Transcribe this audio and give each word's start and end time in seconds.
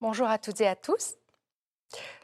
Bonjour 0.00 0.28
à 0.28 0.38
toutes 0.38 0.60
et 0.60 0.68
à 0.68 0.76
tous. 0.76 1.16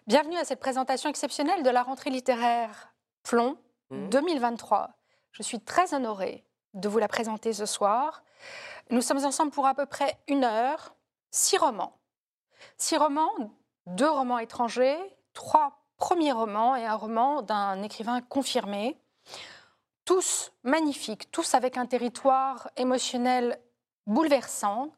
Bienvenue 0.07 0.37
à 0.37 0.45
cette 0.45 0.61
présentation 0.61 1.11
exceptionnelle 1.11 1.65
de 1.65 1.71
la 1.71 1.83
rentrée 1.83 2.11
littéraire 2.11 2.95
Plomb 3.25 3.59
2023. 3.91 4.91
Je 5.33 5.43
suis 5.43 5.59
très 5.59 5.93
honorée 5.93 6.45
de 6.75 6.89
vous 6.89 6.99
la 6.99 7.09
présenter 7.09 7.53
ce 7.53 7.67
soir. 7.67 8.23
Nous 8.91 9.01
sommes 9.03 9.25
ensemble 9.25 9.51
pour 9.51 9.67
à 9.67 9.75
peu 9.75 9.87
près 9.87 10.17
une 10.29 10.45
heure. 10.45 10.95
Six 11.33 11.59
romans. 11.59 11.99
Six 12.79 12.97
romans, 12.97 13.33
deux 13.87 14.09
romans 14.09 14.39
étrangers, 14.39 14.97
trois 15.33 15.85
premiers 15.97 16.31
romans 16.31 16.77
et 16.77 16.87
un 16.87 16.95
roman 16.95 17.43
d'un 17.43 17.83
écrivain 17.83 18.21
confirmé. 18.21 18.97
Tous 20.05 20.53
magnifiques, 20.63 21.29
tous 21.33 21.55
avec 21.55 21.77
un 21.77 21.87
territoire 21.87 22.71
émotionnel 22.77 23.59
bouleversant, 24.07 24.93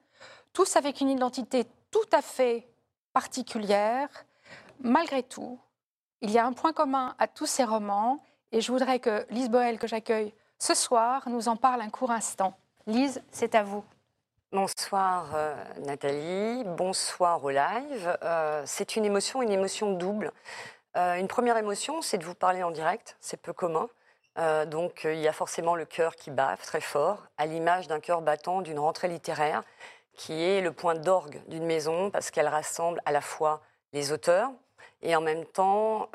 tous 0.52 0.77
avec 0.77 1.00
une 1.00 1.08
identité 1.08 1.64
tout 1.90 2.08
à 2.12 2.22
fait 2.22 2.68
particulière. 3.12 4.08
Malgré 4.80 5.22
tout, 5.22 5.58
il 6.20 6.30
y 6.30 6.38
a 6.38 6.46
un 6.46 6.52
point 6.52 6.72
commun 6.72 7.14
à 7.18 7.28
tous 7.28 7.46
ces 7.46 7.64
romans 7.64 8.18
et 8.52 8.60
je 8.60 8.72
voudrais 8.72 9.00
que 9.00 9.27
Lise 9.30 9.50
Boel, 9.50 9.78
que 9.78 9.86
j'accueille 9.86 10.32
ce 10.58 10.74
soir, 10.74 11.28
nous 11.28 11.48
en 11.48 11.56
parle 11.56 11.80
un 11.82 11.91
court 11.91 12.10
instant. 12.10 12.56
Lise, 12.86 13.22
c'est 13.30 13.54
à 13.54 13.62
vous. 13.62 13.84
Bonsoir 14.52 15.32
euh, 15.34 15.54
Nathalie, 15.80 16.62
bonsoir 16.64 17.42
au 17.44 17.50
live. 17.50 18.16
Euh, 18.22 18.62
c'est 18.64 18.96
une 18.96 19.05
émotion, 19.05 19.42
une 19.42 19.50
émotion 19.50 19.92
double. 19.92 20.32
Euh, 20.96 21.16
une 21.16 21.28
première 21.28 21.56
émotion, 21.56 22.00
c'est 22.00 22.16
de 22.16 22.24
vous 22.24 22.34
parler 22.34 22.62
en 22.62 22.70
direct, 22.70 23.16
c'est 23.20 23.36
peu 23.36 23.52
commun. 23.52 23.88
donc 24.66 25.05
il 25.05 25.18
y 25.18 25.28
a 25.28 25.32
forcément 25.32 25.74
le 25.74 25.84
cœur 25.84 26.14
qui 26.14 26.30
bat 26.30 26.56
très 26.56 26.80
fort, 26.80 27.27
à 27.38 27.46
l'image 27.46 27.88
d'un 27.88 28.00
cœur 28.00 28.22
battant 28.22 28.62
d'une 28.62 28.78
rentrée 28.78 29.08
littéraire, 29.08 29.62
qui 30.16 30.43
est 30.43 30.61
le 30.61 30.73
point 30.73 30.95
d'orgue 30.95 31.43
d'une 31.48 31.66
maison, 31.66 32.11
parce 32.11 32.30
qu'elle 32.30 32.48
rassemble 32.48 33.01
à 33.05 33.12
la 33.12 33.20
fois 33.20 33.62
les 33.93 34.12
auteurs 34.12 34.51
et 35.02 35.15
en 35.15 35.20
même 35.20 35.45
temps 35.45 36.11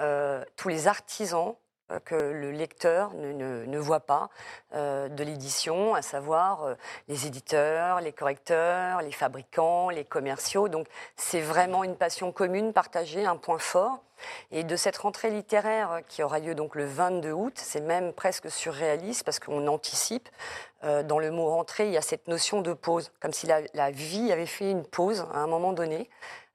tous 0.55 0.69
les 0.69 0.87
artisans 0.87 1.49
euh, 1.49 1.60
que 1.99 2.15
le 2.15 2.51
lecteur 2.51 3.11
ne, 3.13 3.77
voit 3.77 4.01
pas 4.01 4.29
euh, 4.73 5.09
de 5.09 5.23
l'édition, 5.23 5.95
à 5.95 6.01
savoir 6.01 6.63
euh, 6.63 6.75
les 7.07 7.27
éditeurs, 7.27 8.01
les 8.01 8.13
correcteurs, 8.13 9.01
les 9.01 9.11
fabricants, 9.11 9.89
les 9.89 10.05
commerciaux. 10.05 10.67
Donc 10.67 10.87
c'est 11.15 11.41
vraiment 11.41 11.83
une 11.83 11.95
passion 11.95 12.31
commune, 12.31 12.73
partagée, 12.73 13.25
un 13.25 13.37
point 13.37 13.59
fort. 13.59 13.99
Et 14.51 14.63
de 14.63 14.75
cette 14.75 14.97
rentrée 14.97 15.31
littéraire 15.31 16.01
qui 16.07 16.21
aura 16.21 16.37
lieu 16.37 16.53
donc 16.53 16.75
le 16.75 16.85
22 16.85 17.31
août, 17.31 17.53
c'est 17.55 17.81
même 17.81 18.13
presque 18.13 18.51
surréaliste 18.51 19.23
parce 19.23 19.39
qu'on 19.39 19.65
anticipe. 19.65 20.29
dans 20.83 21.17
le 21.17 21.31
mot 21.31 21.49
rentrée, 21.49 21.87
il 21.87 21.93
y 21.93 21.97
a 21.97 22.03
cette 22.03 22.27
notion 22.27 22.61
de 22.61 22.73
pause, 22.73 23.11
comme 23.19 23.33
si 23.33 23.47
la 23.47 23.91
vie 23.91 24.31
avait 24.31 24.45
fait 24.45 24.69
une 24.69 24.85
pause 24.85 25.25
à 25.33 25.39
un 25.39 25.47
moment 25.47 25.73
donné. 25.73 26.07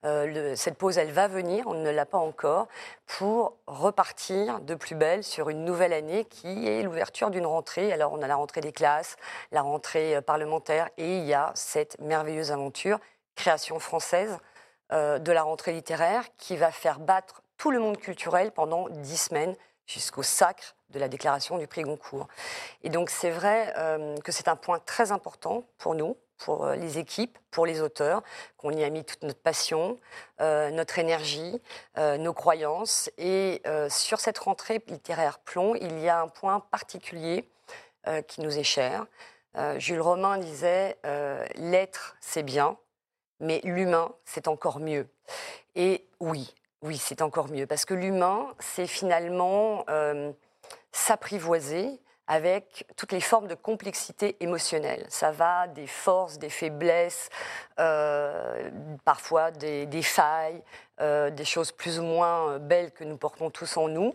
Euh, 0.04 0.54
cette 0.56 0.76
pause, 0.76 0.98
elle 0.98 1.10
va 1.10 1.26
venir, 1.26 1.66
on 1.66 1.74
ne 1.74 1.90
l'a 1.90 2.06
pas 2.06 2.18
encore, 2.18 2.68
pour 3.06 3.56
repartir 3.66 4.60
de 4.60 4.74
plus 4.74 4.94
belle 4.94 5.24
sur 5.24 5.48
une 5.48 5.64
nouvelle 5.64 5.92
année 5.92 6.24
qui 6.24 6.68
est 6.68 6.82
l'ouverture 6.82 7.30
d'une 7.30 7.46
rentrée. 7.46 7.92
Alors 7.92 8.12
on 8.12 8.22
a 8.22 8.26
la 8.26 8.36
rentrée 8.36 8.60
des 8.60 8.72
classes, 8.72 9.16
la 9.52 9.62
rentrée 9.62 10.16
euh, 10.16 10.20
parlementaire, 10.20 10.90
et 10.96 11.18
il 11.18 11.24
y 11.24 11.34
a 11.34 11.50
cette 11.54 11.98
merveilleuse 12.00 12.52
aventure, 12.52 12.98
création 13.34 13.78
française 13.78 14.38
euh, 14.92 15.18
de 15.18 15.32
la 15.32 15.42
rentrée 15.42 15.72
littéraire, 15.72 16.24
qui 16.36 16.56
va 16.56 16.70
faire 16.70 17.00
battre 17.00 17.42
tout 17.56 17.70
le 17.70 17.80
monde 17.80 17.96
culturel 17.96 18.52
pendant 18.52 18.88
dix 18.90 19.16
semaines 19.16 19.56
jusqu'au 19.86 20.22
sacre 20.22 20.76
de 20.90 20.98
la 20.98 21.08
déclaration 21.08 21.58
du 21.58 21.66
prix 21.66 21.82
Goncourt. 21.82 22.28
Et 22.82 22.90
donc 22.90 23.08
c'est 23.08 23.30
vrai 23.30 23.72
que 24.22 24.30
c'est 24.30 24.48
un 24.48 24.56
point 24.56 24.78
très 24.80 25.10
important 25.10 25.64
pour 25.78 25.94
nous, 25.94 26.16
pour 26.38 26.66
euh, 26.66 26.76
les 26.76 26.98
équipes, 26.98 27.38
pour 27.50 27.66
les 27.66 27.80
auteurs, 27.80 28.22
qu'on 28.56 28.70
y 28.70 28.84
a 28.84 28.90
mis 28.90 29.04
toute 29.04 29.22
notre 29.22 29.40
passion, 29.40 29.98
euh, 30.40 30.70
notre 30.70 30.98
énergie, 30.98 31.60
euh, 31.98 32.16
nos 32.18 32.32
croyances. 32.32 33.10
Et 33.18 33.62
sur 33.88 34.20
cette 34.20 34.38
rentrée 34.38 34.82
littéraire 34.88 35.38
plomb, 35.38 35.74
il 35.74 35.98
y 36.00 36.08
a 36.08 36.20
un 36.20 36.28
point 36.28 36.60
particulier 36.60 37.48
qui 38.28 38.40
nous 38.40 38.56
est 38.56 38.64
cher. 38.64 39.06
Jules 39.78 40.00
Romain 40.00 40.38
disait 40.38 40.96
L'être, 41.56 42.16
c'est 42.20 42.42
bien, 42.42 42.76
mais 43.40 43.60
l'humain, 43.64 44.12
c'est 44.24 44.48
encore 44.48 44.78
mieux. 44.78 45.08
Et 45.74 46.06
oui, 46.20 46.54
oui, 46.82 46.98
c'est 46.98 47.22
encore 47.22 47.48
mieux, 47.48 47.66
parce 47.66 47.84
que 47.84 47.94
l'humain, 47.94 48.54
c'est 48.60 48.86
finalement 48.86 49.84
s'apprivoiser, 50.92 52.00
avec 52.26 52.86
toutes 52.96 53.12
les 53.12 53.20
formes 53.20 53.46
de 53.46 53.54
complexité 53.54 54.36
émotionnelle. 54.40 55.06
Ça 55.08 55.30
va 55.30 55.68
des 55.68 55.86
forces, 55.86 56.38
des 56.38 56.48
faiblesses, 56.48 57.28
euh, 57.78 58.70
parfois 59.04 59.50
des, 59.50 60.02
failles, 60.02 60.62
euh, 61.00 61.30
des 61.30 61.44
choses 61.44 61.72
plus 61.72 61.98
ou 61.98 62.02
moins 62.02 62.58
belles 62.58 62.92
que 62.92 63.04
nous 63.04 63.16
portons 63.16 63.50
tous 63.50 63.76
en 63.76 63.88
nous. 63.88 64.14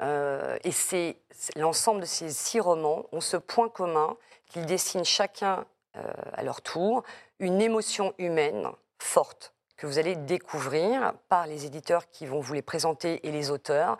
Euh, 0.00 0.56
et 0.64 0.72
c'est 0.72 1.16
l'ensemble 1.56 2.00
de 2.00 2.06
ces 2.06 2.30
six 2.30 2.60
romans 2.60 3.04
ont 3.12 3.20
ce 3.20 3.36
point 3.36 3.68
commun 3.68 4.16
qu'ils 4.46 4.66
dessinent 4.66 5.04
chacun 5.04 5.64
à 6.34 6.44
leur 6.44 6.62
tour 6.62 7.02
une 7.40 7.60
émotion 7.60 8.14
humaine 8.18 8.68
forte 8.98 9.52
que 9.76 9.86
vous 9.86 9.98
allez 9.98 10.14
découvrir 10.14 11.14
par 11.30 11.46
les 11.46 11.64
éditeurs 11.64 12.10
qui 12.10 12.26
vont 12.26 12.40
vous 12.40 12.52
les 12.52 12.62
présenter 12.62 13.26
et 13.26 13.32
les 13.32 13.50
auteurs. 13.50 13.96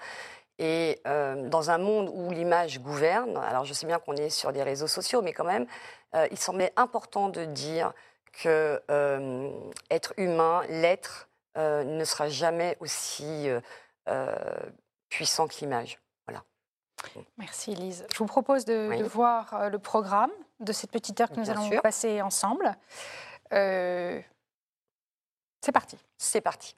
Et 0.60 1.00
euh, 1.06 1.48
dans 1.48 1.70
un 1.70 1.78
monde 1.78 2.10
où 2.12 2.30
l'image 2.30 2.80
gouverne, 2.80 3.38
alors 3.38 3.64
je 3.64 3.72
sais 3.72 3.86
bien 3.86 3.98
qu'on 3.98 4.14
est 4.14 4.28
sur 4.28 4.52
des 4.52 4.62
réseaux 4.62 4.86
sociaux, 4.86 5.22
mais 5.22 5.32
quand 5.32 5.46
même, 5.46 5.66
euh, 6.14 6.28
il 6.30 6.38
semblait 6.38 6.70
important 6.76 7.30
de 7.30 7.46
dire 7.46 7.94
que 8.34 8.78
euh, 8.90 9.50
être 9.90 10.12
humain, 10.18 10.62
l'être, 10.68 11.28
ne 11.56 12.04
sera 12.04 12.28
jamais 12.28 12.76
aussi 12.80 13.48
puissant 15.10 15.46
que 15.46 15.54
l'image. 15.60 16.00
Voilà. 16.26 16.42
Merci 17.36 17.74
Lise. 17.74 18.06
Je 18.10 18.18
vous 18.18 18.26
propose 18.26 18.64
de, 18.64 19.02
voir 19.02 19.68
le 19.68 19.78
programme 19.78 20.30
de 20.60 20.72
cette 20.72 20.90
petite 20.90 21.20
heure 21.20 21.28
que 21.28 21.38
nous 21.38 21.50
allons 21.50 21.68
passer 21.82 22.22
ensemble. 22.22 22.74
C'est 23.50 24.24
parti. 25.72 25.98
C'est 26.16 26.40
parti. 26.40 26.76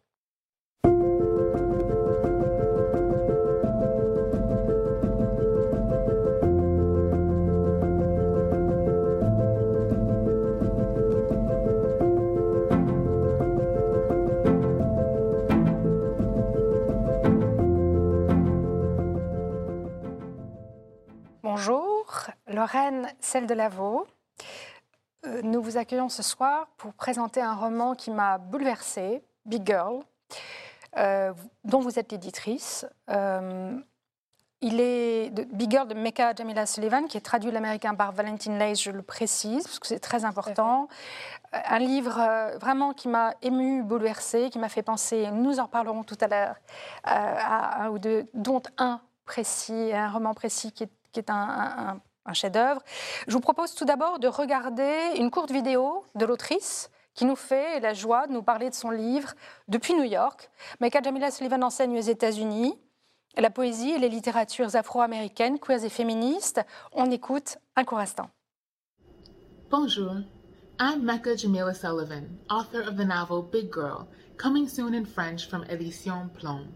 Lorraine 22.46 23.08
Celle 23.20 23.46
de 23.46 23.54
Lavaux. 23.54 24.06
Euh, 25.26 25.40
nous 25.42 25.62
vous 25.62 25.76
accueillons 25.76 26.08
ce 26.08 26.22
soir 26.22 26.68
pour 26.76 26.94
présenter 26.94 27.40
un 27.40 27.54
roman 27.54 27.94
qui 27.94 28.10
m'a 28.10 28.38
bouleversée, 28.38 29.22
Big 29.46 29.66
Girl, 29.66 30.00
euh, 30.96 31.32
dont 31.64 31.80
vous 31.80 31.98
êtes 31.98 32.10
l'éditrice. 32.12 32.86
Euh, 33.10 33.78
il 34.60 34.80
est 34.80 35.30
de 35.30 35.44
Big 35.44 35.70
Girl 35.70 35.86
de 35.88 35.94
Mecca 35.94 36.34
Jamila 36.34 36.66
Sullivan, 36.66 37.06
qui 37.06 37.16
est 37.16 37.22
traduit 37.22 37.50
l'américain 37.50 37.94
par 37.94 38.12
Valentine 38.12 38.58
Leys, 38.58 38.76
je 38.76 38.90
le 38.90 39.02
précise, 39.02 39.64
parce 39.64 39.78
que 39.78 39.88
c'est 39.88 39.98
très 39.98 40.24
important. 40.24 40.88
Un 41.52 41.78
livre 41.80 42.20
vraiment 42.60 42.92
qui 42.92 43.08
m'a 43.08 43.34
ému, 43.42 43.82
bouleversé, 43.82 44.50
qui 44.50 44.60
m'a 44.60 44.69
fait 44.69 44.82
penser, 44.82 45.30
nous 45.32 45.58
en 45.58 45.66
parlerons 45.66 46.04
tout 46.04 46.19
à 46.20 46.28
l'heure, 46.28 46.56
à 47.02 47.82
un 47.82 47.88
ou 47.88 47.98
deux, 47.98 48.28
dont 48.34 48.62
un 48.78 49.00
précis, 49.24 49.92
un 49.92 50.10
roman 50.10 50.34
précis 50.34 50.72
qui 50.72 50.84
est, 50.84 50.90
un 51.28 52.00
un 52.25 52.33
chef-d'œuvre. 52.33 52.83
Je 53.27 53.33
vous 53.33 53.41
propose 53.41 53.75
tout 53.75 53.84
d'abord 53.84 54.19
de 54.19 54.28
regarder 54.28 55.15
une 55.17 55.31
courte 55.31 55.50
vidéo 55.50 56.05
de 56.15 56.25
l'autrice 56.25 56.91
qui 57.15 57.25
nous 57.25 57.37
fait 57.37 57.81
la 57.81 57.93
joie 57.93 58.27
de 58.27 58.33
nous 58.33 58.43
parler 58.43 58.71
de 58.71 58.75
son 58.75 58.91
livre 58.91 59.33
depuis 59.69 59.95
New 59.95 60.05
York. 60.05 60.50
Mecca 60.81 61.03
Jamila 61.03 61.31
Sullivan 61.31 61.62
enseigne 61.62 61.99
aux 61.99 62.03
États-Unis 62.03 62.79
la 63.37 63.50
poésie 63.50 63.91
et 63.91 63.99
les 63.99 64.09
littératures 64.09 64.76
afro-américaines, 64.76 65.59
queer 65.59 65.85
et 65.85 65.88
féministes. 65.88 66.61
On 66.93 67.11
écoute 67.11 67.58
un 67.76 67.85
court 67.85 67.99
instant. 67.99 68.29
Bonjour, 69.70 70.17
I'm 70.79 71.03
Mecca 71.03 71.35
Jamila 71.35 71.73
Sullivan, 71.73 72.38
author 72.50 72.87
of 72.87 72.97
the 72.97 73.06
novel 73.06 73.43
Big 73.50 73.73
Girl, 73.73 74.06
coming 74.37 74.69
soon 74.69 74.94
in 74.94 75.06
French 75.06 75.49
from 75.49 75.65
Édition 75.65 76.29
Plomb. 76.35 76.69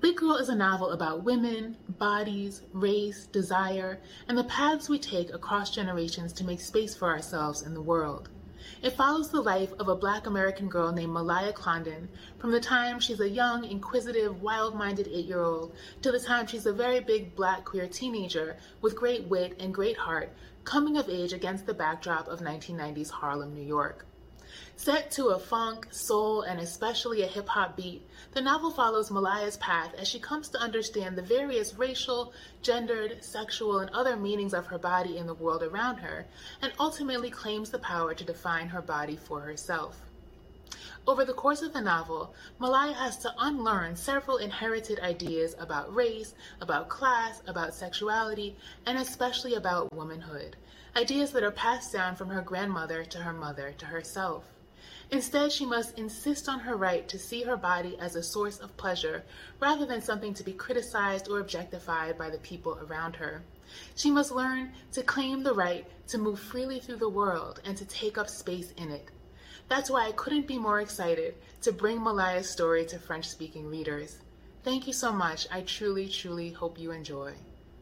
Big 0.00 0.16
Girl 0.16 0.36
is 0.36 0.48
a 0.48 0.54
novel 0.54 0.90
about 0.90 1.24
women, 1.24 1.76
bodies, 1.88 2.62
race, 2.72 3.26
desire, 3.26 4.00
and 4.26 4.36
the 4.36 4.44
paths 4.44 4.88
we 4.88 4.98
take 4.98 5.32
across 5.32 5.70
generations 5.70 6.32
to 6.32 6.44
make 6.44 6.60
space 6.60 6.94
for 6.94 7.08
ourselves 7.08 7.62
in 7.62 7.74
the 7.74 7.82
world. 7.82 8.28
It 8.82 8.90
follows 8.90 9.30
the 9.30 9.40
life 9.40 9.72
of 9.78 9.88
a 9.88 9.94
black 9.94 10.26
American 10.26 10.68
girl 10.68 10.90
named 10.92 11.12
Malaya 11.12 11.52
Condon 11.52 12.08
from 12.38 12.50
the 12.50 12.60
time 12.60 12.98
she's 12.98 13.20
a 13.20 13.28
young, 13.28 13.64
inquisitive, 13.64 14.42
wild 14.42 14.74
minded 14.74 15.08
eight 15.08 15.26
year 15.26 15.42
old 15.42 15.74
to 16.02 16.10
the 16.10 16.18
time 16.18 16.46
she's 16.46 16.66
a 16.66 16.72
very 16.72 16.98
big 16.98 17.36
black 17.36 17.64
queer 17.64 17.86
teenager 17.86 18.56
with 18.80 18.96
great 18.96 19.24
wit 19.28 19.56
and 19.60 19.72
great 19.72 19.96
heart 19.96 20.32
coming 20.64 20.96
of 20.96 21.08
age 21.08 21.32
against 21.32 21.66
the 21.66 21.72
backdrop 21.72 22.26
of 22.26 22.40
1990s 22.40 23.10
Harlem, 23.10 23.54
New 23.54 23.64
York. 23.64 24.07
Set 24.76 25.10
to 25.12 25.28
a 25.28 25.38
funk, 25.38 25.88
soul, 25.90 26.42
and 26.42 26.60
especially 26.60 27.22
a 27.22 27.26
hip 27.26 27.48
hop 27.48 27.76
beat, 27.76 28.06
the 28.32 28.40
novel 28.40 28.70
follows 28.70 29.10
Malaya's 29.10 29.56
path 29.56 29.94
as 29.94 30.08
she 30.08 30.18
comes 30.18 30.48
to 30.48 30.58
understand 30.58 31.16
the 31.16 31.22
various 31.22 31.74
racial, 31.74 32.32
gendered, 32.62 33.22
sexual, 33.24 33.78
and 33.80 33.90
other 33.90 34.16
meanings 34.16 34.54
of 34.54 34.66
her 34.66 34.78
body 34.78 35.16
in 35.16 35.26
the 35.26 35.34
world 35.34 35.62
around 35.62 35.96
her, 35.96 36.26
and 36.62 36.72
ultimately 36.78 37.30
claims 37.30 37.70
the 37.70 37.78
power 37.78 38.14
to 38.14 38.24
define 38.24 38.68
her 38.68 38.82
body 38.82 39.16
for 39.16 39.40
herself. 39.40 40.00
Over 41.08 41.24
the 41.24 41.32
course 41.32 41.62
of 41.62 41.72
the 41.72 41.80
novel, 41.80 42.34
Malaya 42.58 42.92
has 42.92 43.16
to 43.18 43.34
unlearn 43.38 43.96
several 43.96 44.36
inherited 44.36 45.00
ideas 45.00 45.54
about 45.58 45.94
race, 45.94 46.34
about 46.60 46.90
class, 46.90 47.42
about 47.46 47.72
sexuality, 47.72 48.56
and 48.84 48.98
especially 48.98 49.54
about 49.54 49.92
womanhood. 49.94 50.56
Ideas 50.98 51.30
that 51.30 51.44
are 51.44 51.52
passed 51.52 51.92
down 51.92 52.16
from 52.16 52.28
her 52.30 52.42
grandmother 52.42 53.04
to 53.04 53.18
her 53.18 53.32
mother 53.32 53.72
to 53.78 53.86
herself. 53.86 54.42
Instead, 55.12 55.52
she 55.52 55.64
must 55.64 55.96
insist 55.96 56.48
on 56.48 56.58
her 56.58 56.74
right 56.74 57.08
to 57.08 57.16
see 57.16 57.44
her 57.44 57.56
body 57.56 57.96
as 58.00 58.16
a 58.16 58.22
source 58.22 58.58
of 58.58 58.76
pleasure 58.76 59.22
rather 59.60 59.86
than 59.86 60.02
something 60.02 60.34
to 60.34 60.42
be 60.42 60.52
criticized 60.52 61.28
or 61.28 61.38
objectified 61.38 62.18
by 62.18 62.28
the 62.28 62.38
people 62.38 62.80
around 62.82 63.14
her. 63.14 63.44
She 63.94 64.10
must 64.10 64.32
learn 64.32 64.72
to 64.90 65.04
claim 65.04 65.44
the 65.44 65.54
right 65.54 65.86
to 66.08 66.18
move 66.18 66.40
freely 66.40 66.80
through 66.80 66.96
the 66.96 67.08
world 67.08 67.60
and 67.64 67.76
to 67.76 67.84
take 67.84 68.18
up 68.18 68.28
space 68.28 68.72
in 68.72 68.90
it. 68.90 69.06
That's 69.68 69.90
why 69.90 70.08
I 70.08 70.12
couldn't 70.12 70.48
be 70.48 70.58
more 70.58 70.80
excited 70.80 71.36
to 71.62 71.70
bring 71.70 72.02
Malaya's 72.02 72.50
story 72.50 72.84
to 72.86 72.98
French 72.98 73.28
speaking 73.28 73.68
readers. 73.68 74.18
Thank 74.64 74.88
you 74.88 74.92
so 74.92 75.12
much. 75.12 75.46
I 75.52 75.60
truly, 75.60 76.08
truly 76.08 76.50
hope 76.50 76.76
you 76.76 76.90
enjoy. 76.90 77.34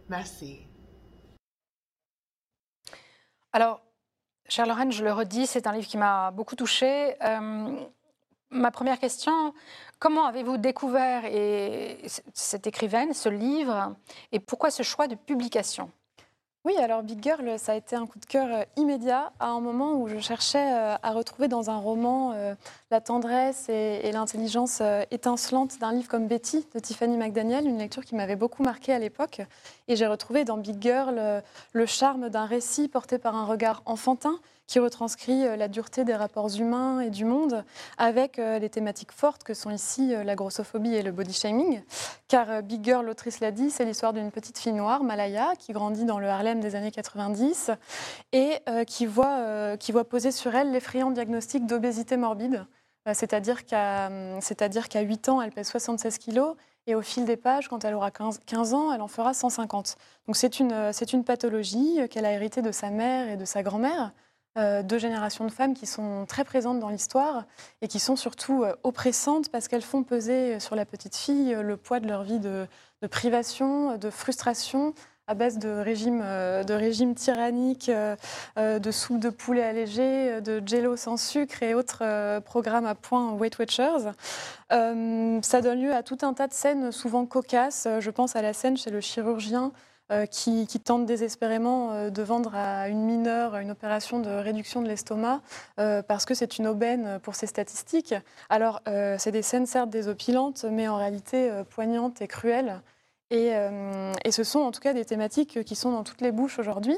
Merci. 0.06 0.65
Alors, 3.56 3.80
Cher 4.50 4.66
Lorraine, 4.66 4.92
je 4.92 5.02
le 5.02 5.10
redis, 5.10 5.46
c'est 5.46 5.66
un 5.66 5.72
livre 5.72 5.86
qui 5.86 5.96
m'a 5.96 6.30
beaucoup 6.30 6.56
touchée. 6.56 7.16
Euh, 7.24 7.86
ma 8.50 8.70
première 8.70 8.98
question, 8.98 9.54
comment 9.98 10.26
avez-vous 10.26 10.58
découvert 10.58 11.24
et, 11.24 11.96
cette 12.34 12.66
écrivaine, 12.66 13.14
ce 13.14 13.30
livre, 13.30 13.96
et 14.30 14.40
pourquoi 14.40 14.70
ce 14.70 14.82
choix 14.82 15.08
de 15.08 15.14
publication? 15.14 15.90
Oui, 16.66 16.76
alors 16.78 17.04
Big 17.04 17.22
Girl, 17.22 17.60
ça 17.60 17.72
a 17.72 17.74
été 17.76 17.94
un 17.94 18.06
coup 18.06 18.18
de 18.18 18.26
cœur 18.26 18.48
euh, 18.50 18.64
immédiat 18.76 19.32
à 19.38 19.50
un 19.50 19.60
moment 19.60 19.92
où 19.92 20.08
je 20.08 20.18
cherchais 20.18 20.72
euh, 20.74 20.96
à 21.00 21.12
retrouver 21.12 21.46
dans 21.46 21.70
un 21.70 21.76
roman 21.76 22.34
la 22.90 23.00
tendresse 23.00 23.68
et, 23.68 24.10
l'intelligence 24.10 24.82
étincelante 25.12 25.78
d'un 25.78 25.92
livre 25.92 26.08
comme 26.08 26.26
Betty 26.26 26.66
de 26.74 26.80
Tiffany 26.80 27.16
McDaniel, 27.16 27.66
une 27.66 27.78
lecture 27.78 28.04
qui 28.04 28.16
m'avait 28.16 28.34
beaucoup 28.34 28.64
marqué 28.64 28.92
à 28.92 28.98
l'époque. 28.98 29.42
Et 29.86 29.94
j'ai 29.94 30.08
retrouvé 30.08 30.44
dans 30.44 30.56
Big 30.56 30.82
Girl 30.82 31.42
le 31.72 31.86
charme 31.86 32.30
d'un 32.30 32.46
récit 32.46 32.88
porté 32.88 33.18
par 33.18 33.36
un 33.36 33.44
regard 33.44 33.82
enfantin 33.86 34.40
qui 34.66 34.78
retranscrit 34.78 35.46
euh, 35.46 35.56
la 35.56 35.68
dureté 35.68 36.04
des 36.04 36.14
rapports 36.14 36.54
humains 36.56 37.00
et 37.00 37.10
du 37.10 37.24
monde, 37.24 37.64
avec 37.98 38.38
euh, 38.38 38.58
des 38.58 38.68
thématiques 38.68 39.12
fortes 39.12 39.44
que 39.44 39.54
sont 39.54 39.70
ici 39.70 40.14
euh, 40.14 40.24
la 40.24 40.34
grossophobie 40.34 40.94
et 40.94 41.02
le 41.02 41.12
body 41.12 41.32
shaming. 41.32 41.82
Car 42.28 42.62
Big 42.62 42.84
Girl, 42.84 43.06
l'autrice 43.06 43.40
l'a 43.40 43.52
dit, 43.52 43.70
c'est 43.70 43.84
l'histoire 43.84 44.12
d'une 44.12 44.30
petite 44.30 44.58
fille 44.58 44.72
noire, 44.72 45.04
Malaya, 45.04 45.52
qui 45.58 45.72
grandit 45.72 46.04
dans 46.04 46.18
le 46.18 46.28
Harlem 46.28 46.60
des 46.60 46.74
années 46.74 46.90
90 46.90 47.70
et 48.32 48.58
qui, 48.86 49.06
voit, 49.06 49.76
qui 49.76 49.92
voit 49.92 50.04
poser 50.04 50.32
sur 50.32 50.52
elle 50.56 50.72
l'effrayant 50.72 51.12
diagnostic 51.12 51.66
d'obésité 51.66 52.16
morbide. 52.16 52.66
C'est-à-dire 53.12 53.64
qu'à 53.64 54.10
qu 54.40 54.98
8 54.98 55.28
ans, 55.28 55.40
elle 55.40 55.52
pèse 55.52 55.68
76 55.68 56.18
kilos 56.18 56.56
et 56.88 56.96
au 56.96 57.02
fil 57.02 57.24
des 57.24 57.36
pages, 57.36 57.68
quand 57.68 57.84
elle 57.84 57.94
aura 57.94 58.10
15, 58.10 58.40
15 58.44 58.74
ans, 58.74 58.92
elle 58.92 59.02
en 59.02 59.08
fera 59.08 59.32
150. 59.32 59.94
Donc 60.26 60.34
c'est 60.36 60.58
une, 60.58 60.90
une 61.12 61.24
pathologie 61.24 62.00
qu'elle 62.10 62.26
a 62.26 62.32
héritée 62.32 62.62
de 62.62 62.72
sa 62.72 62.90
mère 62.90 63.28
et 63.28 63.36
de 63.36 63.44
sa 63.44 63.62
grand-mère. 63.62 64.12
Euh, 64.56 64.82
deux 64.82 64.98
générations 64.98 65.44
de 65.44 65.52
femmes 65.52 65.74
qui 65.74 65.86
sont 65.86 66.24
très 66.26 66.44
présentes 66.44 66.80
dans 66.80 66.88
l'histoire 66.88 67.44
et 67.82 67.88
qui 67.88 67.98
sont 67.98 68.16
surtout 68.16 68.64
euh, 68.64 68.74
oppressantes 68.84 69.50
parce 69.50 69.68
qu'elles 69.68 69.82
font 69.82 70.02
peser 70.02 70.60
sur 70.60 70.76
la 70.76 70.86
petite 70.86 71.14
fille 71.14 71.52
euh, 71.54 71.62
le 71.62 71.76
poids 71.76 72.00
de 72.00 72.08
leur 72.08 72.22
vie 72.22 72.38
de, 72.38 72.66
privation, 73.10 73.98
de 73.98 74.08
frustration 74.08 74.94
à 75.26 75.34
base 75.34 75.58
de 75.58 75.68
régimes 75.68 76.20
de 76.20 76.72
régime 76.72 77.14
tyranniques, 77.16 77.90
de 78.56 78.90
soupe 78.92 79.18
de 79.18 79.28
poulet 79.28 79.62
allégé, 79.62 80.40
de 80.40 80.62
jello 80.64 80.96
sans 80.96 81.16
sucre 81.16 81.64
et 81.64 81.74
autres 81.74 82.38
programmes 82.40 82.86
à 82.86 82.94
point 82.94 83.32
Weight 83.32 83.58
Watchers. 83.58 84.12
ça 84.70 85.60
donne 85.62 85.82
lieu 85.82 85.92
à 85.92 86.04
tout 86.04 86.18
un 86.22 86.32
tas 86.32 86.46
de 86.46 86.52
scènes 86.52 86.92
souvent 86.92 87.26
cocasses. 87.26 87.88
Je 87.98 88.10
pense 88.10 88.36
à 88.36 88.42
la 88.42 88.52
scène 88.52 88.76
chez 88.76 88.90
le 88.90 89.00
chirurgien 89.00 89.72
euh, 90.12 90.24
qui, 90.24 90.68
tente 90.84 91.04
désespérément 91.04 91.90
euh, 91.90 92.10
de 92.10 92.22
vendre 92.22 92.54
à 92.54 92.88
une 92.88 93.02
mineure 93.02 93.56
une 93.56 93.72
opération 93.72 94.20
de 94.20 94.30
réduction 94.30 94.80
de 94.80 94.86
l'estomac 94.86 95.40
euh, 95.80 96.00
parce 96.00 96.24
que 96.24 96.32
c'est 96.32 96.58
une 96.58 96.68
aubaine 96.68 97.18
pour 97.24 97.34
ses 97.34 97.48
statistiques. 97.48 98.14
Alors, 98.48 98.80
c'est 99.18 99.32
des 99.32 99.42
scènes 99.42 99.66
certes 99.66 99.90
désopilantes, 99.90 100.64
mais 100.70 100.86
en 100.86 100.96
réalité 100.96 101.50
poignantes 101.70 102.22
et 102.22 102.28
cruelles. 102.28 102.82
Et, 103.30 103.52
ce 104.30 104.44
sont 104.44 104.60
en 104.60 104.70
tout 104.70 104.80
cas 104.80 104.92
des 104.92 105.04
thématiques 105.04 105.64
qui 105.64 105.74
sont 105.74 105.90
dans 105.90 106.04
toutes 106.04 106.20
les 106.20 106.30
bouches 106.30 106.60
aujourd'hui 106.60 106.96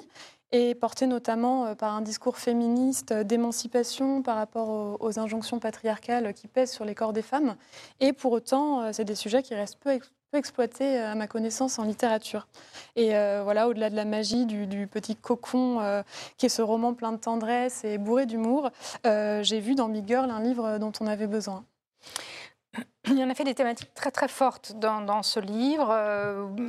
et 0.53 0.75
portées 0.75 1.07
notamment 1.07 1.75
par 1.77 1.95
un 1.95 2.03
discours 2.03 2.37
féministe 2.37 3.15
d'émancipation 3.15 4.23
par 4.23 4.37
rapport 4.37 5.01
aux, 5.01 5.19
injonctions 5.19 5.59
patriarcales 5.61 6.35
qui 6.35 6.47
pèsent 6.47 6.73
sur 6.73 6.85
les 6.85 6.95
corps 6.95 7.15
des 7.15 7.23
femmes. 7.23 7.57
Et 8.01 8.13
pour 8.13 8.33
autant, 8.33 8.93
c'est 8.93 9.05
des 9.05 9.15
sujets 9.15 9.43
qui 9.43 9.55
restent 9.55 9.79
peu 9.79 9.93
peu 10.31 10.39
exploité 10.39 10.99
euh, 10.99 11.13
à 11.13 11.15
ma 11.15 11.27
connaissance 11.27 11.79
en 11.79 11.85
littérature. 11.85 12.47
Et 12.97 13.17
euh, 13.17 13.43
voilà, 13.43 13.69
au-delà 13.69 13.91
de 13.91 13.97
la 13.97 14.05
magie 14.05 14.47
du, 14.47 14.87
petit 14.87 15.17
cocon 15.17 15.81
euh, 15.81 16.03
qui 16.37 16.47
est 16.47 16.51
ce 16.51 16.63
roman 16.63 16.95
plein 16.95 17.13
de 17.13 17.19
tendresse 17.19 17.85
et 17.85 17.99
bourré 17.99 18.27
d'humour, 18.27 18.71
j'ai 19.05 19.61
vu 19.61 19.75
dans 19.75 19.89
Big 19.89 20.07
Girl 20.07 20.31
un 20.31 20.41
livre 20.41 20.79
dont 20.79 20.93
on 21.01 21.07
avait 21.07 21.27
besoin. 21.27 21.65
Il 23.07 23.19
y 23.19 23.25
en 23.25 23.31
a 23.31 23.35
fait 23.35 23.45
des 23.45 23.55
thématiques 23.55 23.95
très 23.95 24.11
très 24.11 24.29
fortes 24.29 24.75
dans, 24.77 25.23
ce 25.23 25.41
livre, 25.41 25.89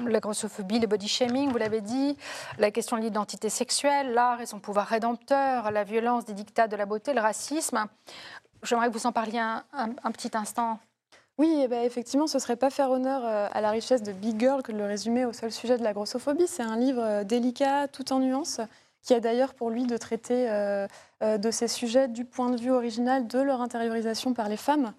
la 0.08 0.20
grossophobie, 0.20 0.80
le 0.80 0.88
body 0.88 1.08
shaming, 1.08 1.52
vous 1.52 1.58
l'avez 1.58 1.82
dit, 1.82 2.18
la 2.58 2.72
question 2.72 2.98
de 2.98 3.02
l'identité 3.02 3.50
sexuelle, 3.50 4.14
l'art 4.14 4.40
et 4.40 4.46
son 4.46 4.60
pouvoir 4.60 4.88
rédempteur, 4.88 5.72
la 5.72 5.84
violence 5.84 6.26
des 6.26 6.34
dictats 6.34 6.68
de 6.68 6.78
la 6.78 6.86
beauté, 6.86 7.14
le 7.14 7.22
racisme. 7.22 7.86
J'aimerais 8.64 8.88
que 8.88 8.94
vous 8.94 9.06
en 9.06 9.12
parliez 9.12 9.40
un 9.40 10.12
petit 10.12 10.32
instant. 10.34 10.80
Oui, 11.40 11.58
eh 11.64 11.70
ben, 11.70 11.86
effectivement, 11.86 12.28
ce 12.28 12.36
ne 12.36 12.42
serait 12.42 12.58
pas 12.58 12.70
faire 12.70 12.92
honneur 12.92 13.22
euh, 13.24 13.48
à 13.54 13.62
la 13.62 13.72
richesse 13.72 14.04
de 14.04 14.12
Big 14.12 14.38
Girl 14.38 14.62
que 14.62 14.74
de 14.74 14.78
le 14.78 14.84
résumer 14.84 15.24
au 15.24 15.32
seul 15.32 15.54
sujet 15.54 15.78
de 15.78 15.84
la 15.86 15.94
grossophobie. 15.94 16.48
C'est 16.48 16.64
un 16.64 16.76
livre 16.76 17.02
euh, 17.02 17.24
délicat, 17.24 17.88
tout 17.88 18.12
en 18.12 18.20
nuances, 18.20 18.60
qui 19.04 19.14
a 19.14 19.22
d'ailleurs 19.22 19.54
pour 19.54 19.70
lui 19.70 19.86
de 19.86 19.96
traiter 19.96 20.50
euh, 20.50 20.86
de 21.22 21.50
ces 21.50 21.70
sujets 21.70 22.10
du 22.10 22.26
point 22.26 22.50
de 22.50 22.60
vue 22.60 22.72
original 22.72 23.26
de 23.26 23.40
leur 23.40 23.62
intériorisation 23.62 24.34
par 24.34 24.50
les 24.50 24.58
femmes. 24.58 24.94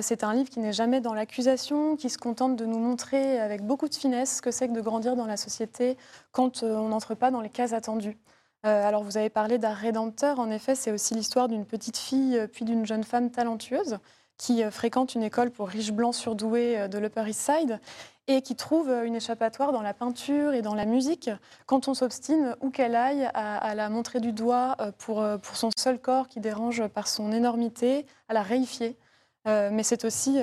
C'est 0.00 0.22
un 0.22 0.32
livre 0.32 0.48
qui 0.48 0.60
n'est 0.60 0.72
jamais 0.72 1.00
dans 1.00 1.12
l'accusation, 1.12 1.96
qui 1.96 2.08
se 2.08 2.16
contente 2.16 2.54
de 2.54 2.64
nous 2.64 2.78
montrer 2.78 3.40
avec 3.40 3.66
beaucoup 3.66 3.88
de 3.88 3.94
finesse 3.96 4.36
ce 4.36 4.42
que 4.42 4.52
c'est 4.52 4.68
que 4.68 4.72
de 4.72 4.80
grandir 4.80 5.16
dans 5.16 5.26
la 5.26 5.36
société 5.36 5.96
quand 6.30 6.62
on 6.62 6.90
n'entre 6.90 7.16
pas 7.16 7.32
dans 7.32 7.40
les 7.40 7.48
cases 7.48 7.72
attendues. 7.72 8.16
Alors 8.62 9.02
vous 9.02 9.16
avez 9.16 9.28
parlé 9.28 9.58
d'art 9.58 9.74
rédempteur, 9.74 10.38
en 10.38 10.52
effet 10.52 10.76
c'est 10.76 10.92
aussi 10.92 11.14
l'histoire 11.14 11.48
d'une 11.48 11.66
petite 11.66 11.96
fille 11.96 12.40
puis 12.52 12.64
d'une 12.64 12.86
jeune 12.86 13.02
femme 13.02 13.32
talentueuse 13.32 13.98
qui 14.38 14.62
euh, 14.62 14.70
fréquente 14.70 15.14
une 15.14 15.22
école 15.22 15.50
pour 15.50 15.68
riches 15.68 15.92
blancs 15.92 16.14
surdoués 16.14 16.78
euh, 16.78 16.88
de 16.88 16.98
l'Upper 16.98 17.28
East 17.28 17.40
Side 17.40 17.80
et 18.28 18.42
qui 18.42 18.56
trouve 18.56 18.88
euh, 18.88 19.04
une 19.04 19.14
échappatoire 19.14 19.72
dans 19.72 19.82
la 19.82 19.94
peinture 19.94 20.52
et 20.52 20.62
dans 20.62 20.74
la 20.74 20.84
musique 20.84 21.30
quand 21.66 21.88
on 21.88 21.94
s'obstine, 21.94 22.56
où 22.60 22.70
qu'elle 22.70 22.94
aille, 22.94 23.28
à, 23.34 23.74
la 23.74 23.88
montrer 23.88 24.20
du 24.20 24.32
doigt 24.32 24.76
pour, 24.98 25.24
pour 25.42 25.56
son 25.56 25.70
seul 25.76 25.98
corps 25.98 26.28
qui 26.28 26.40
dérange 26.40 26.86
par 26.88 27.08
son 27.08 27.32
énormité, 27.32 28.06
à 28.28 28.34
la 28.34 28.42
réifier. 28.42 28.96
mais 29.46 29.82
c'est 29.82 30.04
aussi, 30.04 30.38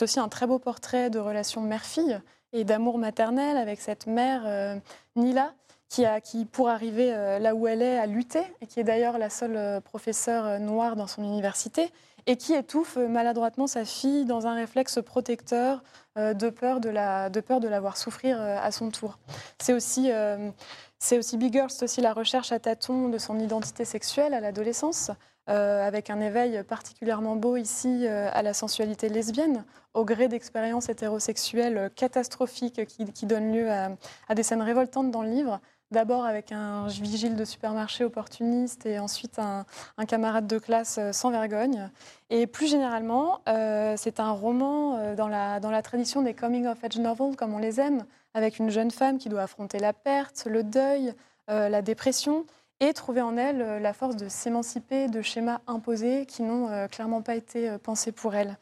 aussi 0.00 0.20
un 0.20 0.28
très 0.28 0.46
beau 0.46 0.58
portrait 0.58 1.10
de 1.10 1.18
relation 1.18 1.60
mère-fille 1.60 2.20
et 2.52 2.64
d'amour 2.64 2.98
maternel 2.98 3.56
avec 3.56 3.80
cette 3.80 4.06
mère, 4.06 4.80
Nila, 5.16 5.54
qui, 5.88 6.04
a, 6.04 6.20
qui, 6.20 6.44
pour 6.44 6.68
arriver 6.68 7.10
là 7.40 7.54
où 7.54 7.66
elle 7.66 7.82
est, 7.82 7.98
a 7.98 8.06
lutté, 8.06 8.40
et 8.60 8.66
qui 8.66 8.80
est 8.80 8.84
d'ailleurs 8.84 9.18
la 9.18 9.30
seule 9.30 9.80
professeure 9.80 10.60
noire 10.60 10.94
dans 10.96 11.06
son 11.06 11.24
université, 11.24 11.90
et 12.28 12.36
qui 12.36 12.52
étouffe 12.52 12.98
maladroitement 12.98 13.66
sa 13.66 13.86
fille 13.86 14.26
dans 14.26 14.46
un 14.46 14.54
réflexe 14.54 15.00
protecteur 15.04 15.82
euh, 16.18 16.34
de 16.34 16.50
peur 16.50 16.78
de 16.78 16.90
la, 16.90 17.80
voir 17.80 17.96
souffrir 17.96 18.38
euh, 18.38 18.58
à 18.62 18.70
son 18.70 18.90
tour. 18.90 19.18
C'est 19.58 19.72
aussi 19.72 20.12
euh, 20.12 20.50
c'est 20.98 21.16
aussi 21.16 21.38
Big 21.38 21.54
Girl, 21.54 21.70
c'est 21.70 21.86
aussi 21.86 22.02
la 22.02 22.12
recherche 22.12 22.52
à 22.52 22.58
tâtons 22.58 23.08
de 23.08 23.16
son 23.16 23.38
identité 23.40 23.84
sexuelle 23.84 24.34
à 24.34 24.40
l'adolescence, 24.40 25.10
avec 25.46 26.10
un 26.10 26.20
éveil 26.20 26.62
particulièrement 26.64 27.34
beau 27.34 27.56
ici 27.56 28.06
à 28.06 28.42
la 28.42 28.52
sensualité 28.52 29.08
lesbienne, 29.08 29.64
au 29.94 30.04
gré 30.04 30.28
d'expériences 30.28 30.90
hétérosexuelles 30.90 31.90
catastrophiques 31.94 32.84
qui, 32.84 33.26
donnent 33.26 33.54
lieu 33.54 33.70
à, 33.70 34.34
des 34.34 34.42
scènes 34.42 34.60
révoltantes 34.60 35.10
dans 35.10 35.22
le 35.22 35.30
livre, 35.30 35.60
D'abord 35.90 36.26
avec 36.26 36.52
un 36.52 36.86
vigile 36.86 37.34
de 37.34 37.46
supermarché 37.46 38.04
opportuniste 38.04 38.84
et 38.84 38.98
ensuite 38.98 39.38
un, 39.38 39.64
camarade 40.06 40.46
de 40.46 40.58
classe 40.58 40.98
euh, 40.98 41.12
sans 41.12 41.30
vergogne. 41.30 41.90
Et 42.28 42.46
plus 42.46 42.66
généralement, 42.66 43.40
euh, 43.48 43.94
c'est 43.96 44.20
un 44.20 44.32
roman 44.32 44.98
euh, 44.98 45.14
dans, 45.14 45.28
la, 45.28 45.60
dans 45.60 45.70
la 45.70 45.80
tradition 45.80 46.20
des 46.20 46.34
coming 46.34 46.66
of 46.66 46.84
age 46.84 46.98
novels 46.98 47.36
comme 47.36 47.54
on 47.54 47.58
les 47.58 47.80
aime, 47.80 48.04
avec 48.34 48.58
une 48.58 48.68
jeune 48.68 48.90
femme 48.90 49.16
qui 49.16 49.30
doit 49.30 49.40
affronter 49.40 49.78
la 49.78 49.94
perte, 49.94 50.46
le 50.48 50.62
deuil, 50.62 51.14
la 51.48 51.80
dépression 51.80 52.44
et 52.78 52.92
trouver 52.92 53.22
en 53.22 53.38
elle 53.38 53.80
la 53.80 53.94
force 53.94 54.16
de 54.16 54.28
s'émanciper 54.28 55.08
de 55.08 55.22
schémas 55.22 55.60
imposés 55.66 56.26
qui 56.26 56.42
n'ont 56.42 56.86
clairement 56.88 57.22
pas 57.22 57.36
été 57.36 57.78
pensés 57.78 58.12
pour 58.12 58.34
elle. 58.34 58.58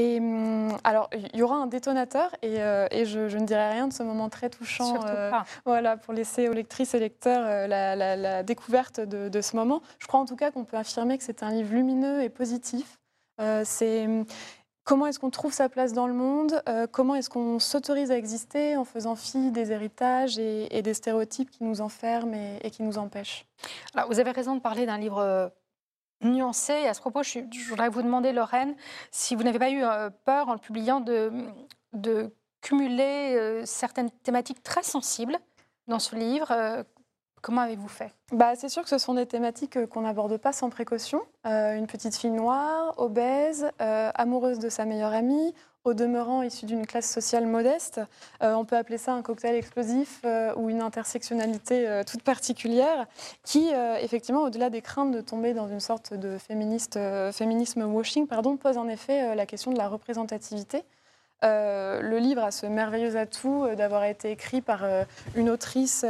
Et 0.00 0.18
hum, 0.18 0.78
alors, 0.82 1.10
il 1.12 1.38
y 1.38 1.42
aura 1.42 1.56
un 1.56 1.66
détonateur, 1.66 2.34
et, 2.40 2.56
je, 2.56 3.36
ne 3.36 3.44
dirai 3.44 3.68
rien 3.68 3.86
de 3.86 3.92
ce 3.92 4.02
moment 4.02 4.30
très 4.30 4.48
touchant. 4.48 4.98
voilà, 5.66 5.98
pour 5.98 6.14
laisser 6.14 6.48
aux 6.48 6.54
lectrices 6.54 6.94
et 6.94 6.98
lecteurs 6.98 7.68
la, 7.68 8.42
découverte 8.42 9.00
de, 9.00 9.28
de, 9.28 9.40
ce 9.42 9.56
moment. 9.56 9.82
Je 9.98 10.06
crois 10.06 10.20
en 10.20 10.24
tout 10.24 10.36
cas 10.36 10.50
qu'on 10.50 10.64
peut 10.64 10.78
affirmer 10.78 11.18
que 11.18 11.24
c'est 11.24 11.42
un 11.42 11.50
livre 11.50 11.74
lumineux 11.74 12.22
et 12.22 12.30
positif. 12.30 12.98
c'est 13.64 14.06
hum, 14.06 14.24
Comment 14.90 15.06
est-ce 15.06 15.20
qu'on 15.20 15.30
trouve 15.30 15.52
sa 15.52 15.68
place 15.68 15.92
dans 15.92 16.08
le 16.08 16.14
monde 16.14 16.62
euh, 16.68 16.86
Comment 16.90 17.14
est-ce 17.14 17.30
qu'on 17.30 17.60
s'autorise 17.60 18.10
à 18.10 18.16
exister 18.16 18.76
en 18.76 18.84
faisant 18.84 19.14
fi 19.14 19.52
des 19.52 19.70
héritages 19.70 20.36
et, 20.38 20.82
des 20.82 20.94
stéréotypes 20.94 21.48
qui 21.50 21.62
nous 21.62 21.80
enferment 21.80 22.34
et, 22.34 22.70
qui 22.70 22.82
nous 22.82 22.98
empêchent? 22.98 23.46
Alors, 23.94 24.08
Vous 24.08 24.18
avez 24.18 24.32
raison 24.32 24.56
de 24.56 24.60
parler 24.60 24.86
d'un 24.86 24.98
livre 24.98 25.18
euh, 25.18 25.48
nuancé. 26.22 26.72
Et 26.72 26.88
à 26.88 26.94
ce 26.94 27.00
propos, 27.00 27.22
je, 27.22 27.40
voudrais 27.68 27.88
vous 27.88 28.02
demander, 28.02 28.32
Lorraine, 28.32 28.74
si 29.10 29.34
vous 29.34 29.42
n'avez 29.42 29.58
pas 29.58 29.70
eu 29.70 29.82
euh, 29.82 30.10
peur 30.24 30.48
en 30.48 30.52
le 30.52 30.58
publiant 30.58 31.00
de, 31.00 32.32
cumuler 32.60 33.62
certaines 33.64 34.10
thématiques 34.10 34.62
très 34.62 34.82
sensibles 34.82 35.38
dans 35.88 35.98
ce 35.98 36.14
livre. 36.14 36.84
Comment 37.42 37.62
avez-vous 37.62 37.88
fait? 37.88 38.14
Bah, 38.32 38.54
C'est 38.54 38.68
sûr 38.68 38.82
que 38.82 38.88
ce 38.88 38.98
sont 38.98 39.14
des 39.14 39.26
thématiques 39.26 39.76
euh, 39.76 39.86
qu'on 39.86 40.02
n'aborde 40.02 40.36
pas 40.36 40.52
sans 40.52 40.68
précaution. 40.68 41.22
Euh, 41.46 41.74
une 41.74 41.86
petite 41.86 42.14
fille 42.14 42.30
noire, 42.30 42.94
obèse, 42.98 43.70
euh, 43.80 44.10
amoureuse 44.14 44.58
de 44.58 44.68
sa 44.68 44.84
meilleure 44.84 45.12
amie, 45.12 45.54
au 45.84 45.94
demeurant 45.94 46.42
issue 46.42 46.66
d'une 46.66 46.86
classe 46.86 47.10
sociale 47.10 47.46
modeste. 47.46 48.00
on 48.40 48.64
peut 48.64 48.76
appeler 48.76 48.98
ça 48.98 49.12
un 49.12 49.22
cocktail 49.22 49.54
explosif 49.54 50.22
ou 50.56 50.68
une 50.68 50.82
intersectionnalité 50.82 52.02
toute 52.06 52.22
particulière 52.22 53.06
qui, 53.44 53.70
effectivement, 54.00 54.42
au-delà 54.42 54.68
des 54.70 54.82
craintes 54.82 55.12
de 55.12 55.20
tomber 55.20 55.54
dans 55.54 55.68
une 55.68 55.80
sorte 55.80 56.12
de 56.12 56.36
féminisme 56.38 57.82
washing, 57.82 58.26
pose 58.26 58.76
en 58.76 58.88
effet 58.88 59.34
la 59.34 59.46
question 59.46 59.72
de 59.72 59.78
la 59.78 59.88
représentativité. 59.88 60.84
Euh, 61.42 62.02
le 62.02 62.18
livre 62.18 62.42
a 62.42 62.50
ce 62.50 62.66
merveilleux 62.66 63.16
atout 63.16 63.64
euh, 63.64 63.74
d'avoir 63.74 64.04
été 64.04 64.30
écrit 64.30 64.60
par 64.60 64.84
euh, 64.84 65.04
une 65.34 65.48
autrice 65.48 66.04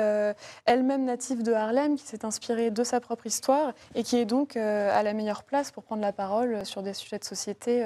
elle-même 0.66 1.04
native 1.04 1.42
de 1.42 1.52
Harlem 1.52 1.96
qui 1.96 2.04
s'est 2.04 2.24
inspirée 2.24 2.70
de 2.70 2.82
sa 2.82 3.00
propre 3.00 3.26
histoire 3.26 3.72
et 3.94 4.02
qui 4.02 4.16
est 4.16 4.24
donc 4.24 4.56
à 4.56 5.02
la 5.02 5.12
meilleure 5.12 5.44
place 5.44 5.70
pour 5.70 5.84
prendre 5.84 6.02
la 6.02 6.12
parole 6.12 6.64
sur 6.66 6.82
des 6.82 6.94
sujets 6.94 7.18
de 7.18 7.24
société 7.24 7.84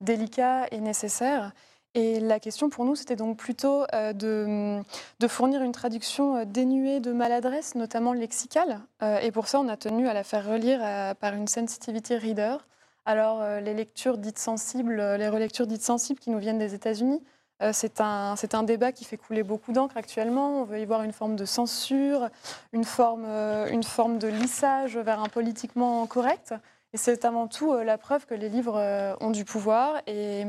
délicats 0.00 0.66
et 0.70 0.80
nécessaires. 0.80 1.52
Et 1.94 2.20
la 2.20 2.40
question 2.40 2.68
pour 2.68 2.84
nous, 2.84 2.94
c'était 2.94 3.16
donc 3.16 3.38
plutôt 3.38 3.86
de, 3.94 4.82
de, 5.18 5.28
fournir 5.28 5.62
une 5.62 5.72
traduction 5.72 6.44
dénuée 6.44 7.00
de 7.00 7.10
maladresse, 7.12 7.74
notamment 7.74 8.12
lexicale. 8.12 8.80
et 9.22 9.30
pour 9.30 9.48
ça, 9.48 9.60
on 9.60 9.68
a 9.68 9.78
tenu 9.78 10.06
à 10.06 10.12
la 10.12 10.22
faire 10.22 10.46
relire 10.46 10.80
par 11.16 11.32
une 11.32 11.48
sensitivity 11.48 12.14
reader. 12.14 12.58
Alors, 13.06 13.40
euh, 13.40 13.60
les 13.60 13.72
lectures 13.72 14.18
dites 14.18 14.38
sensibles, 14.38 14.98
euh, 14.98 15.16
les 15.16 15.28
relectures 15.28 15.68
dites 15.68 15.82
sensibles 15.82 16.18
qui 16.18 16.30
nous 16.30 16.40
viennent 16.40 16.58
des 16.58 16.74
États-Unis, 16.74 17.22
euh, 17.62 17.70
c'est 17.72 18.00
un, 18.00 18.34
un, 18.52 18.62
débat 18.64 18.90
qui 18.90 19.04
fait 19.04 19.16
couler 19.16 19.44
beaucoup 19.44 19.72
d'encre 19.72 19.96
actuellement. 19.96 20.60
On 20.60 20.64
veut 20.64 20.80
y 20.80 20.84
voir 20.84 21.04
une 21.04 21.12
forme 21.12 21.36
de 21.36 21.44
censure, 21.44 22.28
une 22.72 22.84
forme, 22.84 23.24
une 23.24 23.84
forme 23.84 24.18
de 24.18 24.26
lissage 24.26 24.98
vers 24.98 25.20
un 25.20 25.28
politiquement 25.28 26.04
correct. 26.06 26.52
C'est 26.94 27.24
avant 27.24 27.46
tout 27.46 27.74
la 27.74 27.98
preuve 27.98 28.26
que 28.26 28.34
les 28.34 28.48
livres 28.48 29.16
ont 29.20 29.30
du 29.30 29.44
pouvoir 29.44 30.00
et, 30.06 30.44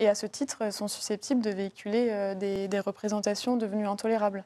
à 0.00 0.14
ce 0.14 0.26
titre 0.26 0.70
sont 0.70 0.88
susceptibles 0.88 1.40
de 1.40 1.50
véhiculer 1.50 2.34
des, 2.36 2.80
représentations 2.80 3.56
devenues 3.56 3.88
intolérables. 3.88 4.44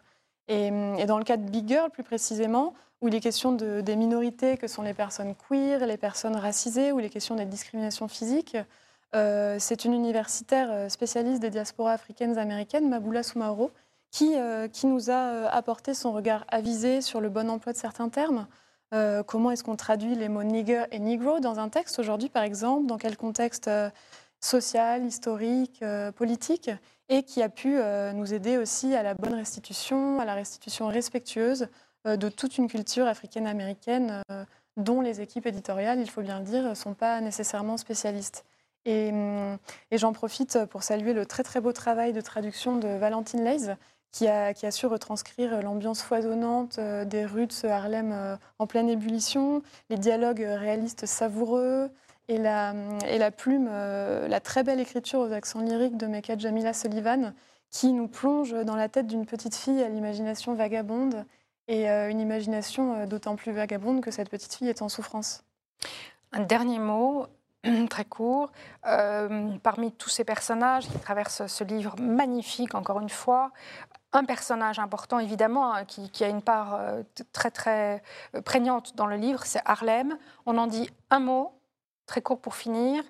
Et, 0.49 0.69
et, 0.69 1.07
dans 1.07 1.19
le 1.19 1.25
cas 1.25 1.37
de 1.37 1.49
Big 1.49 1.67
Girl, 1.67 1.91
plus 1.91 2.05
précisément, 2.05 2.75
où 3.03 3.09
il 3.09 3.15
est 3.15 3.21
question 3.21 3.53
de, 3.53 3.81
des 3.81 3.97
minorités 3.97 4.57
que 4.57 4.69
sont 4.69 4.83
les 4.83 4.95
personnes 4.95 5.35
queer, 5.35 5.85
les 5.85 5.97
personnes 5.97 6.37
racisées, 6.37 6.93
ou 6.93 6.99
les 6.99 7.11
questions 7.11 7.35
des 7.35 7.45
discriminations 7.45 8.09
physiques. 8.09 8.57
Euh, 9.15 9.57
c'est 9.59 9.85
une 9.85 9.93
universitaire 9.93 10.69
euh, 10.71 10.89
spécialiste 10.89 11.43
des 11.43 11.51
diasporas 11.51 11.93
africaines 11.93 12.39
américaines, 12.39 12.89
Maboula 12.89 13.25
Soumaoro, 13.25 13.73
qui, 14.11 14.37
euh, 14.37 14.69
qui 14.69 14.87
nous 14.87 15.11
a 15.11 15.49
apporté 15.49 15.95
son 15.95 16.13
regard 16.13 16.45
avisé 16.49 17.01
sur 17.01 17.21
le 17.21 17.29
bon 17.29 17.51
emploi 17.51 17.73
de 17.73 17.79
certains 17.79 18.09
termes. 18.09 18.47
Comment 19.27 19.51
est-ce 19.51 19.65
qu'on 19.65 19.77
traduit 19.77 20.15
les 20.15 20.29
mots 20.29 20.43
nigger 20.43 20.85
et 20.91 20.99
negro 20.99 21.41
dans 21.41 21.59
un 21.59 21.69
texte 21.69 21.99
aujourd'hui, 21.99 22.29
par 22.29 22.43
exemple? 22.43 22.87
Dans 22.87 22.99
quel 22.99 23.17
contexte 23.17 23.71
social, 24.41 25.05
historique, 25.05 25.85
politique? 26.17 26.71
Et 27.09 27.23
qui 27.23 27.43
a 27.43 27.49
pu 27.49 27.79
nous 28.15 28.33
aider 28.33 28.59
aussi 28.59 28.95
à 28.95 29.03
la 29.03 29.15
bonne 29.15 29.35
restitution, 29.35 30.21
à 30.21 30.25
la 30.25 30.35
restitution 30.35 30.89
respectueuse 30.89 31.69
euh, 32.07 32.17
de 32.17 32.29
toute 32.29 32.59
une 32.59 32.69
culture 32.69 33.07
africaine-américaine 33.07 34.23
euh, 34.31 34.45
dont 34.77 35.01
les 35.01 35.21
équipes 35.21 35.47
éditoriales, 35.47 36.01
il 36.01 36.11
faut 36.11 36.23
bien 36.23 36.41
le 36.41 36.45
dire, 36.45 36.65
ne 36.65 36.75
sont 36.75 36.95
pas 36.95 37.21
nécessairement 37.21 37.77
spécialistes. 37.77 38.45
Hum, 38.87 39.59
et, 39.93 39.99
j'en 39.99 40.13
profite 40.13 40.65
pour 40.71 40.83
saluer 40.83 41.13
le 41.13 41.25
très 41.25 41.45
très 41.45 41.61
beau 41.61 41.73
travail 41.73 42.13
de 42.13 42.21
traduction 42.21 42.77
de 42.77 42.89
Valentine 42.89 43.45
Leys, 43.45 43.77
qui 44.13 44.29
a, 44.29 44.71
su 44.71 44.87
retranscrire 44.87 45.63
l'ambiance 45.63 46.03
foisonnante 46.03 46.79
euh, 46.79 47.05
des 47.05 47.25
rues 47.25 47.47
de 47.47 47.53
ce 47.53 47.67
Harlem 47.67 48.39
en 48.59 48.67
pleine 48.67 48.89
ébullition, 48.89 49.63
les 49.91 49.99
dialogues 49.99 50.47
réalistes 50.47 51.07
savoureux 51.07 51.91
et 52.29 52.39
la, 52.39 52.73
plume, 53.37 53.67
la 53.67 54.41
très 54.41 54.63
belle 54.63 54.81
écriture 54.81 55.21
aux 55.21 55.33
accents 55.33 55.61
lyriques 55.61 55.97
de 55.97 56.07
Mecca 56.07 56.39
Jamila 56.39 56.73
Sullivan, 56.73 57.35
qui 57.71 57.93
nous 57.93 58.07
plonge 58.07 58.53
dans 58.53 58.77
la 58.77 58.89
tête 58.89 59.07
d'une 59.07 59.27
petite 59.27 59.57
fille 59.57 59.83
à 59.83 59.89
l'imagination 59.89 60.55
vagabonde 60.55 61.27
et 61.69 61.91
euh, 61.91 62.11
une 62.11 62.21
imagination 62.21 62.95
euh, 62.95 63.07
d'autant 63.07 63.37
plus 63.37 63.53
vagabonde 63.53 64.01
que 64.01 64.11
cette 64.11 64.29
petite 64.29 64.55
fille 64.55 64.69
est 64.69 64.83
en 64.83 64.89
souffrance. 64.89 65.45
Un 66.33 66.41
dernier 66.41 66.79
mot, 66.79 67.27
très 67.91 68.05
court. 68.05 68.51
Euh, 68.87 69.49
parmi 69.63 69.93
tous 69.93 70.09
ces 70.09 70.25
personnages 70.25 70.89
qui 70.89 70.99
traversent 70.99 71.47
ce 71.47 71.65
livre 71.65 71.95
magnifique, 72.01 72.75
encore 72.75 73.01
une 73.01 73.09
fois, 73.09 73.53
un 74.13 74.25
personnage 74.25 74.79
important, 74.79 75.19
évidemment, 75.19 75.75
hein, 75.75 75.85
qui, 75.85 76.25
a 76.25 76.29
une 76.29 76.43
part 76.43 76.81
très, 77.33 77.51
très 77.51 78.03
prégnante 78.45 78.95
dans 78.97 79.07
le 79.07 79.17
livre, 79.17 79.45
c'est 79.45 79.63
Harlem. 79.65 80.17
On 80.47 80.59
en 80.59 80.67
dit 80.67 80.91
un 81.11 81.21
mot, 81.21 81.53
très 82.07 82.21
court 82.21 82.41
pour 82.41 82.55
finir. 82.55 83.03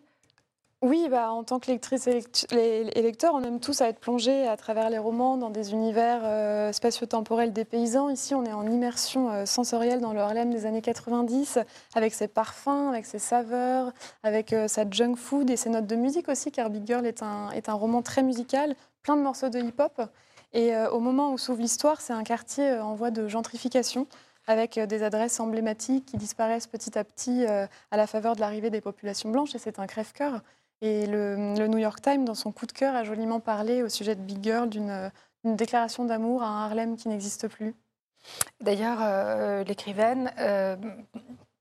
Oui, 0.82 1.06
bah, 1.08 1.30
en 1.30 1.44
tant 1.44 1.60
que 1.60 1.70
lectrice 1.70 2.08
et 2.08 2.84
lecteur, 3.00 3.34
on 3.34 3.42
aime 3.44 3.60
tous 3.60 3.80
à 3.82 3.88
être 3.88 4.00
plongés 4.00 4.48
à 4.48 4.56
travers 4.56 4.90
les 4.90 4.98
romans 4.98 5.36
dans 5.36 5.48
des 5.48 5.70
univers 5.70 6.22
euh, 6.24 6.72
spatio-temporels 6.72 7.52
des 7.52 7.64
paysans. 7.64 8.08
Ici, 8.08 8.34
on 8.34 8.44
est 8.44 8.52
en 8.52 8.66
immersion 8.66 9.30
euh, 9.30 9.46
sensorielle 9.46 10.00
dans 10.00 10.12
le 10.12 10.18
Harlem 10.18 10.50
des 10.50 10.66
années 10.66 10.82
90, 10.82 11.60
avec 11.94 12.12
ses 12.12 12.26
parfums, 12.26 12.88
avec 12.88 13.06
ses 13.06 13.20
saveurs, 13.20 13.92
avec 14.24 14.52
euh, 14.52 14.66
sa 14.66 14.82
junk 14.90 15.14
food 15.14 15.50
et 15.50 15.56
ses 15.56 15.70
notes 15.70 15.86
de 15.86 15.94
musique 15.94 16.28
aussi, 16.28 16.50
car 16.50 16.68
Big 16.68 16.84
Girl 16.84 17.06
est 17.06 17.22
un, 17.22 17.50
est 17.50 17.68
un 17.68 17.74
roman 17.74 18.02
très 18.02 18.24
musical, 18.24 18.74
plein 19.04 19.16
de 19.16 19.22
morceaux 19.22 19.50
de 19.50 19.60
hip-hop. 19.60 20.02
Et 20.52 20.76
au 20.76 21.00
moment 21.00 21.32
où 21.32 21.38
s'ouvre 21.38 21.60
l'histoire, 21.60 22.00
c'est 22.00 22.12
un 22.12 22.24
quartier 22.24 22.74
en 22.74 22.94
voie 22.94 23.10
de 23.10 23.26
gentrification 23.26 24.06
avec 24.46 24.78
des 24.78 25.02
adresses 25.02 25.40
emblématiques 25.40 26.04
qui 26.06 26.18
disparaissent 26.18 26.66
petit 26.66 26.98
à 26.98 27.04
petit 27.04 27.46
à 27.46 27.96
la 27.96 28.06
faveur 28.06 28.36
de 28.36 28.40
l'arrivée 28.40 28.68
des 28.68 28.82
populations 28.82 29.30
blanches, 29.30 29.54
et 29.54 29.58
c'est 29.58 29.78
un 29.78 29.86
crève-cœur. 29.86 30.42
Et 30.82 31.06
le, 31.06 31.36
New 31.68 31.78
York 31.78 32.02
Times, 32.02 32.24
dans 32.24 32.34
son 32.34 32.50
coup 32.50 32.66
de 32.66 32.72
cœur, 32.72 32.96
a 32.96 33.04
joliment 33.04 33.38
parlé 33.38 33.82
au 33.84 33.88
sujet 33.88 34.16
de 34.16 34.20
Big 34.20 34.42
Girl 34.42 34.68
d'une 34.68 35.10
déclaration 35.44 36.04
d'amour 36.04 36.42
à 36.42 36.48
un 36.48 36.64
Harlem 36.64 36.96
qui 36.96 37.08
n'existe 37.08 37.46
plus. 37.46 37.74
D'ailleurs, 38.60 38.98
euh, 39.00 39.64
l'écrivaine 39.64 40.32
euh, 40.38 40.76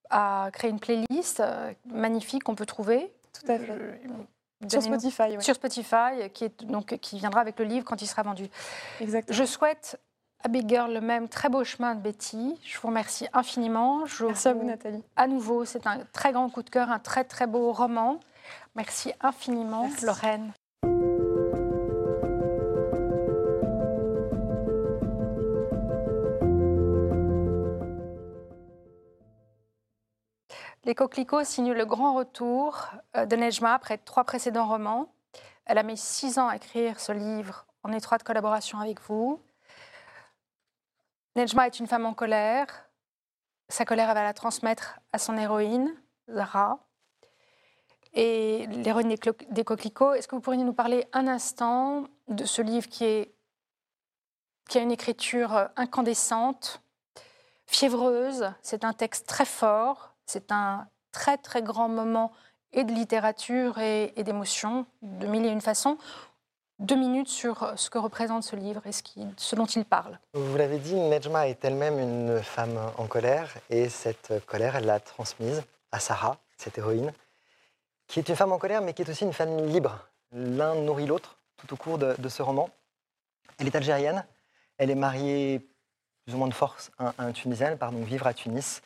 a 0.10 0.50
créé 0.52 0.72
une 0.72 0.80
playlist 0.80 1.40
euh, 1.40 1.72
magnifique 1.86 2.44
qu'on 2.44 2.56
peut 2.56 2.66
trouver. 2.66 3.12
Tout 3.34 3.52
à 3.52 3.60
fait. 3.60 4.02
Sur 4.70 4.82
Spotify, 4.82 5.24
Sur 5.40 5.56
Spotify, 5.56 6.30
qui, 6.34 6.46
est, 6.46 6.64
donc, 6.64 6.98
qui 7.02 7.18
viendra 7.18 7.42
avec 7.42 7.58
le 7.60 7.66
livre 7.66 7.86
quand 7.86 8.02
il 8.02 8.08
sera 8.08 8.24
vendu. 8.24 8.48
Exactement. 9.00 9.36
Je 9.36 9.44
souhaite 9.44 10.00
à 10.44 10.48
Big 10.48 10.68
Girl 10.68 10.92
le 10.94 11.02
même 11.02 11.30
très 11.30 11.50
beau 11.50 11.64
chemin 11.64 11.96
de 11.96 12.02
Betty. 12.02 12.58
Je 12.64 12.80
vous 12.80 12.88
remercie 12.88 13.28
infiniment. 13.34 14.04
Merci 14.22 14.48
à 14.48 14.54
vous, 14.54 14.64
Nathalie. 14.64 15.04
À 15.16 15.28
nouveau, 15.28 15.66
c'est 15.66 15.86
un 15.88 16.00
très 16.14 16.32
grand 16.32 16.50
coup 16.50 16.64
de 16.64 16.70
cœur, 16.70 16.90
un 16.90 17.00
très 17.00 17.24
très 17.24 17.48
beau 17.48 17.72
roman. 17.72 18.20
Merci 18.76 19.14
infiniment, 19.22 19.90
Lorraine. 20.02 20.52
Les 30.92 30.96
coquelicots 30.96 31.46
signent 31.46 31.72
le 31.72 31.86
grand 31.86 32.16
retour 32.16 32.90
euh, 33.16 33.26
de 33.26 33.38
Nejma 33.38 33.76
après 33.76 33.98
trois 33.98 34.26
précédents 34.26 34.68
romans. 34.68 35.16
Elle 35.66 35.78
a 35.78 35.84
mis 35.84 35.96
six 35.96 36.38
ans 36.38 36.50
à 36.50 36.58
écrire 36.58 37.00
ce 37.00 37.14
livre 37.14 37.66
en 37.84 37.94
étroite 37.94 38.24
collaboration 38.24 38.78
avec 38.78 39.00
vous. 39.04 39.42
Nejma 41.38 41.68
est 41.68 41.80
une 41.80 41.88
femme 41.88 42.06
en 42.06 42.14
colère. 42.14 42.68
Sa 43.70 43.86
colère, 43.86 44.10
elle 44.10 44.16
va 44.16 44.24
la 44.24 44.34
transmettre 44.34 45.00
à 45.14 45.18
son 45.18 45.38
héroïne, 45.38 45.96
Zara 46.30 46.78
et 48.12 48.68
l'héroïne 48.68 49.16
des 49.50 49.64
coquelicots. 49.64 50.12
Est-ce 50.12 50.28
que 50.28 50.36
vous 50.36 50.42
pourriez 50.42 50.62
nous 50.62 50.74
parler 50.74 51.08
un 51.14 51.26
instant 51.26 52.04
de 52.28 52.44
ce 52.44 52.62
livre 52.62 52.90
qui, 52.90 53.06
est, 53.06 53.34
qui 54.68 54.78
a 54.78 54.82
une 54.82 54.92
écriture 54.92 55.70
incandescente, 55.78 56.82
fiévreuse, 57.66 58.52
c'est 58.62 58.84
un 58.84 58.92
texte 58.92 59.26
très 59.26 59.46
fort, 59.46 60.11
c'est 60.26 60.52
un 60.52 60.88
très 61.12 61.38
très 61.38 61.62
grand 61.62 61.90
moment 61.90 62.32
et 62.74 62.84
de 62.84 62.92
littérature 62.94 63.80
et, 63.80 64.14
d'émotion, 64.24 64.86
de 65.02 65.28
mille 65.28 65.46
et 65.46 65.50
une 65.50 65.62
façons. 65.62 65.98
Deux 66.80 66.96
minutes 66.96 67.28
sur 67.28 67.74
ce 67.76 67.90
que 67.90 68.00
représente 68.00 68.44
ce 68.44 68.56
livre 68.56 68.82
et 68.88 68.92
ce, 68.92 69.56
dont 69.56 69.66
il 69.66 69.86
parle. 69.86 70.18
Vous 70.34 70.58
l'avez 70.58 70.80
dit, 70.80 70.96
Nejma 70.96 71.48
est 71.48 71.64
elle-même 71.64 72.00
une 72.00 72.42
femme 72.42 72.78
en 72.98 73.06
colère 73.06 73.54
et 73.70 73.88
cette 73.90 74.34
colère, 74.48 74.76
elle 74.76 74.86
l'a 74.86 75.00
transmise 75.00 75.62
à 75.92 76.00
Sarah, 76.00 76.38
cette 76.58 76.78
héroïne, 76.78 77.14
qui 78.08 78.20
est 78.20 78.30
une 78.30 78.36
femme 78.36 78.52
en 78.52 78.58
colère 78.58 78.82
mais 78.82 78.94
qui 78.94 79.04
est 79.04 79.10
aussi 79.10 79.26
une 79.26 79.34
femme 79.34 79.68
libre. 79.68 80.08
L'un 80.32 80.74
nourrit 80.76 81.06
l'autre 81.06 81.38
tout 81.58 81.74
au 81.74 81.78
cours 81.78 81.98
de, 82.00 82.30
ce 82.30 82.42
roman. 82.42 82.70
Elle 83.60 83.68
est 83.68 83.76
algérienne, 83.76 84.26
elle 84.78 84.90
est 84.90 84.96
mariée 84.96 85.68
plus 86.26 86.34
ou 86.34 86.38
moins 86.38 86.48
de 86.48 86.54
force 86.54 86.90
à 86.98 87.14
un 87.20 87.32
Tunisien, 87.32 87.70
elle 87.72 87.78
part 87.78 87.92
donc 87.92 88.06
vivre 88.06 88.26
à 88.26 88.34
Tunis 88.34 88.82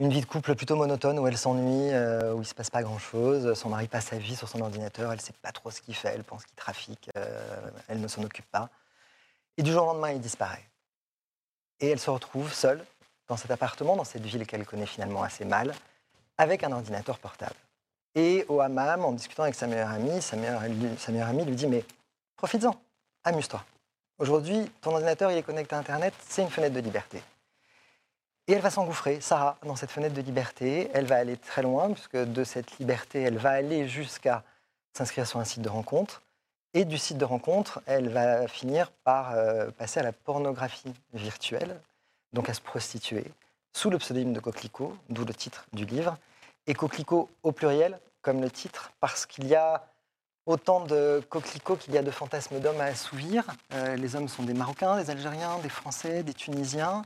une 0.00 0.08
vie 0.08 0.22
de 0.22 0.26
couple 0.26 0.54
plutôt 0.54 0.76
monotone 0.76 1.18
où 1.18 1.26
elle 1.26 1.36
s'ennuie, 1.36 1.92
euh, 1.92 2.32
où 2.32 2.36
il 2.36 2.40
ne 2.40 2.44
se 2.44 2.54
passe 2.54 2.70
pas 2.70 2.82
grand-chose. 2.82 3.52
Son 3.52 3.68
mari 3.68 3.86
passe 3.86 4.06
sa 4.06 4.16
vie 4.16 4.34
sur 4.34 4.48
son 4.48 4.62
ordinateur, 4.62 5.12
elle 5.12 5.18
ne 5.18 5.22
sait 5.22 5.34
pas 5.42 5.52
trop 5.52 5.70
ce 5.70 5.82
qu'il 5.82 5.94
fait, 5.94 6.08
elle 6.08 6.24
pense 6.24 6.44
qu'il 6.46 6.56
trafique, 6.56 7.10
euh, 7.16 7.70
elle 7.86 8.00
ne 8.00 8.08
s'en 8.08 8.22
occupe 8.22 8.50
pas. 8.50 8.70
Et 9.58 9.62
du 9.62 9.70
jour 9.70 9.82
au 9.82 9.86
lendemain, 9.86 10.10
il 10.10 10.20
disparaît. 10.20 10.64
Et 11.80 11.88
elle 11.90 12.00
se 12.00 12.08
retrouve 12.08 12.50
seule 12.52 12.82
dans 13.28 13.36
cet 13.36 13.50
appartement, 13.50 13.94
dans 13.94 14.04
cette 14.04 14.24
ville 14.24 14.46
qu'elle 14.46 14.64
connaît 14.64 14.86
finalement 14.86 15.22
assez 15.22 15.44
mal, 15.44 15.74
avec 16.38 16.64
un 16.64 16.72
ordinateur 16.72 17.18
portable. 17.18 17.54
Et 18.14 18.46
au 18.48 18.60
hammam, 18.60 19.04
en 19.04 19.12
discutant 19.12 19.42
avec 19.42 19.54
sa 19.54 19.66
meilleure 19.66 19.90
amie, 19.90 20.22
sa 20.22 20.36
meilleure, 20.36 21.28
amie 21.28 21.44
lui 21.44 21.54
dit 21.54 21.66
Mais 21.66 21.84
profites-en, 22.36 22.74
amuse-toi. 23.24 23.62
Aujourd'hui, 24.18 24.70
ton 24.80 24.92
ordinateur 24.92 25.30
est 25.30 25.42
connecté 25.42 25.74
à 25.74 25.78
Internet, 25.78 26.14
c'est 26.26 26.42
une 26.42 26.50
fenêtre 26.50 26.74
de 26.74 26.80
liberté. 26.80 27.22
Et 28.50 28.54
elle 28.54 28.62
va 28.62 28.70
s'engouffrer, 28.70 29.20
Sarah, 29.20 29.56
dans 29.64 29.76
cette 29.76 29.92
fenêtre 29.92 30.16
de 30.16 30.22
liberté. 30.22 30.90
Elle 30.92 31.06
va 31.06 31.18
aller 31.18 31.36
très 31.36 31.62
loin, 31.62 31.92
puisque 31.92 32.16
de 32.16 32.42
cette 32.42 32.78
liberté, 32.78 33.22
elle 33.22 33.38
va 33.38 33.50
aller 33.50 33.86
jusqu'à 33.86 34.42
s'inscrire 34.92 35.24
sur 35.24 35.38
un 35.38 35.44
site 35.44 35.62
de 35.62 35.68
rencontre. 35.68 36.20
Et 36.74 36.84
du 36.84 36.98
site 36.98 37.16
de 37.16 37.24
rencontre, 37.24 37.80
elle 37.86 38.08
va 38.08 38.48
finir 38.48 38.90
par 39.04 39.34
euh, 39.36 39.70
passer 39.70 40.00
à 40.00 40.02
la 40.02 40.10
pornographie 40.10 40.92
virtuelle, 41.14 41.80
donc 42.32 42.48
à 42.48 42.54
se 42.54 42.60
prostituer, 42.60 43.24
sous 43.72 43.88
le 43.88 43.98
pseudonyme 43.98 44.32
de 44.32 44.40
Coquelicot, 44.40 44.96
d'où 45.10 45.24
le 45.24 45.32
titre 45.32 45.66
du 45.72 45.84
livre. 45.84 46.18
Et 46.66 46.74
Coquelicot 46.74 47.30
au 47.44 47.52
pluriel, 47.52 48.00
comme 48.20 48.40
le 48.40 48.50
titre, 48.50 48.90
parce 48.98 49.26
qu'il 49.26 49.46
y 49.46 49.54
a 49.54 49.86
autant 50.46 50.80
de 50.80 51.22
coquelicots 51.28 51.76
qu'il 51.76 51.94
y 51.94 51.98
a 51.98 52.02
de 52.02 52.10
fantasmes 52.10 52.58
d'hommes 52.58 52.80
à 52.80 52.86
assouvir. 52.86 53.44
Euh, 53.74 53.94
les 53.94 54.16
hommes 54.16 54.26
sont 54.26 54.42
des 54.42 54.54
Marocains, 54.54 54.96
des 54.96 55.08
Algériens, 55.08 55.60
des 55.62 55.68
Français, 55.68 56.24
des 56.24 56.34
Tunisiens 56.34 57.04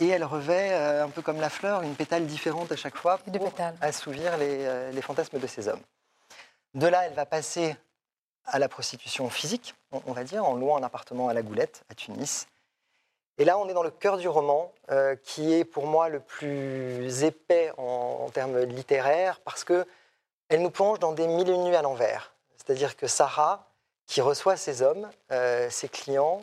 et 0.00 0.08
elle 0.08 0.24
revêt, 0.24 0.72
euh, 0.72 1.04
un 1.04 1.08
peu 1.08 1.22
comme 1.22 1.40
la 1.40 1.50
fleur, 1.50 1.82
une 1.82 1.94
pétale 1.94 2.26
différente 2.26 2.72
à 2.72 2.76
chaque 2.76 2.96
fois 2.96 3.18
pour 3.18 3.52
assouvir 3.80 4.32
euh, 4.38 4.90
les, 4.90 5.02
fantasmes 5.02 5.38
de 5.38 5.46
ces 5.46 5.68
hommes. 5.68 5.80
De 6.74 6.86
là, 6.86 7.06
elle 7.06 7.14
va 7.14 7.26
passer 7.26 7.76
à 8.46 8.58
la 8.58 8.68
prostitution 8.68 9.30
physique, 9.30 9.74
on, 9.92 10.12
va 10.12 10.24
dire, 10.24 10.44
en 10.44 10.54
louant 10.54 10.76
un 10.76 10.82
appartement 10.82 11.28
à 11.28 11.34
la 11.34 11.42
Goulette, 11.42 11.84
à 11.90 11.94
Tunis. 11.94 12.46
Et 13.38 13.44
là, 13.44 13.56
on 13.58 13.68
est 13.68 13.72
dans 13.72 13.82
le 13.82 13.90
cœur 13.90 14.18
du 14.18 14.28
roman, 14.28 14.72
euh, 14.90 15.16
qui 15.16 15.54
est 15.54 15.64
pour 15.64 15.86
moi 15.86 16.08
le 16.08 16.20
plus 16.20 17.24
épais 17.24 17.72
en, 17.78 18.28
termes 18.30 18.60
littéraires, 18.60 19.40
parce 19.40 19.64
que 19.64 19.86
elle 20.48 20.60
nous 20.60 20.70
plonge 20.70 20.98
dans 20.98 21.12
des 21.12 21.26
mille 21.26 21.48
et 21.48 21.52
une 21.52 21.64
nuits 21.64 21.76
à 21.76 21.82
l'envers. 21.82 22.34
C'est-à-dire 22.56 22.96
que 22.96 23.06
Sarah, 23.06 23.66
qui 24.06 24.20
reçoit 24.20 24.56
ses 24.56 24.82
hommes, 24.82 25.08
ses 25.70 25.88
clients, 25.88 26.42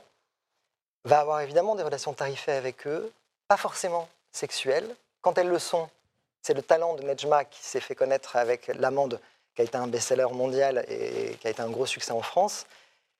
va 1.05 1.19
avoir 1.19 1.41
évidemment 1.41 1.75
des 1.75 1.83
relations 1.83 2.13
tarifées 2.13 2.51
avec 2.51 2.87
eux, 2.87 3.11
pas 3.51 3.57
forcément 3.57 4.07
sexuelles. 4.31 4.95
Quand 5.19 5.37
elles 5.37 5.49
le 5.49 5.59
sont, 5.59 5.89
c'est 6.41 6.53
le 6.53 6.61
talent 6.61 6.93
de 6.95 7.03
Nejma 7.03 7.43
qui 7.43 7.61
s'est 7.61 7.81
fait 7.81 7.95
connaître 7.95 8.37
avec 8.37 8.67
L'Amande, 8.67 9.19
qui 9.53 9.61
a 9.61 9.65
été 9.65 9.75
un 9.75 9.87
best-seller 9.87 10.29
mondial 10.31 10.85
et 10.87 11.35
qui 11.35 11.47
a 11.47 11.49
été 11.49 11.61
un 11.61 11.69
gros 11.69 11.85
succès 11.85 12.13
en 12.13 12.21
France. 12.21 12.65